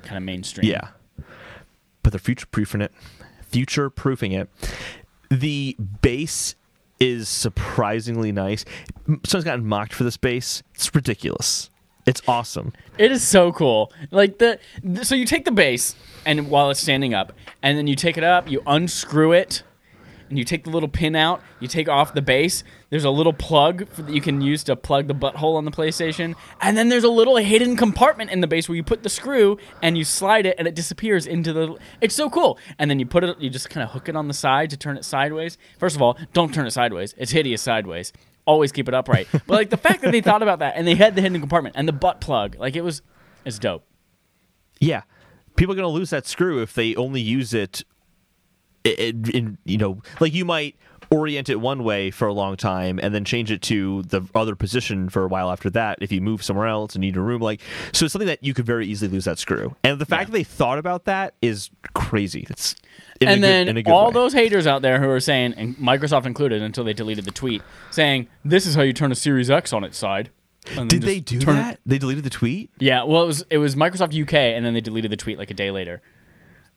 [0.03, 0.69] kind of mainstream.
[0.71, 0.89] Yeah.
[2.03, 2.93] But they're future proofing it.
[3.49, 4.49] Future proofing it.
[5.33, 6.57] The base
[7.01, 8.67] is surprisingly nice.
[9.25, 10.63] Someone's gotten mocked for this base.
[10.75, 11.71] It's ridiculous.
[12.05, 12.75] It's awesome.
[12.99, 13.93] It is so cool.
[14.11, 15.95] Like the, th- so you take the base
[16.27, 17.33] and while it's standing up,
[17.63, 19.63] and then you take it up, you unscrew it,
[20.33, 21.43] and you take the little pin out.
[21.61, 22.65] You take off the base.
[22.89, 25.71] There's a little plug for, that you can use to plug the butthole on the
[25.71, 29.11] PlayStation, and then there's a little hidden compartment in the base where you put the
[29.11, 31.77] screw and you slide it, and it disappears into the.
[32.01, 32.59] It's so cool.
[32.79, 34.79] And then you put it, you just kind of hook it on the side to
[34.79, 35.59] turn it sideways.
[35.79, 37.15] First of all, don't turn it sideways.
[37.19, 38.15] It's hideous sideways.
[38.47, 39.29] Always keep it upright.
[39.33, 41.77] But like the fact that they thought about that and they had the hidden compartment
[41.77, 43.03] and the butt plug, like it was,
[43.45, 43.85] it's dope.
[44.81, 45.03] Yeah.
[45.57, 47.83] People are going to lose that screw if they only use it
[48.85, 50.77] in, in you know, like you might
[51.11, 54.57] orient it one way for a long time and then change it to the other
[54.57, 57.43] position for a while after that if you move somewhere else and need a room
[57.43, 57.61] like
[57.93, 60.25] so it's something that you could very easily lose that screw and the fact Yeah.
[60.27, 62.77] that they thought about that is crazy it's
[63.21, 64.13] and then good all way.
[64.15, 67.63] those haters out there who are saying, and Microsoft included, until they deleted the tweet,
[67.91, 70.31] saying this is how you turn a Series X on its side.
[70.77, 73.59] And did they do turn- that they deleted the tweet Yeah, well, it was it
[73.59, 76.01] was Microsoft UK, and then they deleted the tweet like a day later.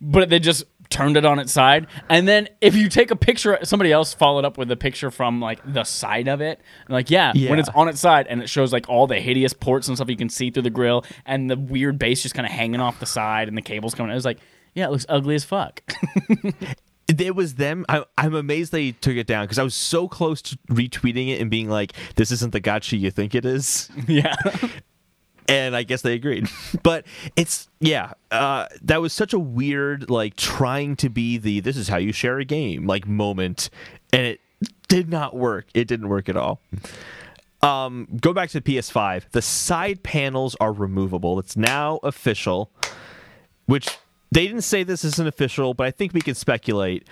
[0.02, 0.66] But they just
[0.96, 4.46] turned it on its side, and then if you take a picture, somebody else followed
[4.46, 7.50] up with a picture from like the side of it, and like yeah, Yeah.
[7.50, 10.10] when it's on its side, and it shows like all the hideous ports and stuff
[10.10, 13.00] you can see through the grill, and the weird base just kind of hanging off
[13.00, 14.12] the side, and the cables coming.
[14.12, 14.40] It was like,
[14.74, 15.82] yeah, it looks ugly as fuck.
[17.08, 20.42] it was them I, i'm amazed they took it down because i was so close
[20.42, 24.36] to retweeting it and being like this isn't the gotcha you think it is yeah,
[25.48, 26.50] and I guess they agreed.
[26.84, 27.06] but
[27.36, 31.88] it's yeah, uh, that was such a weird like trying to be the this is
[31.88, 33.70] how you share a game like moment,
[34.12, 34.42] and it
[34.88, 35.68] did not work.
[35.74, 36.62] It didn't work at all.
[37.62, 39.32] Um, go back to the PS5.
[39.32, 41.40] The side panels are removable.
[41.40, 42.70] It's now official,
[43.66, 43.98] which
[44.32, 47.08] they didn't say this isn't official, but I think we can speculate.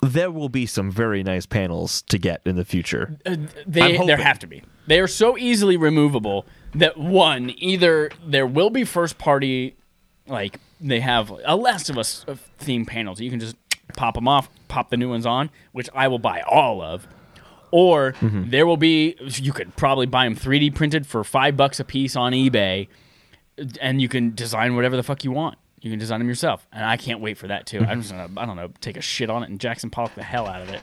[0.00, 3.18] There will be some very nice panels to get in the future.
[3.26, 4.62] I'm they there have to be.
[4.86, 9.76] They are so easily removable that one either there will be first party,
[10.26, 12.24] like they have a Last of Us
[12.58, 13.20] theme panels.
[13.20, 13.56] You can just
[13.96, 17.06] pop them off, pop the new ones on, which I will buy all of.
[17.70, 18.48] Or Mm-hmm.
[18.50, 22.16] there will be you could probably buy them 3D printed for five bucks a piece
[22.16, 22.88] on eBay,
[23.80, 25.58] and you can design whatever the fuck you want.
[25.80, 27.80] You can design them yourself, and I can't wait for that too.
[27.86, 30.22] I'm just gonna I don't know take a shit on it and Jackson Pollock the
[30.22, 30.82] hell out of it.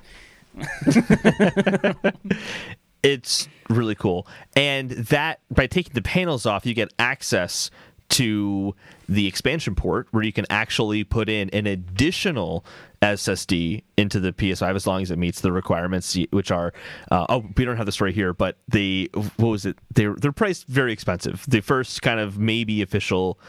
[3.06, 4.28] it's really cool.
[4.56, 7.70] And that by taking the panels off you get access
[8.08, 8.76] to
[9.08, 12.66] the expansion port where you can actually put in an additional
[13.14, 16.74] SSD into the PS5 as long as it meets the requirements, which are
[17.12, 19.78] uh, oh we don't have the story here, but the what was it?
[19.94, 21.46] They're they're priced very expensive.
[21.48, 23.40] The first kind of maybe official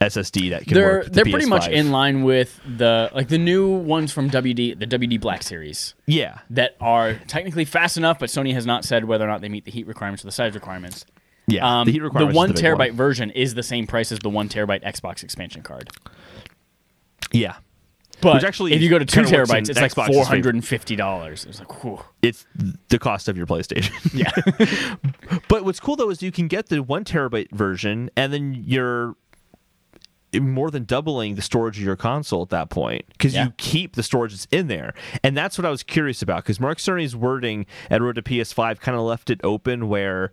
[0.00, 1.04] SSD that can they're work.
[1.06, 4.86] the they're pretty much in line with the like the new ones from WD the
[4.86, 9.24] WD Black series Yeah, that are technically fast enough, but Sony has not said whether
[9.24, 11.06] or not they meet the heat requirements or the size requirements.
[11.46, 11.80] yeah.
[11.80, 12.96] Um, the heat requirements is one the terabyte one.
[12.96, 15.88] version is the same price as the one terabyte Xbox expansion card.
[17.32, 17.56] Yeah,
[18.24, 20.24] But Which actually if you go to two kinda works in terabytes, it's like four
[20.24, 21.44] hundred and fifty dollars.
[21.44, 22.00] It's like, whew.
[22.22, 22.46] it's
[22.88, 23.92] the cost of your PlayStation.
[24.14, 28.54] yeah, But what's cool though is you can get the one terabyte version, and then
[28.66, 29.14] you're
[30.40, 33.44] more than doubling the storage of your console at that point because Yeah.
[33.44, 36.58] you keep the storage that's in there, and that's what I was curious about because
[36.58, 40.32] Mark Cerny's wording at Road to PS5 kind of left it open where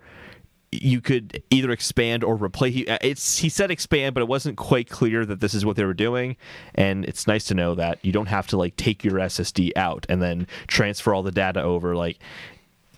[0.72, 2.73] you could either expand or replace.
[2.73, 5.76] He, uh, it's he said expand, but it wasn't quite clear that this is what
[5.76, 6.38] they were doing.
[6.76, 10.06] And it's nice to know that you don't have to like take your SSD out
[10.07, 11.95] and then transfer all the data over.
[11.95, 12.19] Like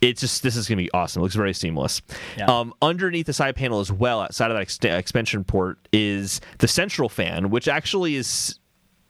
[0.02, 1.22] it's just this is gonna be awesome.
[1.22, 2.02] It looks very seamless.
[2.38, 2.46] Yeah.
[2.46, 6.68] Um, underneath the side panel as well, outside of that ex- expansion port, is the
[6.68, 8.60] central fan, which actually is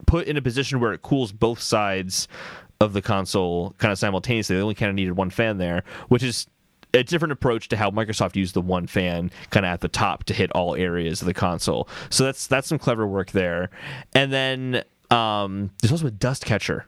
[0.06, 2.28] put in a position where it cools both sides
[2.80, 4.56] of the console kind of simultaneously.
[4.56, 6.48] They only kind of needed one fan there, which is
[6.94, 10.24] a different approach to how Microsoft used the one fan kind of at the top
[10.26, 11.88] to hit all areas of the console.
[12.10, 13.70] So that's that's some clever work there.
[14.14, 16.86] And then um, there's also a dust catcher.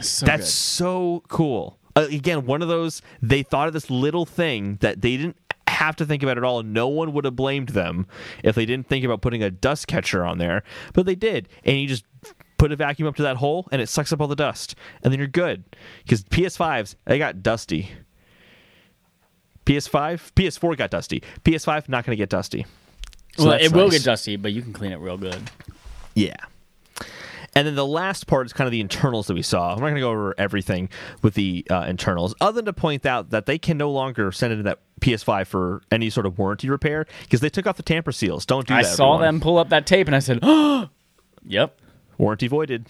[0.00, 0.48] so That's good.
[0.48, 1.78] so cool.
[1.96, 5.36] Uh, again, one of those they thought of this little thing that they didn't
[5.68, 6.62] have to think about at all.
[6.62, 8.06] No one would have blamed them
[8.42, 10.62] if they didn't think about putting a dust catcher on there,
[10.92, 11.48] but they did.
[11.64, 12.04] And you just
[12.58, 14.76] put a vacuum up to that hole and it sucks up all the dust.
[15.02, 15.64] And then you're good.
[16.04, 17.90] Because PS5s, they got dusty.
[19.66, 21.22] PS5, PS4 got dusty.
[21.44, 22.66] PS5 not going to get dusty.
[23.36, 23.98] So well, it will nice.
[23.98, 25.50] get dusty, but you can clean it real good.
[26.14, 26.36] Yeah.
[27.56, 29.72] And then the last part is kind of the internals that we saw.
[29.72, 30.88] I'm not going to go over everything
[31.22, 34.52] with the uh, internals, other than to point out that they can no longer send
[34.52, 37.82] it to that PS5 for any sort of warranty repair because they took off the
[37.82, 38.44] tamper seals.
[38.44, 38.92] Don't do I that.
[38.92, 39.34] I saw everyone.
[39.34, 40.88] them pull up that tape, and I said, "Oh,
[41.44, 41.78] yep."
[42.18, 42.86] Warranty voided.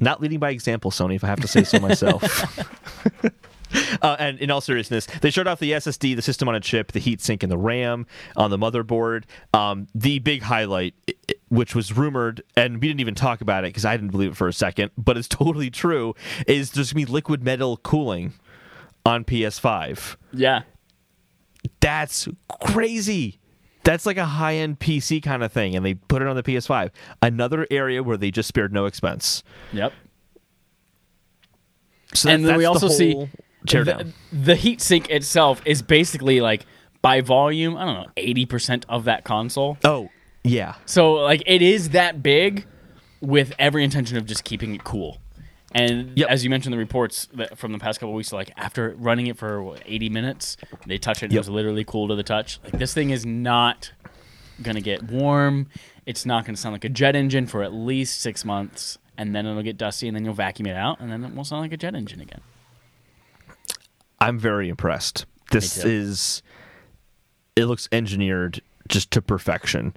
[0.00, 2.22] Not leading by example, Sony, if I have to say so myself.
[4.02, 6.92] Uh, and in all seriousness, they showed off the SSD, the system on a chip,
[6.92, 9.24] the heatsink, and the RAM on the motherboard.
[9.52, 10.94] Um, the big highlight,
[11.48, 14.36] which was rumored, and we didn't even talk about it because I didn't believe it
[14.36, 16.14] for a second, but it's totally true,
[16.46, 18.32] is there's going to be liquid metal cooling
[19.04, 20.16] on PS5.
[20.32, 20.62] Yeah.
[21.80, 22.28] That's
[22.60, 23.38] crazy.
[23.82, 26.42] That's like a high end PC kind of thing, and they put it on the
[26.42, 26.90] PS5.
[27.22, 29.42] Another area where they just spared no expense.
[29.72, 29.92] Yep.
[32.14, 33.28] So and then we that's the also see whole
[33.66, 34.12] tear the, down.
[34.32, 36.66] the heat sink itself is basically like
[37.02, 39.78] by volume, I don't know, eighty percent of that console.
[39.84, 40.08] Oh,
[40.44, 40.74] yeah.
[40.86, 42.66] So like it is that big,
[43.20, 45.18] with every intention of just keeping it cool.
[45.72, 46.28] And Yep.
[46.28, 49.36] as you mentioned, the reports that from the past couple weeks, like after running it
[49.38, 50.56] for what, 80 minutes,
[50.86, 51.26] they touch it.
[51.26, 52.58] and It was literally cool to the touch.
[52.64, 53.92] Like this thing is not
[54.62, 55.68] gonna get warm.
[56.06, 59.46] It's not gonna sound like a jet engine for at least six months, and then
[59.46, 61.72] it'll get dusty, and then you'll vacuum it out, and then it will sound like
[61.72, 62.40] a jet engine again.
[64.20, 65.26] I'm very impressed.
[65.50, 66.42] This is
[67.56, 69.94] it looks engineered just to perfection.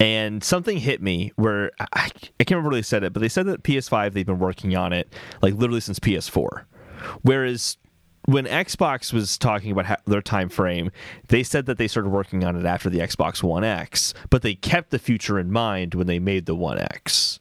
[0.00, 3.28] And something hit me where I, I can't remember where they said it, but they
[3.28, 5.12] said that PS5 they've been working on it
[5.42, 6.64] like literally since PS4.
[7.22, 7.76] Whereas
[8.26, 10.90] when Xbox was talking about ha- their time frame,
[11.28, 14.54] they said that they started working on it after the Xbox One X, but they
[14.54, 17.40] kept the future in mind when they made the One X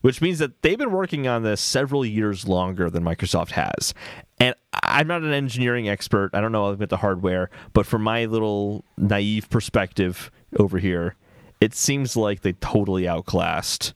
[0.00, 3.92] which means that they've been working on this several years longer than Microsoft has.
[4.38, 6.30] And I'm not an engineering expert.
[6.32, 11.16] I don't know about the hardware, but from my little naive perspective over here,
[11.60, 13.92] it seems like they totally outclassed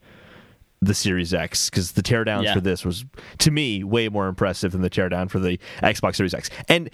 [0.82, 2.54] the Series X because the teardowns Yeah.
[2.54, 3.06] for this was,
[3.38, 6.50] to me, way more impressive than the teardown for the Xbox Series X.
[6.68, 6.90] And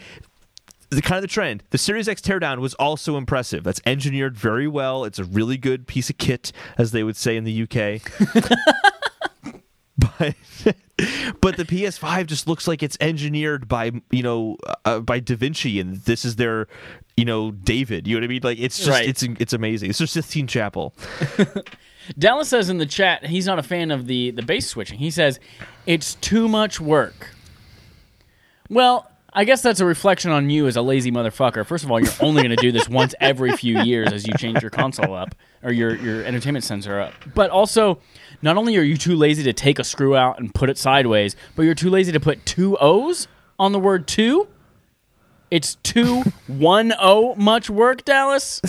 [0.91, 1.62] the kind of the trend.
[1.70, 3.65] The Series X teardown was also impressive.
[3.65, 5.05] That's engineered very well.
[5.05, 8.01] It's a really good piece of kit, as they would say in the UK.
[10.20, 10.34] but
[11.40, 15.80] but the PS5 just looks like it's engineered by you know uh, by Da Vinci,
[15.80, 16.68] and this is their
[17.16, 18.06] you know David.
[18.06, 18.40] You know what I mean?
[18.42, 19.09] Like it's just Right.
[19.09, 19.90] it's it's amazing.
[19.90, 20.94] It's just Sistine Chapel.
[22.18, 24.98] Dallas says in the chat he's not a fan of the the base switching.
[24.98, 25.40] He says
[25.86, 27.30] it's too much work.
[28.68, 31.65] Well, I guess that's a reflection on you as a lazy motherfucker.
[31.65, 34.35] First of all, you're only going to do this once every few years as you
[34.35, 37.12] change your console up or your your entertainment sensor up.
[37.35, 38.01] But also,
[38.43, 41.36] not only are you too lazy to take a screw out and put it sideways,
[41.55, 43.28] but you're too lazy to put two O's
[43.59, 44.48] on the word two.
[45.51, 48.61] It's two one O much work, Dallas.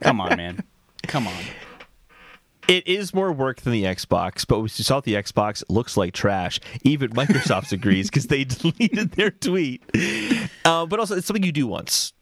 [0.00, 0.64] Come on, man.
[1.06, 1.34] Come on.
[2.66, 6.60] It is more work than the Xbox, but we saw the Xbox looks like trash.
[6.82, 9.82] Even Microsoft agrees because they deleted their tweet.
[10.64, 12.12] Uh, but also, it's something you do once.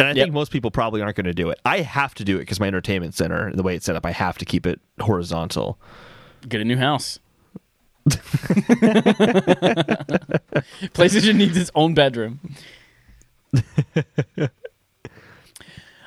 [0.00, 0.24] And I Yep.
[0.24, 1.58] think most people probably aren't going to do it.
[1.66, 4.12] I have to do it because my entertainment center, the way it's set up, I
[4.12, 5.78] have to keep it horizontal.
[6.48, 7.18] Get a new house.
[10.94, 12.40] PlayStation needs its own bedroom.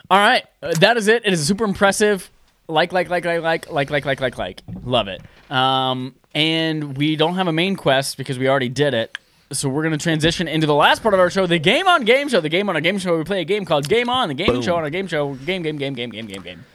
[0.10, 1.24] All right, uh, that is it.
[1.26, 2.30] It is super impressive.
[2.68, 4.62] Like, like, like, like, like, like, like, like, like, like.
[4.84, 5.22] Love it.
[5.52, 9.18] Um, and we don't have a main quest because we already did it.
[9.52, 12.04] So we're going to transition into the last part of our show, the Game On
[12.04, 12.42] Game Show.
[12.42, 14.28] The Game On a Game Show, we play a game called Game On.
[14.28, 14.62] The Game Boom.
[14.64, 15.36] Show on a Game Show.
[15.36, 16.66] Game, game, game, game, game, game, game.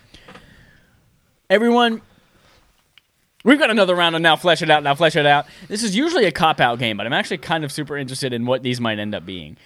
[1.48, 2.00] Everyone,
[3.42, 5.46] We've got another round of now flesh it out, now flesh it out.
[5.66, 8.44] This is usually a cop out game, but I'm actually kind of super interested in
[8.44, 9.56] what these might end up being.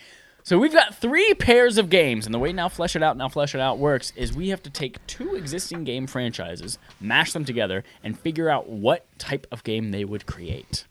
[0.45, 3.31] So we've got three pairs of games, and the way now flesh it out, now
[3.31, 7.47] flesh it out works is we have to take two existing game franchises, mash them
[7.47, 10.85] together, and figure out what type of game they would create.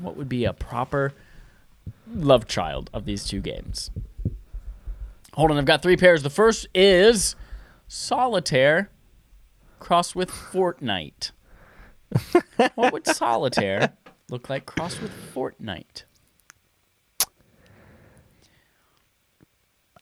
[0.00, 1.12] What would be a proper
[2.12, 3.92] love child of these two games?
[5.34, 6.24] Hold on, I've got three pairs.
[6.24, 7.36] The first is
[7.86, 8.90] Solitaire
[9.78, 11.30] crossed with Fortnite.
[12.74, 13.92] what would Solitaire
[14.30, 16.02] look like crossed with Fortnite?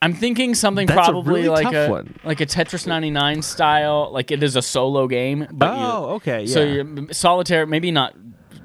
[0.05, 2.19] I'm thinking something That's a probably really like tough a one.
[2.25, 5.47] like a Tetris 99 style, like it is a solo game.
[5.51, 6.83] But you- Oh, okay, So yeah.
[6.83, 8.15] you solitaire, maybe not.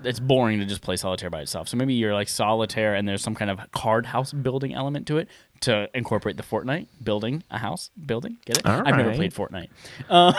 [0.03, 1.67] It's boring to just play solitaire by itself.
[1.67, 5.17] So maybe you're like solitaire, and there's some kind of card house building element to
[5.17, 5.27] it
[5.61, 8.37] to incorporate the Fortnite building a house building.
[8.45, 8.65] Get it?
[8.65, 9.17] All I've never right.
[9.17, 9.69] played Fortnite.
[10.09, 10.33] Um,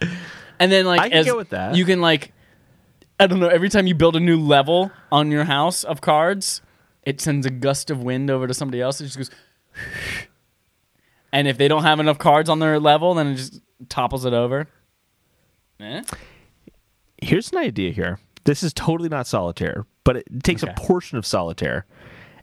[0.60, 1.74] and then like I can as go with that.
[1.74, 2.32] you can like
[3.20, 3.48] I don't know.
[3.48, 6.60] Every time you build a new level on your house of cards,
[7.08, 9.00] it sends a gust of wind over to somebody else.
[9.00, 9.30] It just goes.
[11.30, 13.60] And if they don't have enough cards on their level, then it just
[13.90, 14.66] topples it over.
[15.78, 16.02] Eh?
[17.20, 18.18] Here's an idea here.
[18.44, 20.72] This is totally not solitaire, but it takes Okay.
[20.72, 21.84] a portion of solitaire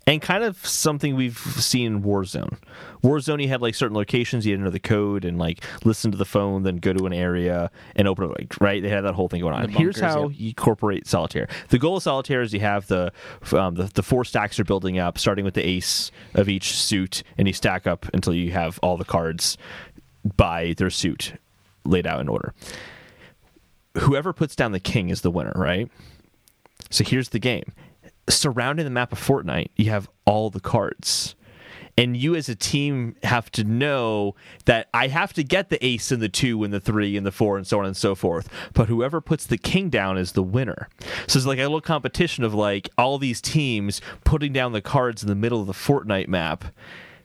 [0.07, 2.57] and kind of something we've seen in Warzone.
[3.03, 6.11] Warzone, you had like certain locations, you had to know the code and like listen
[6.11, 8.81] to the phone, then go to an area and open it, like, right?
[8.83, 9.63] They had that whole thing going on.
[9.63, 10.39] The Here's how yep.
[10.39, 11.47] you incorporate solitaire.
[11.69, 13.11] The goal of solitaire is you have the,
[13.51, 17.23] um, the the four stacks are building up, starting with the ace of each suit,
[17.37, 19.57] and you stack up until you have all the cards
[20.37, 21.33] by their suit
[21.83, 22.53] laid out in order
[23.99, 25.89] whoever puts down the king is the winner, right?
[26.89, 27.71] So here's the game.
[28.27, 31.35] Surrounding the map of Fortnite, you have all the cards.
[31.97, 34.35] And you as a team have to know
[34.65, 37.31] that I have to get the ace and the two and the three and the
[37.31, 38.49] four and so on and so forth.
[38.73, 40.89] But whoever puts the king down is the winner.
[41.27, 45.21] So it's like a little competition of like all these teams putting down the cards
[45.23, 46.65] in the middle of the Fortnite map.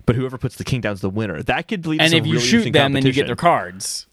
[0.06, 1.42] But whoever puts the king down is the winner.
[1.42, 2.16] That could lead to the city.
[2.18, 4.06] And to if you really shoot them, then you get their cards.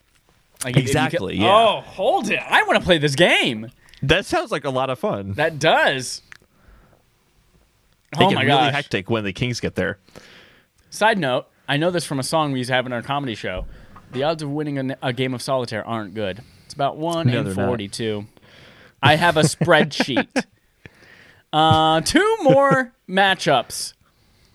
[0.64, 1.54] Like, if- if you Exactly, kill- yeah.
[1.56, 2.40] Oh, hold it!
[2.40, 3.70] I want to play this game.
[4.02, 5.34] That sounds like a lot of fun.
[5.34, 6.22] That does.
[8.16, 8.72] They oh get my really gosh!
[8.74, 9.98] hectic when the kings get there.
[10.90, 13.34] Side note: I know this from a song we used to have in our comedy
[13.34, 13.66] show.
[14.12, 16.40] The odds of winning a, a game of solitaire aren't good.
[16.64, 17.66] It's about one No, in they're not.
[17.66, 18.26] forty-two.
[19.02, 20.44] I have a spreadsheet.
[21.50, 23.94] Uh, two more matchups.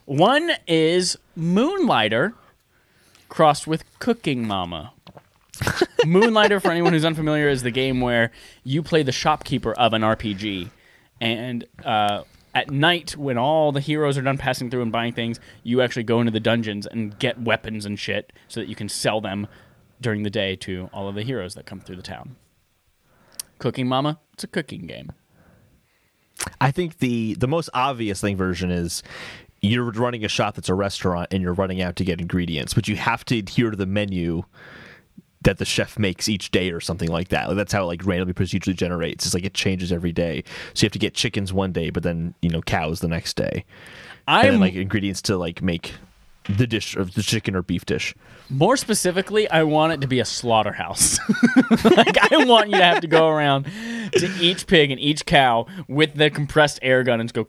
[0.05, 2.33] One is Moonlighter
[3.29, 4.93] crossed with Cooking Mama.
[6.05, 8.31] Moonlighter, for anyone who's unfamiliar, is the game where
[8.63, 10.69] you play the shopkeeper of an RPG.
[11.19, 12.25] And uh,
[12.55, 16.03] at night, when all the heroes are done passing through and buying things, you actually
[16.03, 19.47] go into the dungeons and get weapons and shit so that you can sell them
[20.01, 22.35] during the day to all of the heroes that come through the town.
[23.57, 25.11] Cooking Mama, it's a cooking game.
[26.59, 29.03] I think the the most obvious thing version is
[29.61, 32.87] you're running a shop that's a restaurant and you're running out to get ingredients, but
[32.87, 34.43] you have to adhere to the menu
[35.43, 37.47] that the chef makes each day or something like that.
[37.47, 39.25] Like that's how it like randomly procedurally generates.
[39.25, 40.43] It's like it changes every day.
[40.73, 43.35] So you have to get chickens one day, but then you know cows the next
[43.35, 43.65] day,
[44.27, 45.93] I'm then like ingredients to like make
[46.49, 48.13] the dish of the chicken or beef dish.
[48.49, 51.19] More specifically, I want it to be a slaughterhouse.
[51.83, 53.65] like I want you to have to go around
[54.13, 57.47] to each pig and each cow with the compressed air gun and just go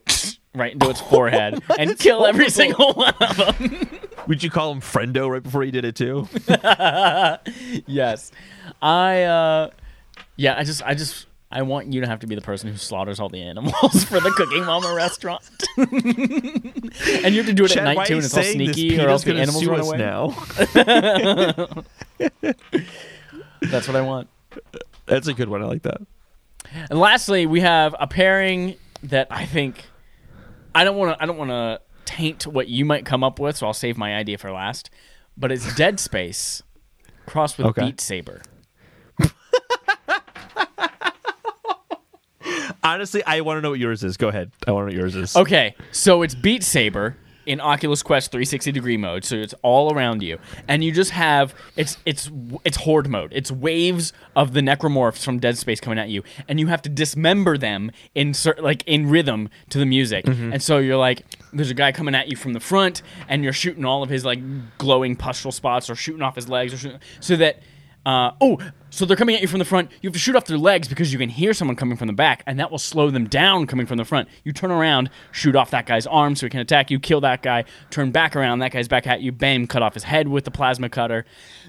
[0.59, 3.89] right into its forehead and kill every single one of them.
[4.27, 6.29] Would you call him friendo right before he did it too?
[7.87, 8.33] yes,
[8.81, 9.23] I.
[9.23, 9.71] uh
[10.37, 12.77] Yeah, I just, I just, I want you to have to be the person who
[12.77, 15.43] slaughters all the animals for the Cooking Mama restaurant.
[15.77, 19.09] and you have to do it Chad, at night too, and it's all sneaky, or
[19.09, 19.99] else the animals run away.
[19.99, 20.29] now.
[23.61, 24.29] That's what I want.
[25.07, 25.63] That's a good one.
[25.63, 26.01] I like that.
[26.91, 29.85] And lastly, we have a pairing that I think
[30.75, 31.23] I don't want to.
[31.23, 34.15] I don't want to taint what you might come up with, so I'll save my
[34.15, 34.91] idea for last.
[35.37, 36.63] But it's Dead Space
[37.27, 37.87] crossed with Okay.
[37.87, 38.43] Beat Saber.
[42.83, 44.17] Honestly, I want to know what yours is.
[44.19, 44.53] Go ahead.
[44.67, 45.35] I want to know what yours is.
[45.35, 50.23] Okay, so it's Beat Saber in Oculus Quest 360 degree mode, so it's all around
[50.23, 50.39] you,
[50.69, 52.31] and you just have it's it's
[52.65, 53.33] it's horde mode.
[53.35, 56.89] It's waves of the necromorphs from Dead Space coming at you, and you have to
[56.89, 60.25] dismember them in cer- like in rhythm to the music.
[60.25, 60.55] Mm-hmm.
[60.55, 61.23] And so you're like,
[61.53, 64.25] there's a guy coming at you from the front, and you're shooting all of his
[64.25, 64.41] like
[64.79, 67.59] glowing pustule spots, or shooting off his legs, or shooting, so that.
[68.07, 68.59] Uh, oh,
[68.95, 69.91] so they're coming at you from the front.
[70.03, 72.13] You have to shoot off their legs because you can hear someone coming from the
[72.13, 74.29] back, and that will slow them down coming from the front.
[74.45, 77.43] You turn around, shoot off that guy's arm so he can attack you, kill that
[77.43, 80.45] guy, turn back around, that guy's back at you, bam, cut off his head with
[80.45, 81.25] the plasma cutter.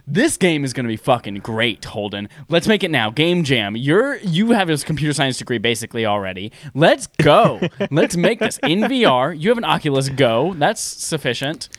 [0.06, 2.30] This game is going to be fucking great, Holden.
[2.48, 3.10] Let's make it now.
[3.10, 3.76] Game Jam.
[3.76, 6.52] You're you have a computer science degree basically already.
[6.76, 7.60] Let's go.
[7.90, 9.40] Let's make this in VR.
[9.40, 10.54] You have an Oculus Go.
[10.54, 11.70] That's sufficient.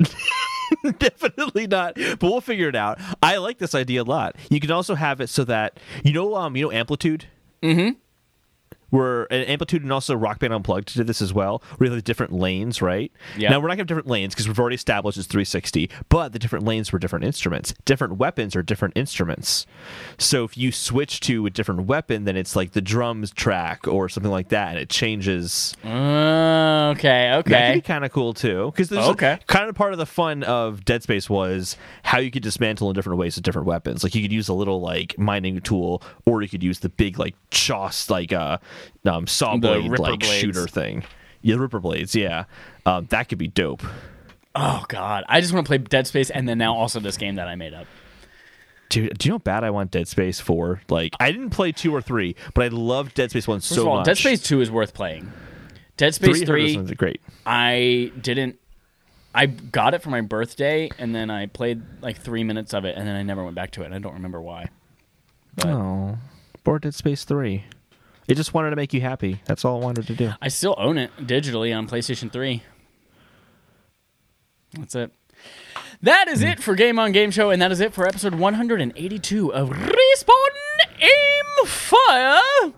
[0.98, 1.94] Definitely not.
[1.94, 2.98] But we'll figure it out.
[3.22, 4.36] I like this idea a lot.
[4.50, 7.26] You can also have it so that you know, um, you know, amplitude.
[7.62, 7.98] Mm-hmm.
[8.90, 11.62] Where and amplitude and also Rock Band Unplugged did this as well.
[11.80, 13.12] You have different lanes, right?
[13.36, 13.50] Yeah.
[13.50, 15.90] Now we're not gonna have different lanes because we've already established it's 360.
[16.08, 17.74] But the different lanes were different instruments.
[17.84, 19.66] Different weapons are different instruments.
[20.16, 24.08] So if you switch to a different weapon, then it's like the drums track or
[24.08, 25.74] something like that, and it changes.
[25.84, 29.38] Uh, okay, That could be kind of cool too, because Okay.
[29.46, 32.94] kind of part of the fun of Dead Space was how you could dismantle in
[32.94, 34.02] different ways with different weapons.
[34.02, 37.18] Like you could use a little like mining tool, or you could use the big
[37.18, 38.58] like choss like uh
[39.04, 40.26] um, saw blade like blades.
[40.38, 41.04] shooter thing.
[41.42, 42.14] Yeah, Ripper blades.
[42.14, 42.44] Yeah,
[42.86, 43.82] um, that could be dope.
[44.54, 47.36] Oh god, I just want to play Dead Space and then now also this game
[47.36, 47.86] that I made up.
[48.88, 50.80] Dude, do you know how bad I want Dead Space four?
[50.88, 53.82] Like I didn't play two or three, but I loved Dead Space one First so
[53.82, 54.06] of all, much.
[54.06, 55.30] Dead Space Two is worth playing.
[55.96, 57.20] Dead Space three, Three, great.
[57.44, 58.58] I didn't.
[59.34, 62.96] I got it for my birthday, and then I played like three minutes of it,
[62.96, 63.86] and then I never went back to it.
[63.86, 64.68] and I don't remember why.
[65.56, 66.18] But Oh,
[66.64, 67.64] bored Dead Space three.
[68.28, 69.40] It just wanted to make you happy.
[69.46, 70.32] That's all it wanted to do.
[70.40, 72.62] I still own it digitally on PlayStation Three.
[74.74, 75.12] That's it.
[76.02, 79.52] That is it for Game on Game Show, and that is it for episode 182
[79.54, 80.48] of Respawn
[81.00, 82.72] Aim Fire.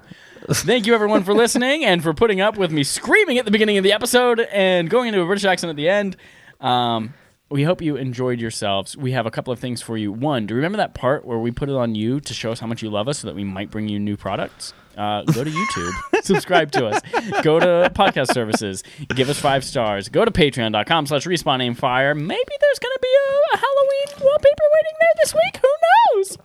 [0.48, 3.76] Thank you, everyone, for listening and for putting up with me screaming at the beginning
[3.76, 6.16] of the episode and going into a British accent at the end.
[6.60, 7.12] Um,
[7.50, 8.96] we hope you enjoyed yourselves.
[8.96, 10.12] We have a couple of things for you.
[10.12, 12.60] One, do you remember that part where we put it on you to show us
[12.60, 14.72] how much you love us so that we might bring you new products?
[15.00, 17.00] Uh, go to YouTube, subscribe to us,
[17.42, 22.14] go to podcast services, give us five stars, go to patreon.com slash respawn aim fire.
[22.14, 25.62] Maybe there's going to be a, a Halloween wallpaper waiting there this week.
[25.62, 26.38] Who knows?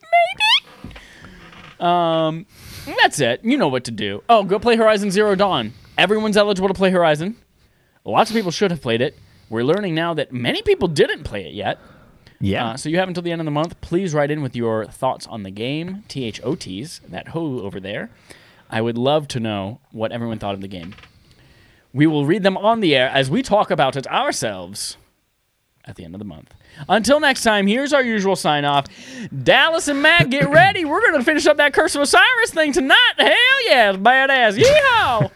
[0.87, 0.95] Maybe.
[1.79, 2.45] Um,
[3.01, 3.43] that's it.
[3.43, 4.23] You know what to do.
[4.29, 5.73] Oh, go play Horizon Zero Dawn.
[5.97, 7.35] Everyone's eligible to play Horizon.
[8.05, 9.17] Lots of people should have played it.
[9.49, 11.77] We're learning now that many people didn't play it yet.
[12.39, 12.69] Yeah.
[12.69, 13.79] Uh, so you have until the end of the month.
[13.81, 16.03] Please write in with your thoughts on the game.
[16.07, 18.09] T H O T's that ho over there.
[18.69, 20.95] I would love to know what everyone thought of the game.
[21.93, 24.97] We will read them on the air as we talk about it ourselves
[25.85, 26.53] at the end of the month.
[26.89, 28.85] Until next time, here's our usual sign off.
[29.43, 30.83] Dallas and Matt, get ready.
[30.83, 33.13] We're going to finish up that Curse of Osiris thing tonight.
[33.17, 34.57] Hell yeah, badass.
[34.57, 35.31] Yeehaw!